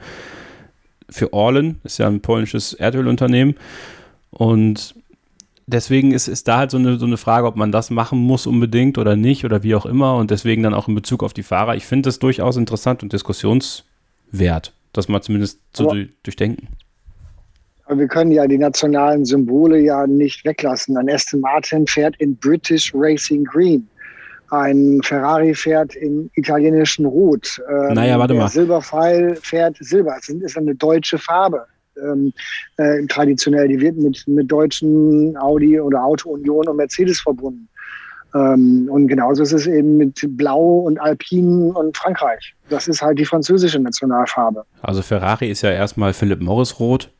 [1.10, 3.56] für Orlen, ist ja ein polnisches Erdölunternehmen.
[4.30, 4.94] Und
[5.66, 8.46] deswegen ist, ist da halt so eine, so eine Frage, ob man das machen muss
[8.46, 10.16] unbedingt oder nicht oder wie auch immer.
[10.16, 11.76] Und deswegen dann auch in Bezug auf die Fahrer.
[11.76, 16.68] Ich finde das durchaus interessant und diskussionswert, das mal zumindest zu Aber- du- durchdenken.
[17.86, 20.96] Aber wir können ja die nationalen Symbole ja nicht weglassen.
[20.96, 23.86] Ein Aston Martin fährt in British Racing Green.
[24.54, 27.60] Ein Ferrari fährt in italienischen Rot.
[27.68, 28.48] Ähm, Naja, warte mal.
[28.48, 30.16] Silberpfeil fährt Silber.
[30.18, 31.66] Es ist eine deutsche Farbe.
[32.02, 32.32] Ähm,
[32.76, 37.68] äh, traditionell, die wird mit, mit deutschen Audi oder Auto Union und Mercedes verbunden.
[38.34, 42.54] Ähm, und genauso ist es eben mit Blau und Alpinen und Frankreich.
[42.68, 44.64] Das ist halt die französische Nationalfarbe.
[44.82, 47.10] Also Ferrari ist ja erstmal Philipp Morris rot.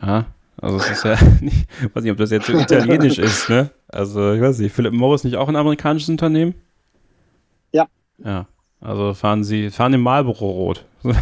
[0.00, 0.26] Ja,
[0.62, 3.70] also es ist ja nicht, weiß nicht, ob das jetzt so italienisch ist, ne?
[3.88, 6.54] Also ich weiß nicht, Philipp Morris nicht auch ein amerikanisches Unternehmen?
[7.72, 7.88] Ja.
[8.24, 8.46] Ja,
[8.80, 10.86] also fahren sie, fahren im Marlboro rot.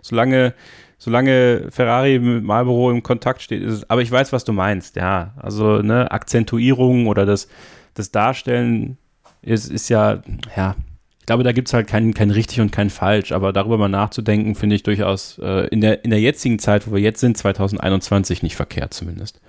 [0.00, 0.54] solange,
[0.96, 4.94] solange Ferrari mit Marlboro im Kontakt steht, ist es, aber ich weiß, was du meinst,
[4.94, 5.34] ja.
[5.36, 7.48] Also, ne, Akzentuierung oder das,
[7.94, 8.96] das Darstellen
[9.42, 10.22] ist, ist ja,
[10.56, 10.76] ja,
[11.24, 13.88] ich glaube, da gibt es halt kein, kein richtig und kein falsch, aber darüber mal
[13.88, 17.38] nachzudenken, finde ich durchaus äh, in, der, in der jetzigen Zeit, wo wir jetzt sind,
[17.38, 19.40] 2021, nicht verkehrt zumindest.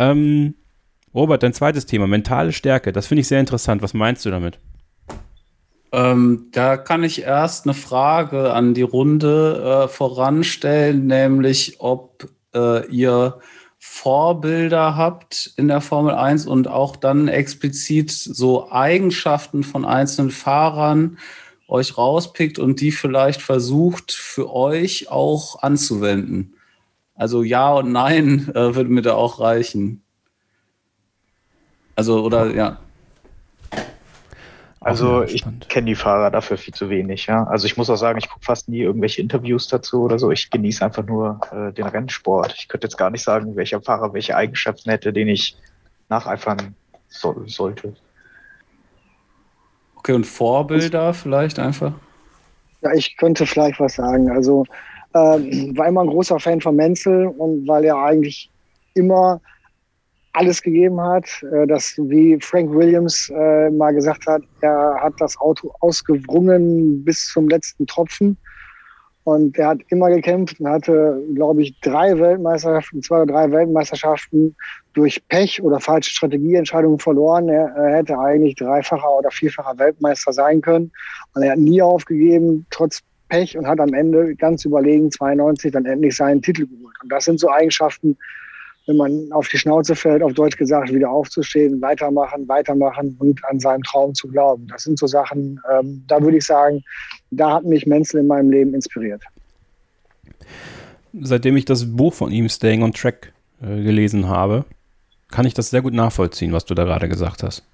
[0.00, 0.56] Ähm,
[1.14, 2.90] Robert, dein zweites Thema, mentale Stärke.
[2.90, 3.82] Das finde ich sehr interessant.
[3.82, 4.58] Was meinst du damit?
[5.92, 12.84] Ähm, da kann ich erst eine Frage an die Runde äh, voranstellen, nämlich ob äh,
[12.88, 13.38] ihr
[13.86, 21.18] Vorbilder habt in der Formel 1 und auch dann explizit so Eigenschaften von einzelnen Fahrern
[21.68, 26.54] euch rauspickt und die vielleicht versucht für euch auch anzuwenden.
[27.14, 30.02] Also ja und nein äh, würde mir da auch reichen.
[31.94, 32.80] Also oder ja.
[34.84, 37.44] Also ich kenne die Fahrer dafür viel zu wenig, ja.
[37.44, 40.30] Also ich muss auch sagen, ich gucke fast nie irgendwelche Interviews dazu oder so.
[40.30, 42.54] Ich genieße einfach nur äh, den Rennsport.
[42.58, 45.56] Ich könnte jetzt gar nicht sagen, welcher Fahrer welche Eigenschaften hätte, den ich
[46.10, 46.74] nacheifern
[47.08, 47.94] so, sollte.
[49.96, 51.94] Okay, und Vorbilder vielleicht einfach?
[52.82, 54.30] Ja, ich könnte vielleicht was sagen.
[54.30, 54.66] Also
[55.14, 58.50] ähm, war immer ein großer Fan von Menzel und weil er eigentlich
[58.92, 59.40] immer
[60.34, 65.36] alles gegeben hat, äh, dass wie Frank Williams äh, mal gesagt hat, er hat das
[65.38, 68.36] Auto ausgewrungen bis zum letzten Tropfen.
[69.22, 74.54] Und er hat immer gekämpft und hatte, glaube ich, drei Weltmeisterschaften, zwei oder drei Weltmeisterschaften
[74.92, 77.48] durch Pech oder falsche Strategieentscheidungen verloren.
[77.48, 80.92] Er, er hätte eigentlich dreifacher oder vierfacher Weltmeister sein können.
[81.32, 83.00] Und er hat nie aufgegeben, trotz
[83.30, 86.94] Pech und hat am Ende ganz überlegen 92 dann endlich seinen Titel geholt.
[87.02, 88.18] Und das sind so Eigenschaften,
[88.86, 93.58] wenn man auf die Schnauze fällt, auf Deutsch gesagt, wieder aufzustehen, weitermachen, weitermachen und an
[93.58, 94.66] seinen Traum zu glauben.
[94.68, 96.82] Das sind so Sachen, ähm, da würde ich sagen,
[97.30, 99.22] da hat mich Menzel in meinem Leben inspiriert.
[101.20, 103.32] Seitdem ich das Buch von ihm, Staying on Track,
[103.62, 104.64] äh, gelesen habe,
[105.30, 107.64] kann ich das sehr gut nachvollziehen, was du da gerade gesagt hast.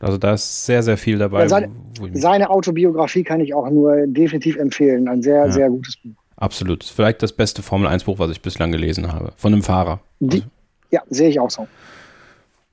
[0.00, 1.42] Also da ist sehr, sehr viel dabei.
[1.42, 1.70] Ja, seine,
[2.14, 5.06] seine, Autobiografie kann ich auch nur definitiv empfehlen.
[5.08, 5.52] Ein sehr, ja.
[5.52, 6.21] sehr gutes Buch.
[6.42, 6.82] Absolut.
[6.82, 9.32] Vielleicht das beste Formel-1-Buch, was ich bislang gelesen habe.
[9.36, 10.00] Von einem Fahrer.
[10.18, 10.50] Die, also.
[10.90, 11.68] Ja, sehe ich auch so.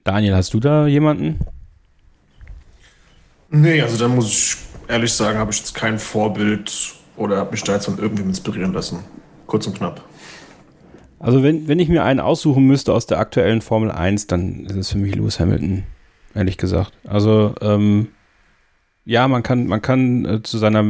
[0.03, 1.39] Daniel, hast du da jemanden?
[3.51, 7.63] Nee, also da muss ich ehrlich sagen, habe ich jetzt kein Vorbild oder habe mich
[7.63, 9.03] da jetzt von irgendwem inspirieren lassen.
[9.45, 10.03] Kurz und knapp.
[11.19, 14.77] Also wenn, wenn ich mir einen aussuchen müsste aus der aktuellen Formel 1, dann ist
[14.77, 15.83] es für mich Lewis Hamilton,
[16.33, 16.93] ehrlich gesagt.
[17.05, 18.07] Also ähm,
[19.05, 20.83] ja, man kann, man kann äh, zu seiner,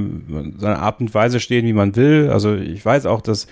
[0.57, 2.29] seiner Art und Weise stehen, wie man will.
[2.31, 3.47] Also ich weiß auch, dass,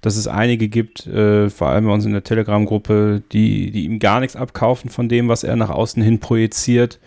[0.00, 3.98] dass es einige gibt, äh, vor allem bei uns in der Telegram-Gruppe, die, die ihm
[3.98, 6.98] gar nichts abkaufen von dem, was er nach außen hin projiziert.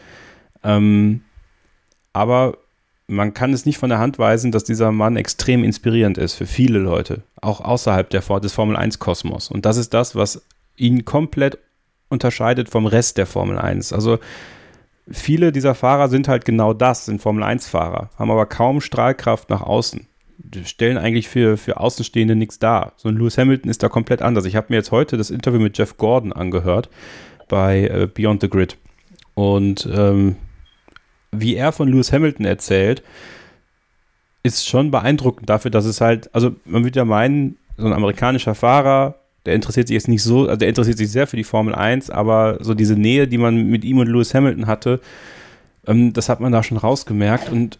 [0.63, 1.21] Ähm,
[2.13, 2.57] aber
[3.07, 6.47] man kann es nicht von der Hand weisen, dass dieser Mann extrem inspirierend ist für
[6.47, 9.51] viele Leute, auch außerhalb der, des Formel 1-Kosmos.
[9.51, 10.41] Und das ist das, was
[10.75, 11.59] ihn komplett
[12.09, 13.93] unterscheidet vom Rest der Formel 1.
[13.93, 14.19] Also
[15.09, 20.07] viele dieser Fahrer sind halt genau das, sind Formel-1-Fahrer, haben aber kaum Strahlkraft nach außen.
[20.37, 22.93] Die stellen eigentlich für, für Außenstehende nichts dar.
[22.97, 24.45] So ein Lewis Hamilton ist da komplett anders.
[24.45, 26.89] Ich habe mir jetzt heute das Interview mit Jeff Gordon angehört
[27.47, 28.77] bei äh, Beyond the Grid.
[29.33, 30.35] Und ähm,
[31.31, 33.03] wie er von Lewis Hamilton erzählt,
[34.43, 38.55] ist schon beeindruckend dafür, dass es halt, also man würde ja meinen, so ein amerikanischer
[38.55, 39.15] Fahrer,
[39.45, 42.09] der interessiert sich jetzt nicht so, also der interessiert sich sehr für die Formel 1,
[42.09, 44.99] aber so diese Nähe, die man mit ihm und Lewis Hamilton hatte,
[45.87, 47.79] ähm, das hat man da schon rausgemerkt und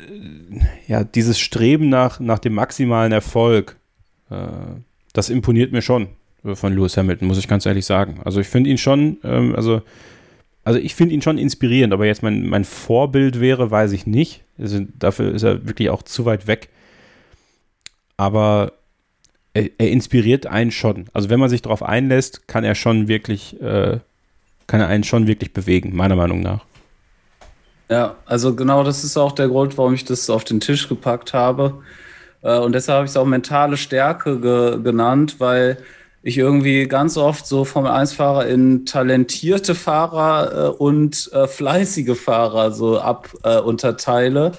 [0.00, 3.76] äh, ja, dieses Streben nach, nach dem maximalen Erfolg,
[4.30, 4.36] äh,
[5.12, 6.08] das imponiert mir schon
[6.54, 8.20] von Lewis Hamilton, muss ich ganz ehrlich sagen.
[8.24, 9.82] Also ich finde ihn schon, ähm, also,
[10.64, 14.44] also ich finde ihn schon inspirierend, aber jetzt mein, mein Vorbild wäre, weiß ich nicht.
[14.58, 16.68] Also dafür ist er wirklich auch zu weit weg.
[18.16, 18.72] Aber
[19.58, 21.06] er, er, inspiriert einen schon.
[21.12, 23.98] Also wenn man sich darauf einlässt, kann er schon wirklich, äh,
[24.66, 26.64] kann er einen schon wirklich bewegen, meiner Meinung nach.
[27.90, 31.32] Ja, also genau das ist auch der Grund, warum ich das auf den Tisch gepackt
[31.32, 31.82] habe.
[32.42, 35.78] Äh, und deshalb habe ich es auch mentale Stärke ge genannt, weil
[36.22, 42.72] ich irgendwie ganz oft so Formel 1-Fahrer in talentierte Fahrer äh, und äh, fleißige Fahrer
[42.72, 44.52] so ab äh, unterteile.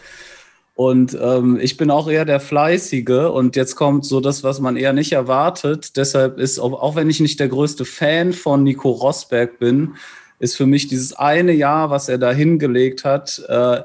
[0.80, 4.77] Und ähm, ich bin auch eher der Fleißige und jetzt kommt so das, was man
[4.77, 5.97] eher nicht erwartet.
[5.97, 9.95] Deshalb ist, auch wenn ich nicht der größte Fan von Nico Rosberg bin,
[10.39, 13.81] ist für mich dieses eine Jahr, was er da hingelegt hat, äh,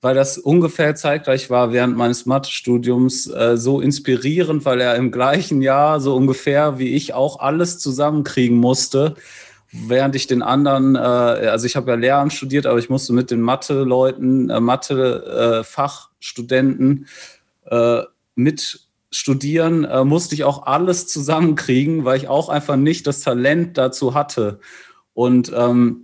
[0.00, 5.62] weil das ungefähr zeitgleich war während meines Mathestudiums, äh, so inspirierend, weil er im gleichen
[5.62, 9.16] Jahr so ungefähr wie ich auch alles zusammenkriegen musste
[9.72, 13.30] während ich den anderen, äh, also ich habe ja Lehramt studiert, aber ich musste mit
[13.30, 14.60] den Mathe-Leuten, äh,
[16.26, 17.06] Mathe-Fachstudenten
[17.66, 18.02] äh,
[18.34, 18.80] mit
[19.10, 24.14] studieren, äh, musste ich auch alles zusammenkriegen, weil ich auch einfach nicht das Talent dazu
[24.14, 24.60] hatte.
[25.14, 26.02] Und ähm,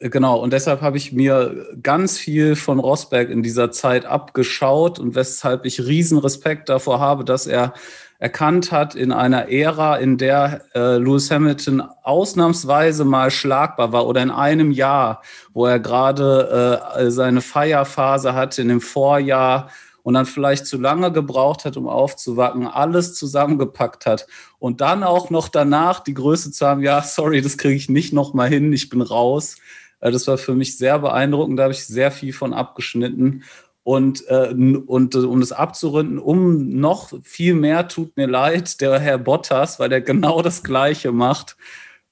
[0.00, 5.14] Genau, und deshalb habe ich mir ganz viel von Rosberg in dieser Zeit abgeschaut und
[5.14, 7.72] weshalb ich riesen Respekt davor habe, dass er
[8.18, 14.22] erkannt hat in einer Ära, in der äh, Lewis Hamilton ausnahmsweise mal schlagbar war oder
[14.22, 15.22] in einem Jahr,
[15.52, 19.68] wo er gerade äh, seine Feierphase hatte in dem Vorjahr
[20.04, 24.26] und dann vielleicht zu lange gebraucht hat, um aufzuwacken, alles zusammengepackt hat
[24.58, 28.12] und dann auch noch danach die Größe zu haben, ja, sorry, das kriege ich nicht
[28.12, 29.56] noch mal hin, ich bin raus.
[30.00, 33.44] Äh, das war für mich sehr beeindruckend, da habe ich sehr viel von abgeschnitten.
[33.84, 39.18] Und, äh, und um das abzurunden, um noch viel mehr tut mir leid, der Herr
[39.18, 41.56] Bottas, weil der genau das Gleiche macht.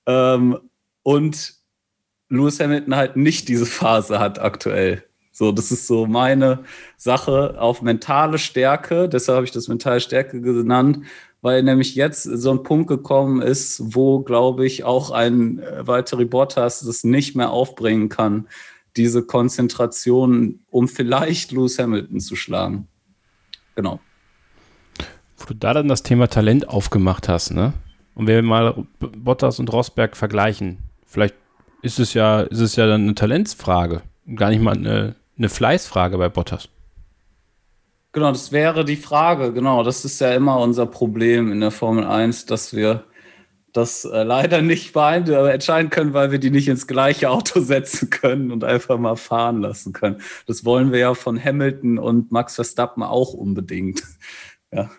[0.07, 0.59] Ähm,
[1.03, 1.55] und
[2.29, 5.03] Lewis Hamilton halt nicht diese Phase hat aktuell.
[5.33, 6.65] So, das ist so meine
[6.99, 9.09] Sache auf mentale Stärke.
[9.09, 11.07] Deshalb habe ich das mentale Stärke genannt,
[11.41, 16.27] weil nämlich jetzt so ein Punkt gekommen ist, wo, glaube ich, auch ein äh, Valtteri
[16.27, 18.47] Bottas das nicht mehr aufbringen kann,
[18.97, 22.89] diese Konzentration, um vielleicht Lewis Hamilton zu schlagen.
[23.75, 24.01] Genau.
[25.39, 27.73] Wo du da dann das Thema Talent aufgemacht hast, ne?
[28.15, 31.35] Und wenn wir mal Bottas und Rosberg vergleichen, vielleicht
[31.81, 34.03] ist es ja, ist es ja dann eine Talentsfrage,
[34.37, 36.69] gar nicht mal eine, eine Fleißfrage bei Bottas.
[38.13, 39.55] Genau, das wäre die Frage.
[39.55, 43.05] Genau, das ist ja immer unser Problem in der Formel 1, dass wir
[43.73, 48.53] das äh, leider nicht entscheiden können, weil wir die nicht ins gleiche Auto setzen können
[48.53, 50.21] und einfach mal fahren lassen können.
[50.47, 54.03] Das wollen wir ja von Hamilton und Max Verstappen auch unbedingt.
[54.73, 54.91] ja.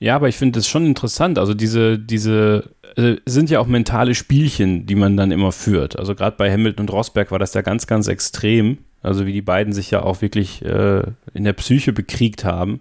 [0.00, 1.38] Ja, aber ich finde das schon interessant.
[1.38, 5.98] Also diese, diese äh, sind ja auch mentale Spielchen, die man dann immer führt.
[5.98, 8.78] Also gerade bei Hamilton und Rosberg war das ja ganz, ganz extrem.
[9.02, 11.02] Also wie die beiden sich ja auch wirklich äh,
[11.34, 12.80] in der Psyche bekriegt haben.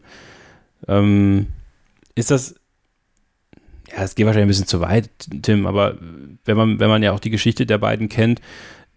[0.88, 1.48] Ähm,
[2.14, 2.56] ist das,
[3.91, 5.09] ja, es geht wahrscheinlich ein bisschen zu weit,
[5.41, 5.95] Tim, aber
[6.45, 8.41] wenn man, wenn man ja auch die Geschichte der beiden kennt,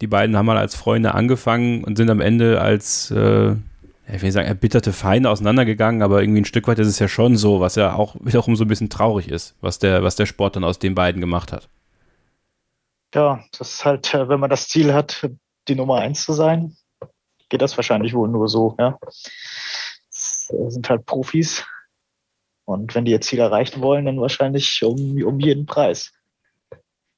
[0.01, 4.23] die beiden haben mal als Freunde angefangen und sind am Ende als, äh, ich will
[4.23, 7.59] nicht sagen, erbitterte Feinde auseinandergegangen, aber irgendwie ein Stück weit ist es ja schon so,
[7.59, 10.63] was ja auch wiederum so ein bisschen traurig ist, was der, was der Sport dann
[10.63, 11.69] aus den beiden gemacht hat.
[13.13, 15.29] Ja, das ist halt, äh, wenn man das Ziel hat,
[15.67, 16.75] die Nummer eins zu sein,
[17.49, 18.97] geht das wahrscheinlich wohl nur so, ja.
[19.01, 21.63] Das sind halt Profis.
[22.65, 26.11] Und wenn die ihr Ziel erreichen wollen, dann wahrscheinlich um, um jeden Preis.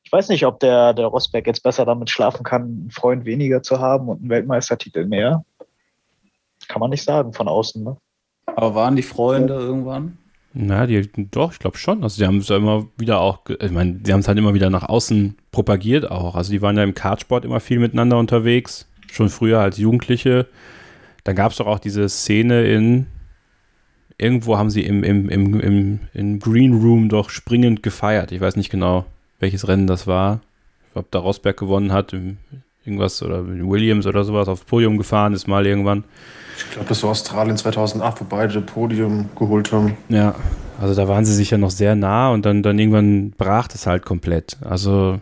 [0.03, 3.63] Ich weiß nicht, ob der, der Rosberg jetzt besser damit schlafen kann, einen Freund weniger
[3.63, 5.43] zu haben und einen Weltmeistertitel mehr.
[6.67, 7.83] Kann man nicht sagen von außen.
[7.83, 7.97] Ne?
[8.45, 9.59] Aber waren die Freunde ja.
[9.59, 10.17] irgendwann?
[10.53, 12.03] Na, die, doch, ich glaube schon.
[12.03, 14.53] Also, sie haben es ja immer wieder auch, ich meine, sie haben es halt immer
[14.53, 16.35] wieder nach außen propagiert auch.
[16.35, 20.47] Also, die waren ja im Kartsport immer viel miteinander unterwegs schon früher als Jugendliche.
[21.23, 23.07] Dann gab es doch auch diese Szene in,
[24.23, 28.31] irgendwo haben sie im, im, im, im, im Green Room doch springend gefeiert.
[28.31, 29.05] Ich weiß nicht genau,
[29.39, 30.39] welches Rennen das war.
[30.95, 32.15] Ob da Rosberg gewonnen hat,
[32.85, 36.03] irgendwas oder Williams oder sowas aufs Podium gefahren ist mal irgendwann.
[36.57, 39.97] Ich glaube, das war Australien 2008, wo beide Podium geholt haben.
[40.09, 40.35] Ja,
[40.79, 43.87] also da waren sie sich ja noch sehr nah und dann, dann irgendwann brach das
[43.87, 44.57] halt komplett.
[44.61, 45.19] Also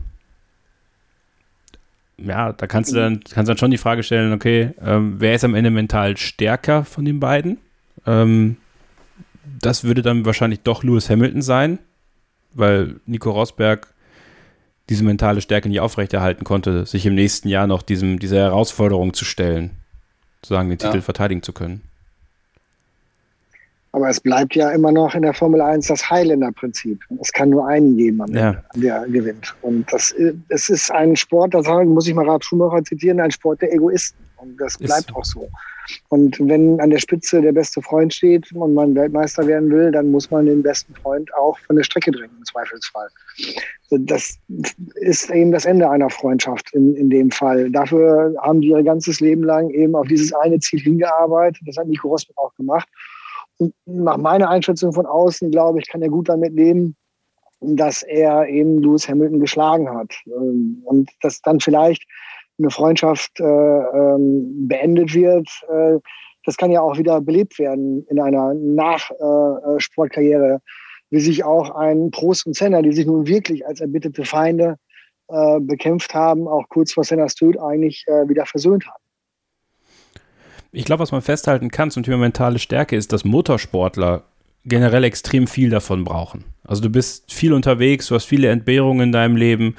[2.17, 5.43] ja, da kannst du dann, kannst dann schon die Frage stellen, okay, ähm, wer ist
[5.43, 7.57] am Ende mental stärker von den beiden?
[8.05, 8.57] Ähm,
[9.61, 11.79] das würde dann wahrscheinlich doch Lewis Hamilton sein,
[12.53, 13.93] weil Nico Rosberg
[14.89, 19.23] diese mentale Stärke nicht aufrechterhalten konnte, sich im nächsten Jahr noch diesem, dieser Herausforderung zu
[19.23, 19.71] stellen,
[20.41, 21.01] sozusagen den Titel ja.
[21.01, 21.81] verteidigen zu können.
[23.93, 27.01] Aber es bleibt ja immer noch in der Formel 1 das Highlander-Prinzip.
[27.19, 28.63] Es kann nur einen geben, am ja.
[28.75, 29.53] der gewinnt.
[29.61, 30.15] Und das
[30.47, 34.17] es ist ein Sport, das muss ich mal Ralf Schumacher zitieren, ein Sport der Egoisten.
[34.37, 35.15] Und das bleibt ist.
[35.15, 35.49] auch so.
[36.09, 40.11] Und wenn an der Spitze der beste Freund steht und man Weltmeister werden will, dann
[40.11, 43.07] muss man den besten Freund auch von der Strecke drängen, im Zweifelsfall.
[43.89, 44.37] Das
[44.95, 47.69] ist eben das Ende einer Freundschaft in, in dem Fall.
[47.71, 51.61] Dafür haben die ihr ganzes Leben lang eben auf dieses eine Ziel hingearbeitet.
[51.65, 52.87] Das hat Nico Rosberg auch gemacht
[53.85, 56.95] nach meiner Einschätzung von außen, glaube ich, kann er gut damit leben,
[57.59, 60.13] dass er eben Lewis Hamilton geschlagen hat.
[60.25, 62.03] Ähm, und dass dann vielleicht
[62.61, 65.99] eine Freundschaft äh, ähm, beendet wird, äh,
[66.45, 70.59] das kann ja auch wieder belebt werden in einer Nachsportkarriere, äh,
[71.11, 74.77] wie sich auch ein Prost und Senna, die sich nun wirklich als erbitterte Feinde
[75.27, 79.03] äh, bekämpft haben, auch kurz vor Sennas Tod eigentlich äh, wieder versöhnt haben.
[80.71, 84.23] Ich glaube, was man festhalten kann zum Thema mentale Stärke ist, dass Motorsportler
[84.63, 86.45] generell extrem viel davon brauchen.
[86.63, 89.75] Also du bist viel unterwegs, du hast viele Entbehrungen in deinem Leben,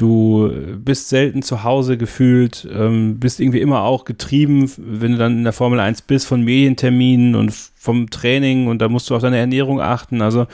[0.00, 5.38] du bist selten zu Hause gefühlt, ähm, bist irgendwie immer auch getrieben, wenn du dann
[5.38, 9.22] in der Formel 1 bist, von Medienterminen und vom Training und da musst du auf
[9.22, 10.22] deine Ernährung achten.
[10.22, 10.46] Also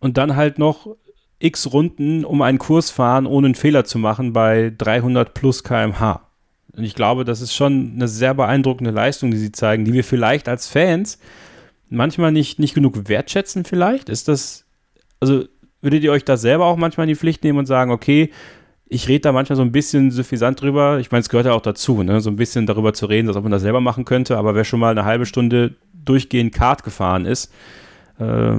[0.00, 0.88] und dann halt noch
[1.38, 6.20] x Runden um einen Kurs fahren, ohne einen Fehler zu machen bei 300 plus kmh.
[6.76, 10.04] Und ich glaube, das ist schon eine sehr beeindruckende Leistung, die sie zeigen, die wir
[10.04, 11.18] vielleicht als Fans
[11.88, 14.08] manchmal nicht, nicht genug wertschätzen vielleicht.
[14.08, 14.64] Ist das,
[15.20, 15.44] also
[15.82, 18.30] würdet ihr euch da selber auch manchmal in die Pflicht nehmen und sagen, okay,
[18.86, 20.98] ich rede da manchmal so ein bisschen suffisant drüber.
[20.98, 22.20] Ich meine, es gehört ja auch dazu, ne?
[22.20, 24.36] so ein bisschen darüber zu reden, dass ob man das selber machen könnte.
[24.36, 27.52] Aber wer schon mal eine halbe Stunde durchgehend Kart gefahren ist,
[28.18, 28.56] äh,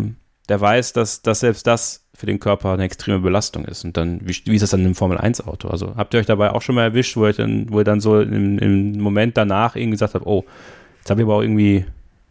[0.50, 3.86] der weiß, dass, dass selbst das für den Körper eine extreme Belastung ist.
[3.86, 5.68] Und dann, wie, wie ist das dann im Formel-1-Auto?
[5.68, 8.00] Also habt ihr euch dabei auch schon mal erwischt, wo ihr dann, wo ihr dann
[8.00, 10.46] so im, im Moment danach irgendwie gesagt habt, oh,
[11.00, 11.86] jetzt habe ich aber auch irgendwie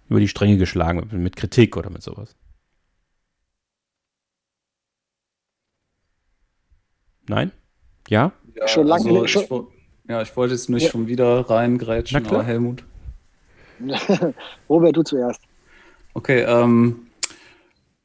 [0.08, 2.34] über die Stränge geschlagen mit, mit Kritik oder mit sowas?
[7.32, 7.50] Nein?
[8.08, 8.32] Ja?
[8.54, 9.08] ja schon lange.
[9.08, 9.48] Also ich,
[10.06, 10.90] ja, ich wollte jetzt nicht ja.
[10.90, 12.84] schon wieder reingrätschen, aber Helmut.
[14.68, 15.40] Robert, du zuerst.
[16.12, 17.06] Okay, ähm,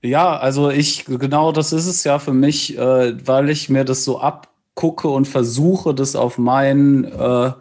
[0.02, 4.06] ja, also ich, genau das ist es ja für mich, äh, weil ich mir das
[4.06, 7.52] so abgucke und versuche, das auf meinen äh,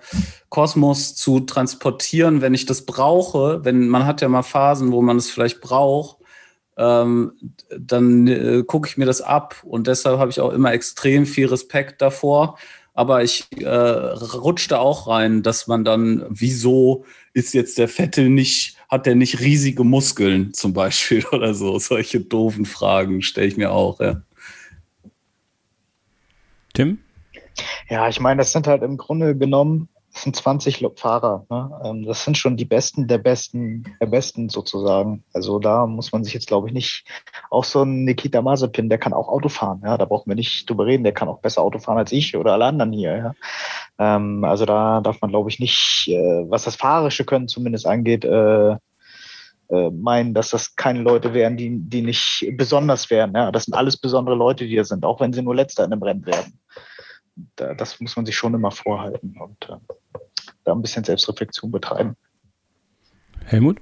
[0.51, 3.65] Kosmos zu transportieren, wenn ich das brauche.
[3.65, 6.19] Wenn man hat ja mal Phasen, wo man es vielleicht braucht,
[6.77, 7.33] ähm,
[7.79, 11.47] dann äh, gucke ich mir das ab und deshalb habe ich auch immer extrem viel
[11.47, 12.59] Respekt davor.
[12.95, 17.05] Aber ich äh, rutschte auch rein, dass man dann, wieso
[17.35, 21.79] ist jetzt der Vettel nicht, hat der nicht riesige Muskeln zum Beispiel oder so?
[21.79, 24.23] Solche doofen Fragen stelle ich mir auch, ja.
[26.73, 26.99] Tim?
[27.89, 31.45] Ja, ich meine, das sind halt im Grunde genommen das sind 20 Fahrer.
[31.51, 31.71] Ne?
[31.85, 35.23] Ähm, das sind schon die Besten der Besten der Besten sozusagen.
[35.35, 37.05] Also da muss man sich jetzt, glaube ich, nicht.
[37.51, 39.83] Auch so ein Nikita Mazepin, der kann auch Auto fahren.
[39.85, 39.99] Ja?
[39.99, 41.05] Da brauchen wir nicht drüber reden.
[41.05, 43.15] Der kann auch besser Auto fahren als ich oder alle anderen hier.
[43.15, 43.35] Ja?
[43.99, 48.25] Ähm, also da darf man, glaube ich, nicht, äh, was das fahrische Können zumindest angeht,
[48.25, 53.35] äh, äh, meinen, dass das keine Leute wären, die, die nicht besonders wären.
[53.35, 53.53] Ja?
[53.53, 56.03] Das sind alles besondere Leute, die hier sind, auch wenn sie nur Letzter in einem
[56.03, 56.59] Rennen werden
[57.57, 59.77] das muss man sich schon immer vorhalten und äh,
[60.67, 62.17] da ein bisschen Selbstreflexion betreiben.
[63.45, 63.79] Helmut?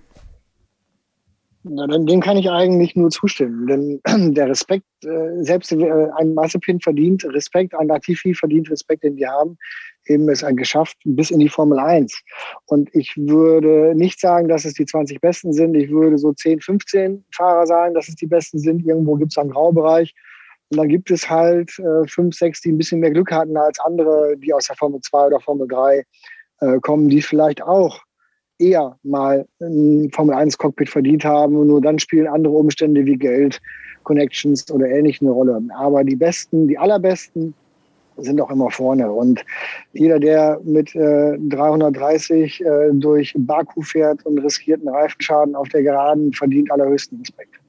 [1.67, 4.01] Na, dem kann ich eigentlich nur zustimmen, denn
[4.35, 9.31] der Respekt, äh, selbst äh, ein Massepin verdient Respekt, ein Latifi verdient Respekt, den wir
[9.31, 9.57] haben,
[10.07, 12.21] eben es geschafft bis in die Formel 1.
[12.67, 15.75] Und ich würde nicht sagen, dass es die 20 Besten sind.
[15.75, 18.85] Ich würde so 10, 15 Fahrer sagen, dass es die Besten sind.
[18.85, 20.15] Irgendwo gibt es einen Graubereich.
[20.71, 23.79] Und dann gibt es halt äh, fünf, sechs, die ein bisschen mehr Glück hatten als
[23.81, 26.05] andere, die aus der Formel 2 oder Formel 3
[26.65, 28.01] äh, kommen, die vielleicht auch
[28.59, 31.57] eher mal ein Formel 1 Cockpit verdient haben.
[31.57, 33.61] Und nur dann spielen andere Umstände wie Geld,
[34.05, 35.61] Connections oder ähnlich eine Rolle.
[35.77, 37.55] Aber die Besten, die allerbesten,
[38.17, 39.11] sind auch immer vorne.
[39.11, 39.45] Und
[39.93, 45.83] jeder, der mit äh, 330 äh, durch Baku fährt und riskiert einen Reifenschaden auf der
[45.83, 47.61] Geraden, verdient allerhöchsten Respekt.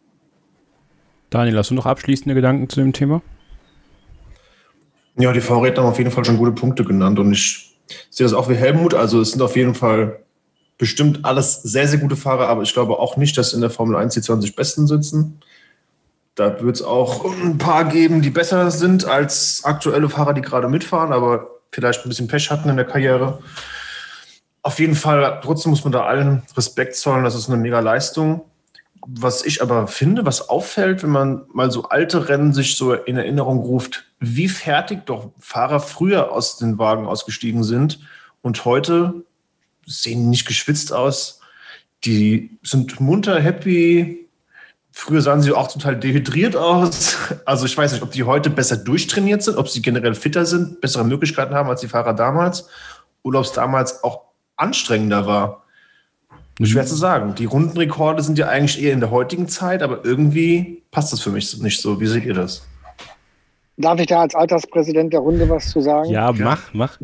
[1.31, 3.21] Daniel, hast du noch abschließende Gedanken zu dem Thema?
[5.17, 7.74] Ja, die Vorredner haben auf jeden Fall schon gute Punkte genannt und ich
[8.09, 8.93] sehe das auch wie Helmut.
[8.93, 10.19] Also es sind auf jeden Fall
[10.77, 13.95] bestimmt alles sehr, sehr gute Fahrer, aber ich glaube auch nicht, dass in der Formel
[13.95, 15.39] 1 die 20 Besten sitzen.
[16.35, 20.67] Da wird es auch ein paar geben, die besser sind als aktuelle Fahrer, die gerade
[20.67, 23.39] mitfahren, aber vielleicht ein bisschen Pech hatten in der Karriere.
[24.61, 27.23] Auf jeden Fall, trotzdem muss man da allen Respekt zollen.
[27.23, 28.41] Das ist eine mega Leistung
[29.07, 33.17] was ich aber finde, was auffällt, wenn man mal so alte Rennen sich so in
[33.17, 37.99] Erinnerung ruft, wie fertig doch Fahrer früher aus den Wagen ausgestiegen sind
[38.41, 39.25] und heute
[39.85, 41.39] sehen nicht geschwitzt aus.
[42.03, 44.27] Die sind munter, happy.
[44.91, 47.17] Früher sahen sie auch total dehydriert aus.
[47.45, 50.81] Also ich weiß nicht, ob die heute besser durchtrainiert sind, ob sie generell fitter sind,
[50.81, 52.67] bessere Möglichkeiten haben als die Fahrer damals
[53.21, 54.21] oder ob es damals auch
[54.55, 55.64] anstrengender war.
[56.63, 56.87] Schwer mhm.
[56.87, 57.35] zu sagen.
[57.35, 61.31] Die Rundenrekorde sind ja eigentlich eher in der heutigen Zeit, aber irgendwie passt das für
[61.31, 61.99] mich nicht so.
[61.99, 62.65] Wie seht ihr das?
[63.77, 66.09] Darf ich da als Alterspräsident der Runde was zu sagen?
[66.09, 66.97] Ja, mach, mach.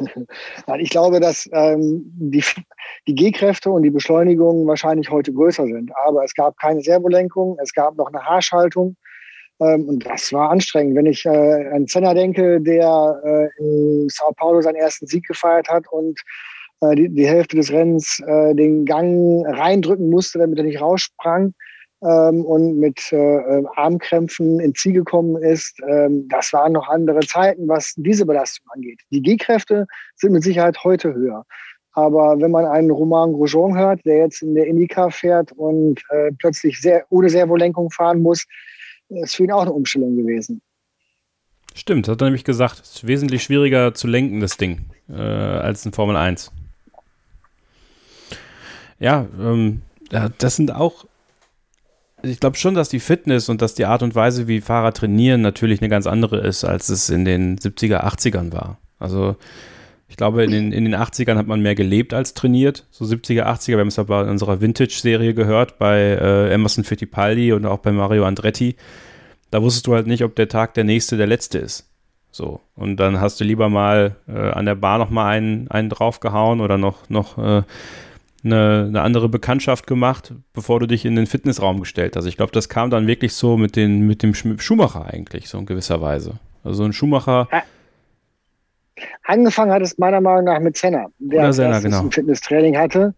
[0.78, 2.42] ich glaube, dass ähm, die,
[3.06, 5.90] die G-Kräfte und die Beschleunigung wahrscheinlich heute größer sind.
[6.06, 8.96] Aber es gab keine Servolenkung, es gab noch eine Haarschaltung.
[9.60, 10.96] Ähm, und das war anstrengend.
[10.96, 15.68] Wenn ich äh, an Senna denke, der äh, in Sao Paulo seinen ersten Sieg gefeiert
[15.68, 16.18] hat und
[16.80, 21.54] äh, die, die Hälfte des Rennens äh, den Gang reindrücken musste, damit er nicht raussprang
[22.02, 25.80] ähm, und mit äh, äh, Armkrämpfen ins Ziel gekommen ist.
[25.88, 29.00] Ähm, das waren noch andere Zeiten, was diese Belastung angeht.
[29.10, 29.86] Die G-Kräfte
[30.16, 31.44] sind mit Sicherheit heute höher.
[31.92, 36.30] Aber wenn man einen Roman Grosjean hört, der jetzt in der Indica fährt und äh,
[36.38, 38.46] plötzlich sehr, ohne Servolenkung fahren muss,
[39.08, 40.60] ist für ihn auch eine Umstellung gewesen.
[41.74, 42.80] Stimmt, hat er nämlich gesagt.
[42.80, 46.52] Es ist wesentlich schwieriger zu lenken, das Ding, äh, als ein Formel 1
[48.98, 49.82] ja, ähm,
[50.38, 51.04] das sind auch
[52.22, 55.40] ich glaube schon, dass die Fitness und dass die Art und Weise, wie Fahrer trainieren,
[55.40, 58.78] natürlich eine ganz andere ist, als es in den 70er, 80ern war.
[58.98, 59.36] Also
[60.08, 62.86] ich glaube, in den, in den 80ern hat man mehr gelebt als trainiert.
[62.90, 67.52] So 70er, 80er, wir haben es aber in unserer Vintage-Serie gehört, bei äh, Emerson Fittipaldi
[67.52, 68.76] und auch bei Mario Andretti.
[69.50, 71.88] Da wusstest du halt nicht, ob der Tag der nächste der letzte ist.
[72.30, 72.60] So.
[72.74, 76.60] Und dann hast du lieber mal äh, an der Bar noch mal einen, einen draufgehauen
[76.60, 77.62] oder noch, noch äh,
[78.52, 82.26] eine, eine, andere Bekanntschaft gemacht, bevor du dich in den Fitnessraum gestellt hast.
[82.26, 85.66] Ich glaube, das kam dann wirklich so mit, den, mit dem Schumacher eigentlich, so in
[85.66, 86.34] gewisser Weise.
[86.64, 87.48] Also ein Schumacher.
[89.24, 92.00] Angefangen hat es meiner Meinung nach mit Senna, der Oder Senna, genau.
[92.00, 93.14] ein Fitnesstraining hatte.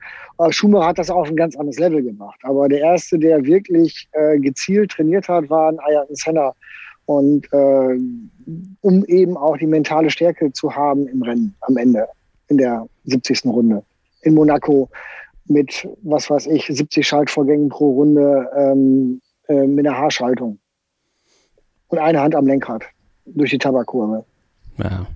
[0.50, 2.38] Schumacher hat das auf ein ganz anderes Level gemacht.
[2.42, 6.52] Aber der erste, der wirklich äh, gezielt trainiert hat, war ein Ayrton Senna.
[7.06, 7.98] Und äh,
[8.80, 12.06] um eben auch die mentale Stärke zu haben im Rennen am Ende,
[12.48, 13.44] in der 70.
[13.46, 13.82] Runde
[14.22, 14.88] in Monaco
[15.50, 20.58] mit, was weiß ich, 70 Schaltvorgängen pro Runde ähm, äh, mit einer Haarschaltung.
[21.88, 22.84] Und eine Hand am Lenkrad
[23.26, 24.24] durch die Tabakkurve.
[24.78, 25.06] Ja.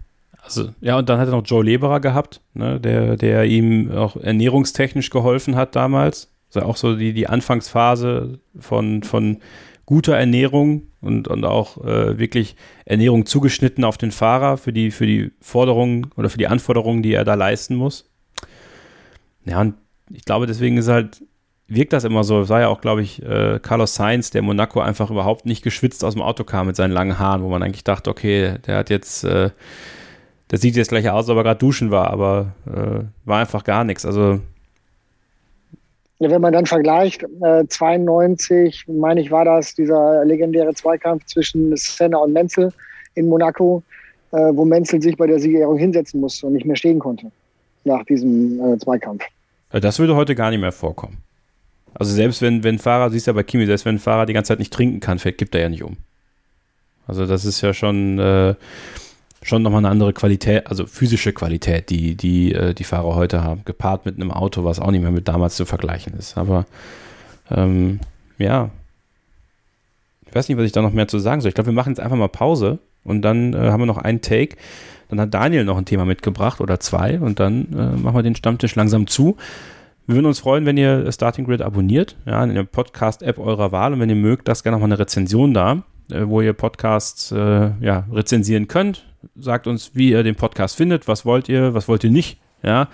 [0.43, 4.17] Also, ja, und dann hat er noch Joe Leberer gehabt, ne, der, der ihm auch
[4.17, 6.31] ernährungstechnisch geholfen hat damals.
[6.53, 9.39] Also auch so die, die Anfangsphase von, von
[9.87, 15.07] guter Ernährung und, und auch äh, wirklich Ernährung zugeschnitten auf den Fahrer für die, für
[15.07, 18.11] die Forderungen oder für die Anforderungen, die er da leisten muss.
[19.47, 19.75] Ja, und
[20.11, 21.23] ich glaube, deswegen ist halt,
[21.69, 22.41] wirkt das immer so.
[22.41, 26.05] Es war ja auch, glaube ich, äh, Carlos Sainz, der Monaco einfach überhaupt nicht geschwitzt
[26.05, 28.91] aus dem Auto kam mit seinen langen Haaren, wo man eigentlich dachte, okay, der hat
[28.91, 29.51] jetzt, äh,
[30.51, 33.85] der sieht jetzt gleich aus, ob er gerade duschen war, aber äh, war einfach gar
[33.85, 34.05] nichts.
[34.05, 34.41] Also
[36.21, 42.19] wenn man dann vergleicht, äh, 92, meine ich, war das dieser legendäre Zweikampf zwischen Senna
[42.19, 42.73] und Menzel
[43.15, 43.83] in Monaco,
[44.33, 47.31] äh, wo Menzel sich bei der Siegerehrung hinsetzen musste und nicht mehr stehen konnte
[47.85, 49.25] nach diesem äh, Zweikampf.
[49.81, 51.19] Das würde heute gar nicht mehr vorkommen.
[51.95, 54.33] Also selbst wenn, wenn Fahrer, siehst du ja bei Kimi, selbst wenn ein Fahrer die
[54.33, 55.97] ganze Zeit nicht trinken kann, fällt, gibt er ja nicht um.
[57.07, 58.55] Also das ist ja schon, äh,
[59.43, 63.65] schon nochmal eine andere Qualität, also physische Qualität, die die, äh, die Fahrer heute haben,
[63.65, 66.37] gepaart mit einem Auto, was auch nicht mehr mit damals zu vergleichen ist.
[66.37, 66.67] Aber
[67.51, 68.01] ähm,
[68.39, 68.71] ja,
[70.27, 71.51] ich weiß nicht, was ich da noch mehr zu sagen soll.
[71.51, 74.21] Ich glaube, wir machen jetzt einfach mal Pause und dann äh, haben wir noch einen
[74.21, 74.57] Take.
[75.15, 78.35] Dann hat Daniel noch ein Thema mitgebracht oder zwei und dann äh, machen wir den
[78.35, 79.37] Stammtisch langsam zu.
[80.09, 83.93] Wir würden uns freuen, wenn ihr Starting Grid abonniert, ja, in der Podcast-App eurer Wahl
[83.93, 87.31] und wenn ihr mögt, lasst gerne noch mal eine Rezension da, äh, wo ihr Podcasts
[87.31, 89.07] äh, ja, rezensieren könnt.
[89.37, 92.89] Sagt uns, wie ihr den Podcast findet, was wollt ihr, was wollt ihr nicht, ja.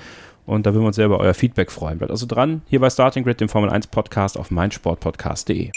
[0.44, 1.96] Und da würden wir uns sehr über euer Feedback freuen.
[1.96, 5.70] Bleibt also dran, hier bei Starting Grid, dem Formel 1 Podcast auf meinsportpodcast.de.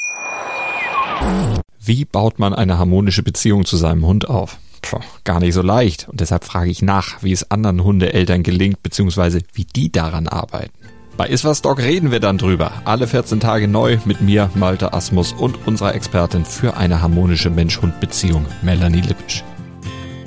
[1.79, 4.57] Wie baut man eine harmonische Beziehung zu seinem Hund auf?
[4.83, 6.07] Puh, gar nicht so leicht.
[6.09, 10.73] Und deshalb frage ich nach, wie es anderen Hundeeltern gelingt, beziehungsweise wie die daran arbeiten.
[11.15, 12.71] Bei Iswas Dog reden wir dann drüber.
[12.85, 18.45] Alle 14 Tage neu mit mir, Malte Asmus und unserer Expertin für eine harmonische Mensch-Hund-Beziehung,
[18.61, 19.43] Melanie Lippisch.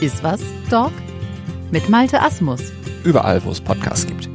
[0.00, 0.92] Iswas Dog
[1.70, 2.60] mit Malte Asmus.
[3.04, 4.28] Überall, wo es Podcasts gibt.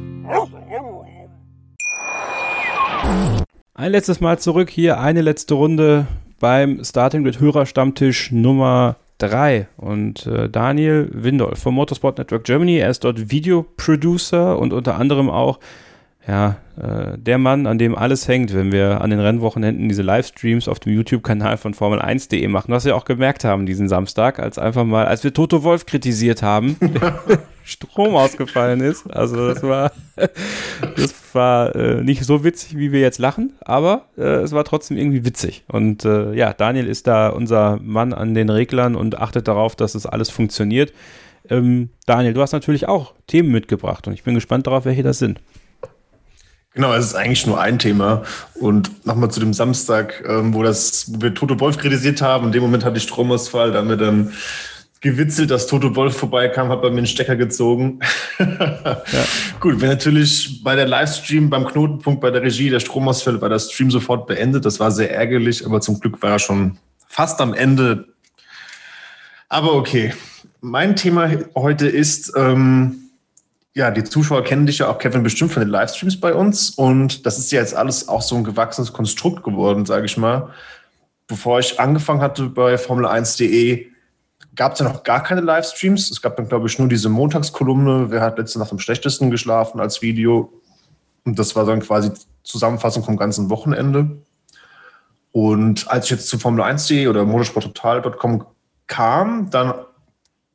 [3.74, 6.06] Ein letztes Mal zurück hier, eine letzte Runde
[6.38, 9.68] beim Starting Grid Hörerstammtisch Nummer 3.
[9.76, 15.30] Und äh, Daniel Windolf vom Motorsport Network Germany, er ist dort Videoproducer und unter anderem
[15.30, 15.58] auch
[16.26, 20.68] ja, äh, der Mann, an dem alles hängt, wenn wir an den Rennwochenenden diese Livestreams
[20.68, 22.72] auf dem YouTube-Kanal von Formel1.de machen.
[22.72, 26.42] Was wir auch gemerkt haben diesen Samstag, als einfach mal, als wir Toto Wolf kritisiert
[26.42, 26.76] haben,
[27.64, 29.10] Strom ausgefallen ist.
[29.12, 29.92] Also das war,
[30.96, 34.96] das war äh, nicht so witzig, wie wir jetzt lachen, aber äh, es war trotzdem
[34.96, 35.64] irgendwie witzig.
[35.68, 39.94] Und äh, ja, Daniel ist da unser Mann an den Reglern und achtet darauf, dass
[39.94, 40.92] es das alles funktioniert.
[41.48, 45.18] Ähm, Daniel, du hast natürlich auch Themen mitgebracht und ich bin gespannt darauf, welche das
[45.18, 45.40] sind.
[46.74, 48.22] Genau, es ist eigentlich nur ein Thema.
[48.54, 52.46] Und nochmal zu dem Samstag, ähm, wo, das, wo wir Toto Wolf kritisiert haben.
[52.46, 54.32] In dem Moment hatte ich Stromausfall, da haben wir dann
[55.02, 57.98] gewitzelt, dass Toto Wolf vorbeikam, hat bei mir einen Stecker gezogen.
[58.38, 59.02] ja.
[59.60, 63.58] Gut, wenn natürlich bei der Livestream, beim Knotenpunkt, bei der Regie der Stromausfall, war der
[63.58, 64.64] Stream sofort beendet.
[64.64, 68.06] Das war sehr ärgerlich, aber zum Glück war er schon fast am Ende.
[69.48, 70.14] Aber okay.
[70.62, 73.01] Mein Thema heute ist, ähm,
[73.74, 76.70] ja, die Zuschauer kennen dich ja auch, Kevin, bestimmt von den Livestreams bei uns.
[76.70, 80.50] Und das ist ja jetzt alles auch so ein gewachsenes Konstrukt geworden, sage ich mal.
[81.26, 83.86] Bevor ich angefangen hatte bei Formel1.de,
[84.54, 86.10] gab es ja noch gar keine Livestreams.
[86.10, 89.80] Es gab dann, glaube ich, nur diese Montagskolumne, wer hat letzte Nacht am schlechtesten geschlafen
[89.80, 90.52] als Video.
[91.24, 92.10] Und das war dann quasi
[92.42, 94.18] Zusammenfassung vom ganzen Wochenende.
[95.30, 98.44] Und als ich jetzt zu Formel1.de oder motorsporttotal.com
[98.86, 99.72] kam, dann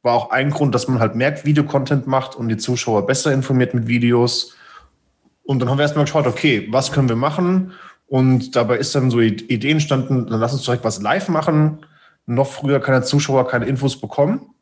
[0.08, 3.74] war auch ein Grund, dass man halt mehr Videocontent macht und die Zuschauer besser informiert
[3.74, 4.56] mit Videos.
[5.44, 7.74] Und dann haben wir erstmal geschaut, okay, was können wir machen?
[8.08, 11.86] Und dabei ist dann so die Idee entstanden, dann lass uns direkt was live machen.
[12.26, 14.54] Noch früher kann der Zuschauer keine Infos bekommen.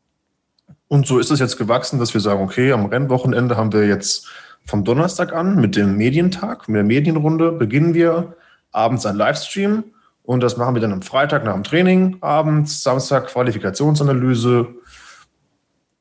[0.88, 4.26] Und so ist es jetzt gewachsen, dass wir sagen, okay, am Rennwochenende haben wir jetzt
[4.64, 8.34] vom Donnerstag an mit dem Medientag, mit der Medienrunde beginnen wir
[8.72, 9.84] abends ein Livestream
[10.24, 14.66] und das machen wir dann am Freitag nach dem Training, abends, Samstag Qualifikationsanalyse.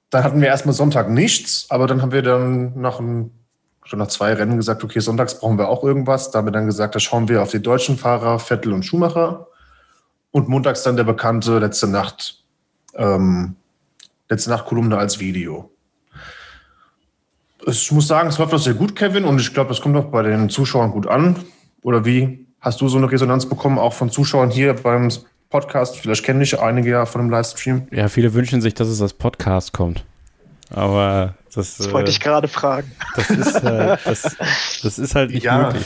[0.10, 3.32] Dann hatten wir erstmal Sonntag nichts, aber dann haben wir dann nach, ein,
[3.84, 6.32] schon nach zwei Rennen gesagt, okay, sonntags brauchen wir auch irgendwas.
[6.32, 9.48] Da haben wir dann gesagt, da schauen wir auf die deutschen Fahrer, Vettel und Schumacher.
[10.32, 12.44] Und montags dann der bekannte letzte Nacht,
[12.96, 13.56] ähm,
[14.30, 15.72] letzte Nacht Kolumne als Video.
[17.66, 20.12] Ich muss sagen, es läuft doch sehr gut, Kevin, und ich glaube, das kommt auch
[20.12, 21.38] bei den Zuschauern gut an.
[21.82, 25.12] Oder wie Hast du so eine Resonanz bekommen, auch von Zuschauern hier beim
[25.56, 25.98] Podcast?
[25.98, 27.88] Vielleicht kenne ich einige ja von dem Livestream.
[27.90, 30.04] Ja, viele wünschen sich, dass es als Podcast kommt.
[30.70, 31.78] Aber das.
[31.78, 32.92] Das wollte äh, ich gerade fragen.
[33.16, 34.36] Das ist, äh, das,
[34.84, 35.60] das ist halt nicht ja.
[35.60, 35.86] möglich.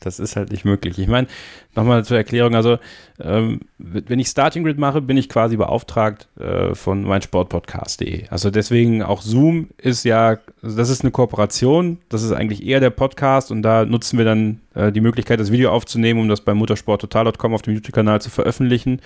[0.00, 0.98] Das ist halt nicht möglich.
[0.98, 1.26] Ich meine,
[1.74, 2.78] nochmal zur Erklärung, also
[3.20, 8.28] ähm, wenn ich Starting Grid mache, bin ich quasi beauftragt äh, von meinsportpodcast.de.
[8.28, 12.80] Also deswegen auch Zoom ist ja, also das ist eine Kooperation, das ist eigentlich eher
[12.80, 16.42] der Podcast und da nutzen wir dann äh, die Möglichkeit, das Video aufzunehmen, um das
[16.42, 19.00] bei muttersporttotal.com auf dem YouTube-Kanal zu veröffentlichen.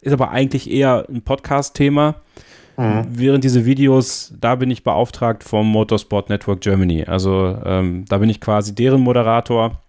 [0.00, 2.14] Ist aber eigentlich eher ein Podcast-Thema.
[2.76, 3.06] Mhm.
[3.10, 7.04] Während diese Videos, da bin ich beauftragt vom Motorsport Network Germany.
[7.04, 9.82] Also ähm, da bin ich quasi deren Moderator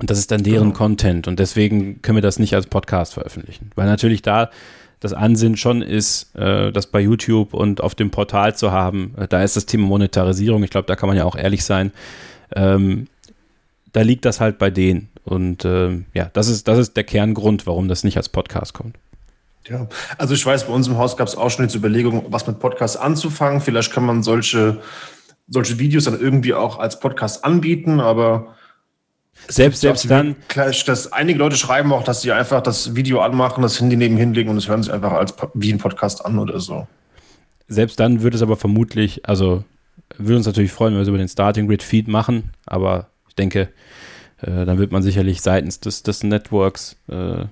[0.00, 0.78] und das ist dann deren genau.
[0.78, 1.28] Content.
[1.28, 3.70] Und deswegen können wir das nicht als Podcast veröffentlichen.
[3.74, 4.50] Weil natürlich da
[5.00, 9.14] das Ansinnen schon ist, äh, das bei YouTube und auf dem Portal zu haben.
[9.18, 10.62] Äh, da ist das Thema Monetarisierung.
[10.62, 11.92] Ich glaube, da kann man ja auch ehrlich sein.
[12.54, 13.08] Ähm,
[13.92, 15.08] da liegt das halt bei denen.
[15.24, 18.96] Und ähm, ja, das ist, das ist der Kerngrund, warum das nicht als Podcast kommt.
[19.68, 19.88] Ja,
[20.18, 22.58] also ich weiß, bei uns im Haus gab es auch schon jetzt Überlegungen, was mit
[22.58, 23.60] Podcasts anzufangen.
[23.60, 24.80] Vielleicht kann man solche,
[25.48, 28.54] solche Videos dann irgendwie auch als Podcast anbieten, aber
[29.48, 30.36] selbst, selbst dann.
[30.48, 34.34] Klar, dass einige Leute schreiben auch, dass sie einfach das Video anmachen, das Handy nebenhin
[34.34, 36.86] legen und es hören sich einfach als wie ein Podcast an oder so.
[37.68, 39.64] Selbst dann würde es aber vermutlich, also
[40.18, 43.34] würde uns natürlich freuen, wenn wir es über den Starting Grid Feed machen, aber ich
[43.34, 43.68] denke,
[44.42, 47.44] äh, dann wird man sicherlich seitens des, des Networks äh,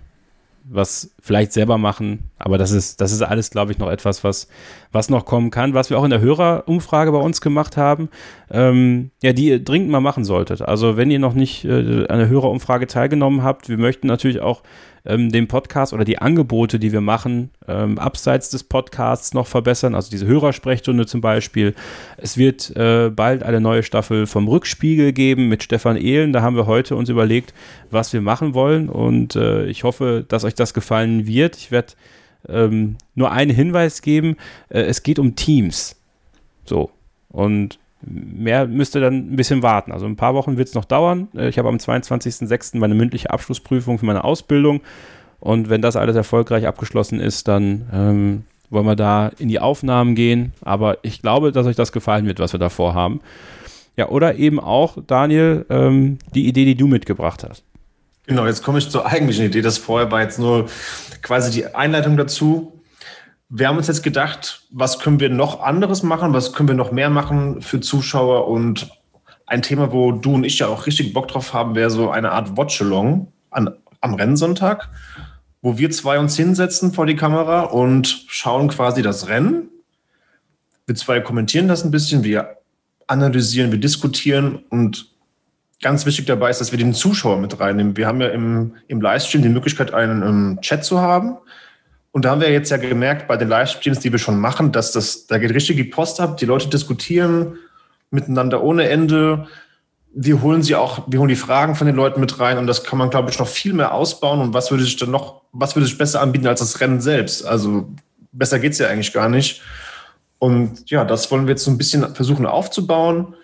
[0.72, 2.30] was vielleicht selber machen.
[2.38, 4.48] Aber das ist, das ist alles, glaube ich, noch etwas, was,
[4.92, 8.08] was noch kommen kann, was wir auch in der Hörerumfrage bei uns gemacht haben,
[8.50, 10.62] ähm, ja, die ihr dringend mal machen solltet.
[10.62, 14.62] Also wenn ihr noch nicht äh, an der Hörerumfrage teilgenommen habt, wir möchten natürlich auch
[15.04, 19.94] ähm, den Podcast oder die Angebote, die wir machen, ähm, abseits des Podcasts noch verbessern.
[19.94, 21.74] Also diese Hörersprechstunde zum Beispiel.
[22.16, 26.32] Es wird äh, bald eine neue Staffel vom Rückspiegel geben mit Stefan Ehlen.
[26.32, 27.54] Da haben wir heute uns überlegt,
[27.90, 28.88] was wir machen wollen.
[28.88, 31.56] Und äh, ich hoffe, dass euch das gefallen wird.
[31.56, 31.94] Ich werde
[32.48, 34.36] ähm, nur einen Hinweis geben.
[34.68, 35.96] Äh, es geht um Teams.
[36.64, 36.90] So.
[37.28, 39.92] Und mehr müsste dann ein bisschen warten.
[39.92, 41.28] Also ein paar Wochen wird es noch dauern.
[41.34, 42.78] Äh, ich habe am 22.06.
[42.78, 44.80] meine mündliche Abschlussprüfung für meine Ausbildung.
[45.38, 50.14] Und wenn das alles erfolgreich abgeschlossen ist, dann ähm, wollen wir da in die Aufnahmen
[50.14, 50.52] gehen.
[50.62, 53.20] Aber ich glaube, dass euch das gefallen wird, was wir da vorhaben.
[53.96, 57.64] Ja, oder eben auch, Daniel, ähm, die Idee, die du mitgebracht hast.
[58.26, 59.60] Genau, jetzt komme ich zur eigentlichen Idee.
[59.60, 60.66] Das vorher war jetzt nur
[61.22, 62.79] quasi die Einleitung dazu
[63.50, 66.92] wir haben uns jetzt gedacht, was können wir noch anderes machen, was können wir noch
[66.92, 68.88] mehr machen für Zuschauer und
[69.46, 72.30] ein Thema, wo du und ich ja auch richtig Bock drauf haben, wäre so eine
[72.30, 73.70] Art Watchalong an,
[74.00, 74.88] am Rennsonntag,
[75.62, 79.68] wo wir zwei uns hinsetzen vor die Kamera und schauen quasi das Rennen.
[80.86, 82.58] Wir zwei kommentieren das ein bisschen, wir
[83.08, 85.10] analysieren, wir diskutieren und
[85.82, 87.96] ganz wichtig dabei ist, dass wir den Zuschauer mit reinnehmen.
[87.96, 91.36] Wir haben ja im, im Livestream die Möglichkeit, einen um, Chat zu haben.
[92.12, 94.92] Und da haben wir jetzt ja gemerkt bei den Livestreams, die wir schon machen, dass
[94.92, 96.38] das, da geht richtig die Post ab.
[96.38, 97.58] Die Leute diskutieren
[98.10, 99.46] miteinander ohne Ende.
[100.12, 102.82] Wir holen sie auch, wir holen die Fragen von den Leuten mit rein und das
[102.82, 104.40] kann man, glaube ich, noch viel mehr ausbauen.
[104.40, 107.46] Und was würde sich dann noch, was würde sich besser anbieten als das Rennen selbst?
[107.46, 107.88] Also
[108.32, 109.62] besser geht's ja eigentlich gar nicht.
[110.40, 113.34] Und ja, das wollen wir jetzt so ein bisschen versuchen aufzubauen.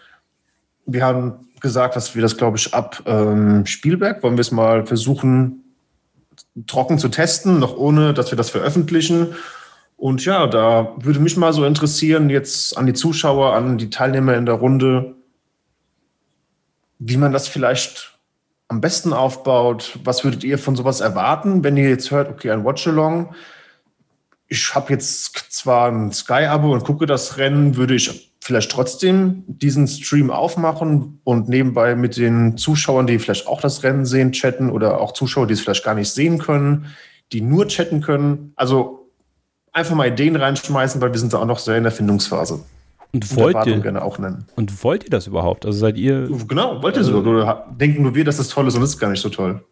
[0.86, 4.86] Wir haben gesagt, dass wir das, glaube ich, ab ähm, Spielberg wollen wir es mal
[4.86, 5.62] versuchen,
[6.66, 9.34] trocken zu testen, noch ohne, dass wir das veröffentlichen.
[9.96, 14.34] Und ja, da würde mich mal so interessieren, jetzt an die Zuschauer, an die Teilnehmer
[14.34, 15.14] in der Runde,
[16.98, 18.18] wie man das vielleicht
[18.68, 19.98] am besten aufbaut.
[20.04, 23.34] Was würdet ihr von sowas erwarten, wenn ihr jetzt hört, okay, ein Watchalong.
[24.48, 29.88] Ich habe jetzt zwar ein Sky-Abo und gucke das Rennen, würde ich vielleicht trotzdem diesen
[29.88, 35.00] Stream aufmachen und nebenbei mit den Zuschauern, die vielleicht auch das Rennen sehen, chatten oder
[35.00, 36.86] auch Zuschauer, die es vielleicht gar nicht sehen können,
[37.32, 38.52] die nur chatten können.
[38.54, 39.10] Also
[39.72, 42.64] einfach mal Ideen reinschmeißen, weil wir sind da auch noch sehr in der Findungsphase.
[43.12, 44.46] Und wollt ihr, Erwartung gerne auch nennen.
[44.54, 45.66] und wollt ihr das überhaupt?
[45.66, 47.18] Also seid ihr, Genau, wollt ihr so?
[47.18, 49.64] Oder denken nur wir, dass das toll ist und es ist gar nicht so toll.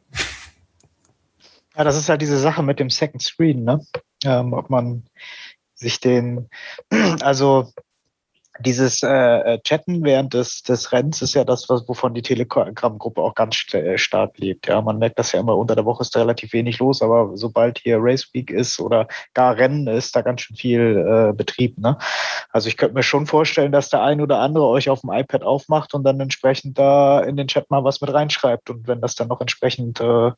[1.77, 3.81] Ja, das ist halt diese Sache mit dem Second Screen, ne?
[4.25, 5.05] Ähm, ob man
[5.75, 6.49] sich den,
[7.21, 7.73] also
[8.61, 13.21] dieses äh, äh, Chatten während des, des Rennens ist ja das, was, wovon die Telegram-Gruppe
[13.21, 14.69] auch ganz st äh, stark lebt.
[14.69, 17.33] Ja, man merkt das ja immer, unter der Woche ist da relativ wenig los, aber
[17.35, 21.79] sobald hier Race Week ist oder gar Rennen ist, da ganz schön viel äh, Betrieb.
[21.79, 21.99] Ne?
[22.51, 25.43] Also ich könnte mir schon vorstellen, dass der ein oder andere euch auf dem iPad
[25.43, 28.71] aufmacht und dann entsprechend da in den Chat mal was mit reinschreibt.
[28.71, 30.31] Und wenn das dann noch entsprechend äh,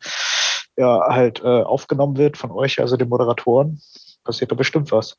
[0.77, 3.81] ja, halt äh, aufgenommen wird von euch, also den Moderatoren,
[4.25, 5.19] passiert da bestimmt was.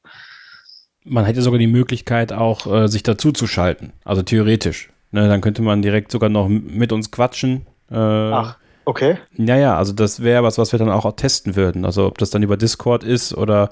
[1.07, 3.93] Man hätte sogar die Möglichkeit auch, äh, sich dazu zu schalten.
[4.03, 4.89] Also theoretisch.
[5.11, 7.65] Ne, dann könnte man direkt sogar noch mit uns quatschen.
[7.89, 9.17] Äh, Ach, okay.
[9.37, 11.85] Ja, ja, also das wäre was, was wir dann auch testen würden.
[11.85, 13.69] Also ob das dann über Discord ist oder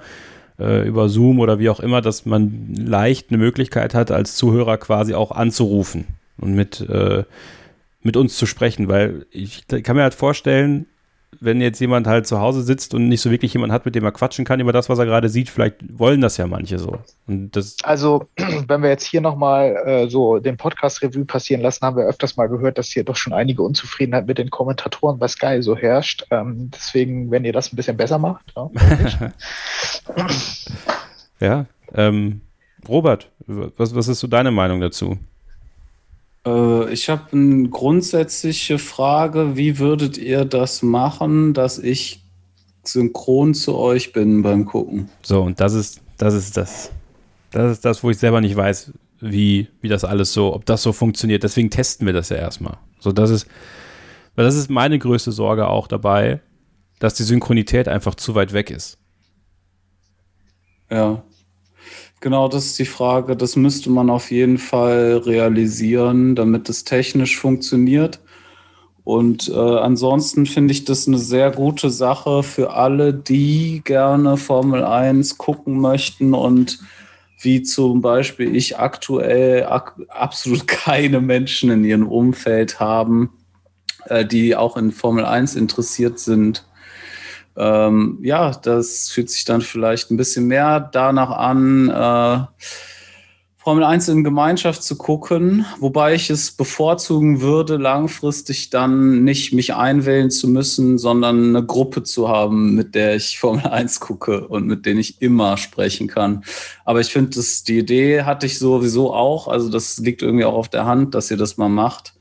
[0.60, 4.78] äh, über Zoom oder wie auch immer, dass man leicht eine Möglichkeit hat, als Zuhörer
[4.78, 6.08] quasi auch anzurufen
[6.38, 7.26] und mit, äh,
[8.02, 8.88] mit uns zu sprechen.
[8.88, 10.88] Weil ich kann mir halt vorstellen,
[11.40, 14.04] wenn jetzt jemand halt zu Hause sitzt und nicht so wirklich jemand hat, mit dem
[14.04, 17.00] er quatschen kann über das, was er gerade sieht, vielleicht wollen das ja manche so.
[17.84, 18.28] Also,
[18.68, 22.48] wenn wir jetzt hier nochmal äh, so den Podcast-Revue passieren lassen, haben wir öfters mal
[22.48, 26.26] gehört, dass hier doch schon einige Unzufriedenheit mit den Kommentatoren bei Sky so herrscht.
[26.32, 28.54] Ähm, deswegen, wenn ihr das ein bisschen besser macht.
[28.56, 28.70] Ja,
[31.40, 32.42] ja, ähm,
[32.88, 35.18] Robert, was, was ist so deine Meinung dazu?
[36.46, 39.56] Äh, ich habe eine grundsätzliche Frage.
[39.58, 42.24] Wie würdet ihr das machen, dass ich
[42.84, 45.10] synchron zu euch bin beim Gucken?
[45.22, 46.92] So, und das ist, das ist das.
[47.52, 48.92] Das ist das, wo ich selber nicht weiß,
[49.22, 51.44] wie, wie das alles so, ob das so funktioniert.
[51.44, 52.78] Deswegen testen wir das ja erstmal.
[53.00, 53.48] So, das ist,
[54.36, 56.42] weil das ist meine größte Sorge auch dabei,
[57.00, 58.98] dass die Synchronität einfach zu weit weg ist.
[60.90, 61.24] Ja.
[62.22, 63.36] Genau, das ist die Frage.
[63.36, 68.20] Das müsste man auf jeden Fall realisieren, damit es technisch funktioniert.
[69.06, 74.84] Und äh, ansonsten finde ich das eine sehr gute Sache für alle, die gerne Formel
[74.84, 76.80] 1 gucken möchten und
[77.40, 83.30] wie zum Beispiel ich aktuell ak absolut keine Menschen in ihrem Umfeld haben,
[84.06, 86.66] äh, die auch in Formel 1 interessiert sind.
[87.58, 92.46] Ähm, ja, das fühlt sich dann vielleicht ein bisschen mehr danach an, äh,
[93.66, 99.74] Formel 1 in Gemeinschaft zu gucken, wobei ich es bevorzugen würde, langfristig dann nicht mich
[99.74, 104.68] einwählen zu müssen, sondern eine Gruppe zu haben, mit der ich Formel 1 gucke und
[104.68, 106.44] mit denen ich immer sprechen kann.
[106.84, 110.70] Aber ich finde, die Idee hatte ich sowieso auch, also das liegt irgendwie auch auf
[110.70, 112.15] der Hand, dass ihr das mal macht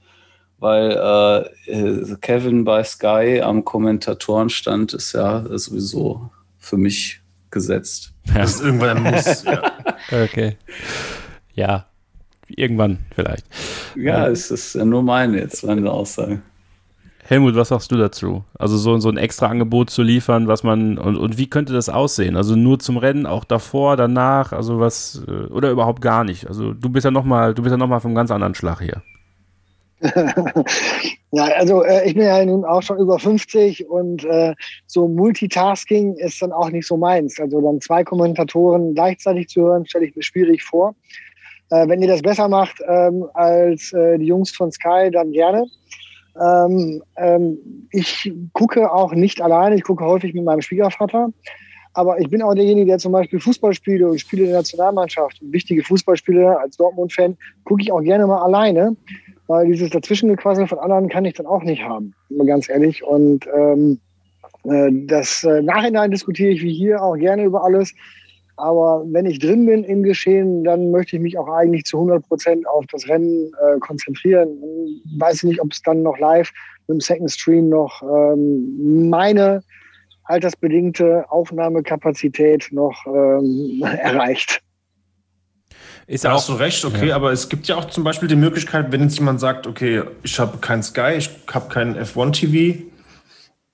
[0.59, 0.93] weil
[1.67, 7.21] äh, äh, Kevin bei Sky am Kommentatorenstand ist ja sowieso für mich
[7.51, 8.13] gesetzt.
[8.35, 9.45] Das ist irgendwann ein Muss.
[9.45, 9.73] ja.
[10.11, 10.57] Okay.
[11.55, 11.87] Ja,
[12.49, 13.47] irgendwann vielleicht.
[13.97, 16.43] Ja, es ist ja nur meine jetzt, meine Aussage.
[17.27, 18.45] Helmut, was sagst du dazu?
[18.59, 21.89] Also so, so ein extra Angebot zu liefern, was man und, und wie könnte das
[21.89, 22.37] aussehen?
[22.37, 26.47] Also nur zum Rennen, auch davor, danach, also was äh, oder überhaupt gar nicht.
[26.47, 28.81] Also du bist ja noch mal, du bist ja noch mal vom ganz anderen Schlag
[28.81, 29.03] hier.
[31.33, 34.55] ja, also äh, ich bin ja nun auch schon über 50 und äh,
[34.87, 37.39] so Multitasking ist dann auch nicht so meins.
[37.41, 40.95] Also dann zwei Kommentatoren gleichzeitig zu hören, stelle ich mir schwierig vor.
[41.71, 45.67] Äh, wenn ihr das besser macht ähm, als äh, die Jungs von Sky, dann gerne.
[46.41, 47.59] Ähm, ähm,
[47.91, 51.31] ich gucke auch nicht alleine, ich gucke häufig mit meinem Schwiegervater.
[51.95, 55.39] Aber ich bin auch derjenige, der zum Beispiel Fußball spielt und spiele der Nationalmannschaft.
[55.41, 58.97] Wichtige Fußballspiele als Dortmund-Fan gucke ich auch gerne mal alleine,
[59.47, 62.15] weil dieses Dazwischengequassel von anderen kann ich dann auch nicht haben,
[62.47, 63.03] ganz ehrlich.
[63.05, 64.01] Und ähm,
[64.65, 67.93] äh, das äh, Nachhinein diskutiere ich wie hier auch gerne über alles.
[68.57, 72.27] Aber wenn ich drin bin im Geschehen, dann möchte ich mich auch eigentlich zu 100
[72.29, 74.49] Prozent auf das Rennen äh, konzentrieren.
[75.19, 76.51] Weiß ich nicht, ob es dann noch live
[76.87, 79.63] mit dem Second Stream noch ähm, meine
[80.25, 84.64] altersbedingte Aufnahmekapazität noch ähm, erreicht.
[86.07, 87.17] Ist Da auch hast du recht, okay, Ja.
[87.17, 90.39] aber es gibt ja auch zum Beispiel die Möglichkeit, wenn jetzt jemand sagt, okay, ich
[90.39, 92.83] habe kein Sky, ich habe kein F1-TV,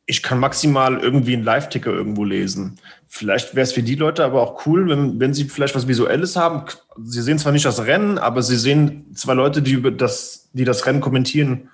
[0.06, 2.78] ich kann maximal irgendwie einen Live-Ticker irgendwo lesen.
[3.08, 6.36] Vielleicht wäre es für die Leute aber auch cool, wenn, wenn sie vielleicht was Visuelles
[6.36, 6.64] haben.
[7.02, 10.64] Sie sehen zwar nicht das Rennen, aber sie sehen zwei Leute, die, über das, die
[10.64, 11.68] das Rennen kommentieren.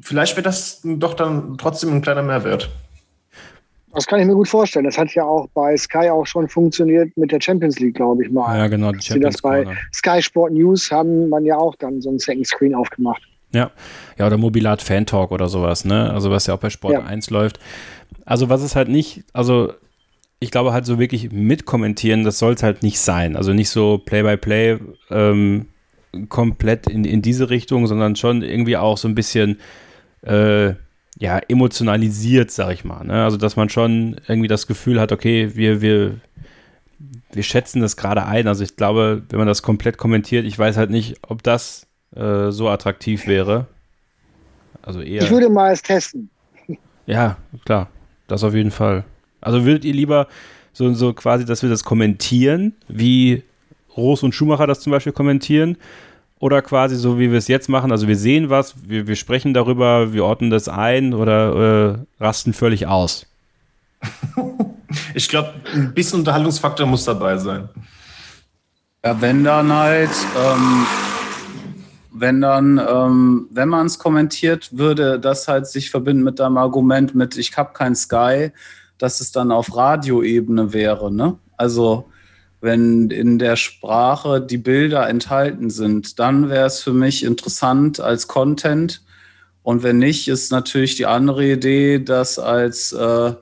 [0.00, 2.70] Vielleicht wäre das doch dann trotzdem ein kleiner Mehrwert.
[3.94, 4.84] Das kann ich mir gut vorstellen.
[4.84, 8.30] Das hat ja auch bei Sky auch schon funktioniert mit der Champions League, glaube ich
[8.30, 8.56] mal.
[8.56, 9.66] ja genau, die sie das Champions bei.
[9.92, 13.22] Sky Sport News haben man ja auch dann so ein Second Screen aufgemacht.
[13.52, 13.70] Ja.
[14.16, 16.12] Ja, oder Mobilat Fan Talk oder sowas, ne?
[16.12, 17.04] Also was ja auch bei Sport Ja.
[17.04, 17.58] 1 läuft.
[18.24, 19.72] Also was es halt nicht, also
[20.38, 23.36] ich glaube halt so wirklich mitkommentieren, das soll es halt nicht sein.
[23.36, 24.78] Also nicht so Play-by-Play
[25.10, 25.66] ähm,
[26.28, 29.58] komplett in, in diese Richtung, sondern schon irgendwie auch so ein bisschen
[30.22, 30.74] äh,
[31.18, 33.04] ja, emotionalisiert, sag ich mal.
[33.04, 33.24] Ne?
[33.24, 36.20] Also dass man schon irgendwie das Gefühl hat, okay, wir, wir,
[37.32, 38.46] wir schätzen das gerade ein.
[38.48, 42.50] Also ich glaube, wenn man das komplett kommentiert, ich weiß halt nicht, ob das äh,
[42.50, 43.66] so attraktiv wäre.
[44.82, 45.22] Also eher.
[45.22, 46.30] Ich würde mal es testen.
[47.06, 47.88] Ja, klar.
[48.28, 49.02] Das auf jeden Fall.
[49.40, 50.28] Also würdet ihr lieber
[50.72, 53.42] so, so quasi, dass wir das kommentieren, wie
[53.96, 55.76] Roos und Schumacher das zum Beispiel kommentieren,
[56.40, 59.54] oder quasi so, wie wir es jetzt machen, also wir sehen was, wir, wir sprechen
[59.54, 63.26] darüber, wir ordnen das ein oder äh, rasten völlig aus?
[65.14, 67.68] ich glaube, ein bisschen Unterhaltungsfaktor muss dabei sein.
[69.04, 70.86] Ja, wenn dann halt, ähm,
[72.12, 77.14] wenn dann, ähm, wenn man es kommentiert, würde das halt sich verbinden mit deinem Argument
[77.14, 78.50] mit, ich habe kein Sky,
[78.96, 81.36] dass es dann auf Radioebene wäre, ne?
[81.58, 82.06] Also
[82.60, 88.28] wenn in der Sprache die Bilder enthalten sind, dann wäre es für mich interessant als
[88.28, 89.02] Content.
[89.62, 93.32] Und wenn nicht, ist natürlich die andere Idee, das als äh,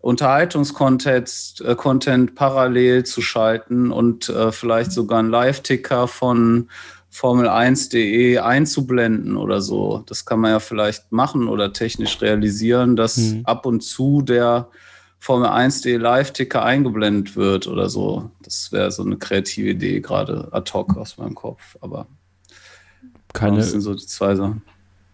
[0.00, 6.68] Unterhaltungscontent äh, Content parallel zu schalten und äh, vielleicht sogar einen Live-Ticker von
[7.12, 10.04] Formel1.de einzublenden oder so.
[10.06, 13.42] Das kann man ja vielleicht machen oder technisch realisieren, dass mhm.
[13.44, 14.68] ab und zu der
[15.18, 18.30] Formel 1.de Live-Ticker eingeblendet wird oder so.
[18.42, 21.76] Das wäre so eine kreative Idee, gerade ad hoc aus meinem Kopf.
[21.80, 22.06] Aber
[23.32, 24.62] keine, das sind so die zwei Sachen.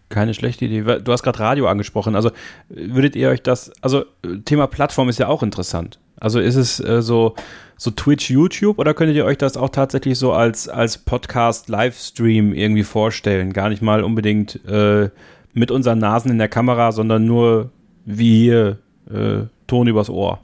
[0.09, 0.99] Keine schlechte Idee.
[0.99, 2.15] Du hast gerade Radio angesprochen.
[2.15, 2.31] Also
[2.69, 4.05] würdet ihr euch das, also
[4.45, 5.99] Thema Plattform ist ja auch interessant.
[6.17, 7.35] Also ist es äh, so,
[7.75, 12.53] so Twitch, YouTube oder könntet ihr euch das auch tatsächlich so als, als Podcast, Livestream
[12.53, 13.51] irgendwie vorstellen?
[13.51, 15.09] Gar nicht mal unbedingt äh,
[15.53, 17.71] mit unseren Nasen in der Kamera, sondern nur
[18.05, 18.77] wie hier
[19.09, 20.39] äh, Ton übers Ohr.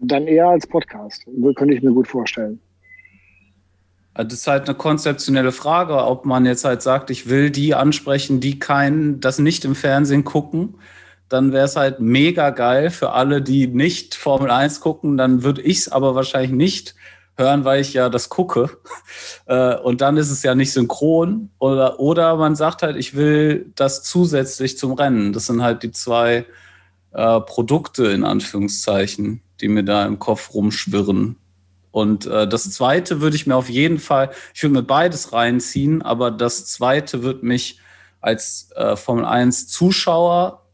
[0.00, 1.26] Dann eher als Podcast,
[1.56, 2.60] könnte ich mir gut vorstellen.
[4.14, 8.40] Das ist halt eine konzeptionelle Frage, ob man jetzt halt sagt, ich will die ansprechen,
[8.40, 10.74] die kein, das nicht im Fernsehen gucken.
[11.28, 15.16] Dann wäre es halt mega geil für alle, die nicht Formel 1 gucken.
[15.16, 16.94] Dann würde ich es aber wahrscheinlich nicht
[17.38, 18.70] hören, weil ich ja das gucke.
[19.46, 21.48] Äh, und dann ist es ja nicht synchron.
[21.58, 25.32] Oder, oder man sagt halt, ich will das zusätzlich zum Rennen.
[25.32, 26.44] Das sind halt die zwei
[27.12, 31.36] äh, Produkte in Anführungszeichen, die mir da im Kopf rumschwirren.
[31.90, 36.02] Und äh, das zweite würde ich mir auf jeden Fall, ich würde mir beides reinziehen,
[36.02, 37.80] aber das zweite wird mich
[38.20, 40.66] als äh, Formel 1 Zuschauer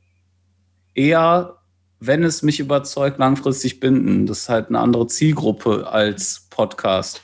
[0.95, 1.59] eher
[2.07, 4.27] wenn es mich überzeugt, langfristig binden.
[4.27, 7.23] Das ist halt eine andere Zielgruppe als Podcast.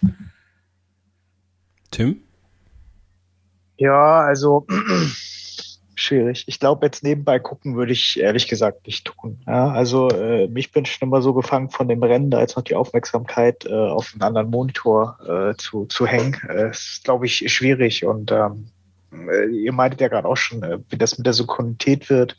[1.90, 2.22] Tim?
[3.76, 4.66] Ja, also
[5.94, 6.44] schwierig.
[6.46, 9.42] Ich glaube, jetzt nebenbei gucken würde ich ehrlich gesagt nicht tun.
[9.46, 12.64] Ja, also äh, mich bin schon immer so gefangen von dem Rennen, da jetzt noch
[12.64, 16.36] die Aufmerksamkeit äh, auf einen anderen Monitor äh, zu, zu hängen.
[16.48, 18.04] Äh, ist, glaube ich, schwierig.
[18.04, 18.68] Und ähm,
[19.12, 22.36] äh, ihr meintet ja gerade auch schon, äh, wie das mit der Synchronität wird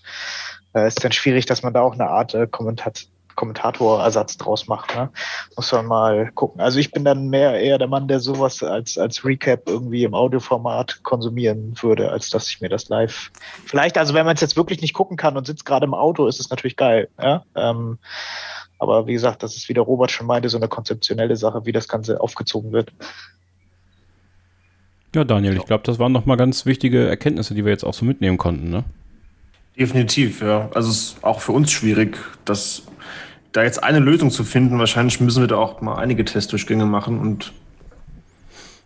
[0.73, 4.95] äh, ist dann schwierig, dass man da auch eine Art äh, Kommentat Kommentatorersatz draus macht.
[4.95, 5.09] Ne?
[5.55, 6.61] Muss man mal gucken.
[6.61, 10.13] Also ich bin dann mehr eher der Mann, der sowas als, als Recap irgendwie im
[10.13, 13.31] Audioformat konsumieren würde, als dass ich mir das live.
[13.65, 16.27] Vielleicht, also wenn man es jetzt wirklich nicht gucken kann und sitzt gerade im Auto,
[16.27, 17.09] ist es natürlich geil.
[17.21, 17.43] Ja?
[17.55, 17.97] Ähm,
[18.79, 21.71] aber wie gesagt, das ist, wie der Robert schon meinte, so eine konzeptionelle Sache, wie
[21.71, 22.91] das Ganze aufgezogen wird.
[25.13, 28.05] Ja, Daniel, ich glaube, das waren nochmal ganz wichtige Erkenntnisse, die wir jetzt auch so
[28.05, 28.85] mitnehmen konnten, ne?
[29.77, 30.69] Definitiv, ja.
[30.73, 32.83] Also es ist auch für uns schwierig, das,
[33.51, 34.77] da jetzt eine Lösung zu finden.
[34.79, 37.53] Wahrscheinlich müssen wir da auch mal einige Testdurchgänge machen und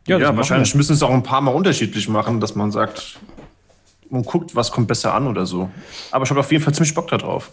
[0.07, 0.77] ja, ja wahrscheinlich wir.
[0.77, 3.19] müssen es auch ein paar Mal unterschiedlich machen, dass man sagt,
[4.09, 5.69] man guckt, was kommt besser an oder so.
[6.11, 7.51] Aber ich habe auf jeden Fall ziemlich Bock darauf.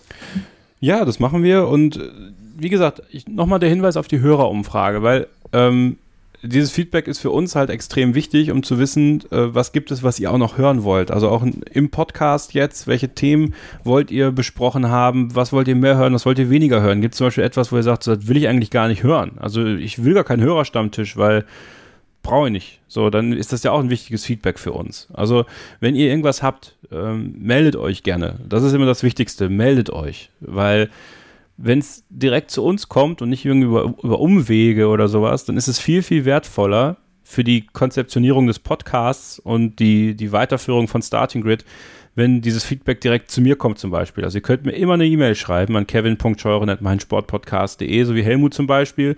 [0.81, 2.11] Ja, das machen wir und äh,
[2.57, 5.97] wie gesagt, nochmal der Hinweis auf die Hörerumfrage, weil ähm,
[6.43, 10.03] dieses Feedback ist für uns halt extrem wichtig, um zu wissen, äh, was gibt es,
[10.03, 11.11] was ihr auch noch hören wollt.
[11.11, 13.55] Also auch im Podcast jetzt, welche Themen
[13.85, 17.01] wollt ihr besprochen haben, was wollt ihr mehr hören, was wollt ihr weniger hören?
[17.01, 19.33] Gibt es zum Beispiel etwas, wo ihr sagt, das will ich eigentlich gar nicht hören?
[19.39, 21.45] Also ich will gar keinen Hörerstammtisch, weil
[22.23, 22.81] brauche ich nicht.
[22.89, 25.09] So, dann ist das ja auch ein wichtiges Feedback für uns.
[25.13, 25.45] Also,
[25.81, 28.39] wenn ihr irgendwas habt, ähm, meldet euch gerne.
[28.49, 29.49] Das ist immer das Wichtigste.
[29.49, 30.89] Meldet euch, weil
[31.65, 35.57] wenn es direkt zu uns kommt und nicht irgendwie über, über Umwege oder sowas, dann
[35.57, 41.03] ist es viel, viel wertvoller für die Konzeptionierung des Podcasts und die, die Weiterführung von
[41.03, 41.65] Starting Grid,
[42.17, 44.25] wenn dieses Feedback direkt zu mir kommt zum Beispiel.
[44.25, 49.17] Also ihr könnt mir immer eine E-Mail schreiben an kevin.scheuren.meinsportpodcast.de, so wie Helmut zum Beispiel.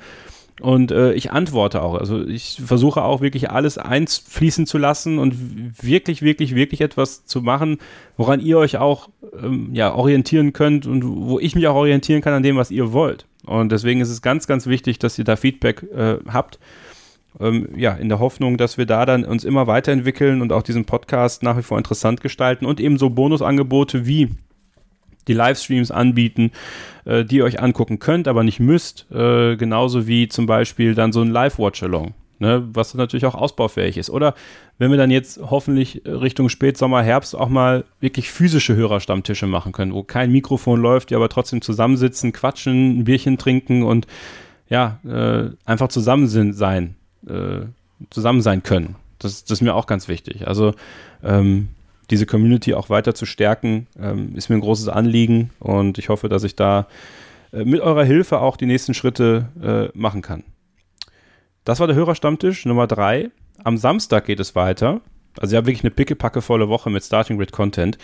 [0.60, 1.94] Und äh, ich antworte auch.
[1.94, 5.34] Also ich versuche auch wirklich alles einfließen zu lassen und
[5.82, 7.78] wirklich, wirklich, wirklich etwas zu machen,
[8.16, 9.08] woran ihr euch auch
[9.42, 12.92] ähm, ja, orientieren könnt und wo ich mich auch orientieren kann an dem, was ihr
[12.92, 13.26] wollt.
[13.44, 16.60] Und deswegen ist es ganz, ganz wichtig, dass ihr da Feedback äh, habt.
[17.40, 20.84] Ähm, ja, in der Hoffnung, dass wir da dann uns immer weiterentwickeln und auch diesen
[20.84, 24.30] Podcast nach wie vor interessant gestalten und eben so Bonusangebote wie
[25.28, 26.52] die Livestreams anbieten,
[27.04, 29.06] äh, die ihr euch angucken könnt, aber nicht müsst.
[29.10, 32.14] Äh, genauso wie zum Beispiel dann so ein Live-Watch-Along.
[32.40, 34.10] Ne, was natürlich auch ausbaufähig ist.
[34.10, 34.34] Oder
[34.76, 39.94] wenn wir dann jetzt hoffentlich Richtung Spätsommer, Herbst auch mal wirklich physische Hörerstammtische machen können,
[39.94, 44.08] wo kein Mikrofon läuft, die aber trotzdem zusammensitzen, quatschen, ein Bierchen trinken und
[44.68, 46.96] ja, äh, einfach zusammen sind, sein,
[47.28, 47.66] äh,
[48.10, 48.96] zusammen sein können.
[49.20, 50.48] Das, das ist mir auch ganz wichtig.
[50.48, 50.74] Also
[51.22, 51.68] ähm,
[52.10, 56.28] diese Community auch weiter zu stärken, ähm, ist mir ein großes Anliegen und ich hoffe,
[56.28, 56.86] dass ich da
[57.52, 59.48] äh, mit eurer Hilfe auch die nächsten Schritte
[59.94, 60.44] äh, machen kann.
[61.64, 63.30] Das war der Hörerstammtisch Nummer drei.
[63.62, 65.00] Am Samstag geht es weiter.
[65.38, 67.98] Also ja, wirklich eine pickepackevolle Woche mit Starting Grid Content.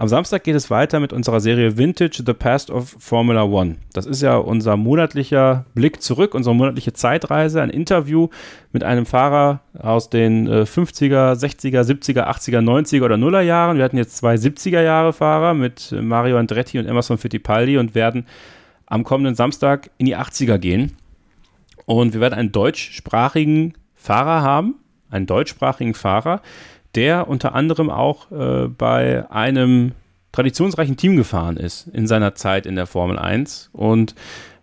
[0.00, 3.78] Am Samstag geht es weiter mit unserer Serie Vintage The Past of Formula One.
[3.92, 8.28] Das ist ja unser monatlicher Blick zurück, unsere monatliche Zeitreise, ein Interview
[8.70, 13.76] mit einem Fahrer aus den 50er, 60er, 70er, 80er, 90er oder Nuller Jahren.
[13.76, 18.24] Wir hatten jetzt zwei 70er Jahre Fahrer mit Mario Andretti und Emerson Fittipaldi und werden
[18.86, 20.92] am kommenden Samstag in die 80er gehen.
[21.86, 24.76] Und wir werden einen deutschsprachigen Fahrer haben,
[25.10, 26.40] einen deutschsprachigen Fahrer,
[26.94, 29.92] der unter anderem auch äh, bei einem
[30.32, 34.14] traditionsreichen Team gefahren ist in seiner Zeit in der Formel 1 und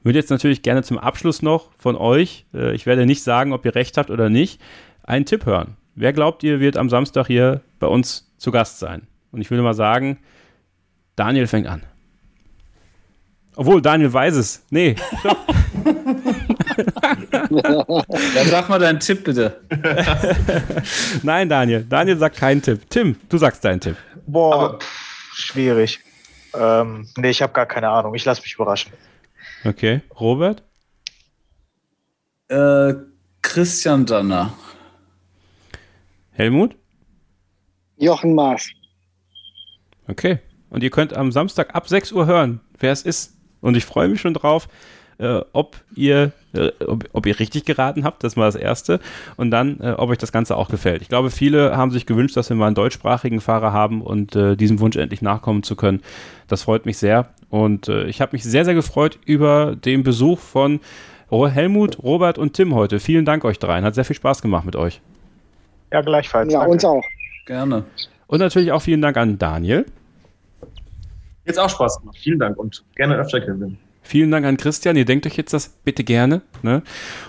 [0.04, 3.66] würde jetzt natürlich gerne zum Abschluss noch von euch, äh, ich werde nicht sagen, ob
[3.66, 4.62] ihr recht habt oder nicht,
[5.04, 5.78] einen Tipp hören.
[5.96, 9.08] Wer glaubt ihr, wird am Samstag hier bei uns zu Gast sein?
[9.32, 10.20] Und ich würde mal sagen,
[11.16, 11.84] Daniel fängt an.
[13.56, 14.66] Obwohl, Daniel weiß es.
[14.70, 14.96] Nee.
[16.76, 19.62] Dann sag mal deinen Tipp bitte.
[21.24, 21.84] Nein, Daniel.
[21.84, 22.82] Daniel sagt keinen Tipp.
[22.90, 23.98] Tim, du sagst deinen Tipp.
[24.26, 26.00] Boah, pff, schwierig.
[26.54, 28.16] Ähm, nee, ich habe gar keine Ahnung.
[28.16, 28.92] Ich lasse mich überraschen.
[29.64, 30.02] Okay.
[30.20, 30.64] Robert?
[32.48, 32.94] Äh,
[33.42, 34.54] Christian Danner.
[36.32, 36.76] Helmut?
[37.98, 38.70] Jochen Maas.
[40.08, 40.40] Okay.
[40.70, 43.38] Und ihr könnt am Samstag ab 6 Uhr hören, wer es ist.
[43.62, 44.68] Und ich freue mich schon drauf,
[45.18, 46.34] äh, ob ihr
[46.88, 48.99] ob, ob, ihr richtig geraten habt, das war das Erste.
[49.38, 51.02] Und dann, äh, ob euch das Ganze auch gefällt.
[51.02, 54.56] Ich glaube, viele haben sich gewünscht, dass wir mal einen deutschsprachigen Fahrer haben und äh,
[54.56, 56.02] diesem Wunsch endlich nachkommen zu können.
[56.48, 57.30] Das freut mich sehr.
[57.49, 60.80] Und äh, ich habe mich sehr, sehr gefreut über den Besuch von
[61.30, 62.99] Helmut, Robert und Tim heute.
[62.99, 63.84] Vielen Dank euch dreien.
[63.84, 65.02] Hat sehr viel Spaß gemacht mit euch.
[65.91, 66.52] Ja, gleichfalls.
[66.52, 66.73] Ja, Danke.
[66.73, 67.03] uns auch.
[67.45, 67.84] Gerne.
[68.27, 69.86] Und natürlich auch vielen Dank an Daniel.
[71.45, 72.18] Jetzt auch Spaß gemacht.
[72.22, 73.77] Vielen Dank und gerne öfter, Kevin.
[74.06, 74.95] Vielen Dank an Christian.
[74.95, 76.41] Ihr denkt euch jetzt das bitte gerne.
[76.61, 76.84] Ne?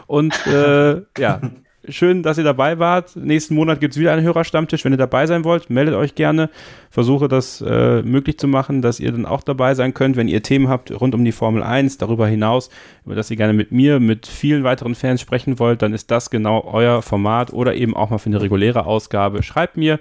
[0.06, 1.40] Und äh, ja,
[1.88, 3.16] schön, dass ihr dabei wart.
[3.16, 4.84] Nächsten Monat gibt es wieder einen Hörerstammtisch.
[4.84, 6.50] Wenn ihr dabei sein wollt, meldet euch gerne.
[6.90, 10.42] Versuche das äh, möglich zu machen, dass ihr dann auch dabei sein könnt, wenn ihr
[10.42, 12.68] Themen habt rund um die Formel 1, darüber hinaus,
[13.06, 16.28] über das ihr gerne mit mir, mit vielen weiteren Fans sprechen wollt, dann ist das
[16.28, 19.42] genau euer Format oder eben auch mal für eine reguläre Ausgabe.
[19.42, 19.98] Schreibt mir,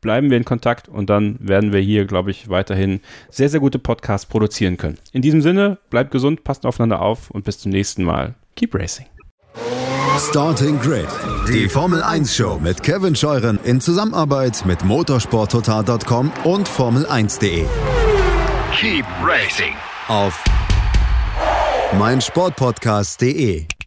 [0.00, 3.00] bleiben wir in Kontakt und dann werden wir hier, glaube ich, weiterhin
[3.30, 4.98] sehr, sehr gute Podcasts produzieren können.
[5.12, 8.34] In diesem Sinne, bleibt gesund, passt aufeinander auf und bis zum nächsten Mal.
[8.56, 9.06] Keep Racing.
[10.18, 11.06] Starting Grid,
[11.48, 17.64] die Formel 1 Show mit Kevin Scheuren in Zusammenarbeit mit motorsporttotal.com und Formel1.de.
[18.72, 19.74] Keep racing
[20.08, 20.42] Auf
[21.98, 23.77] meinsportpodcast.de.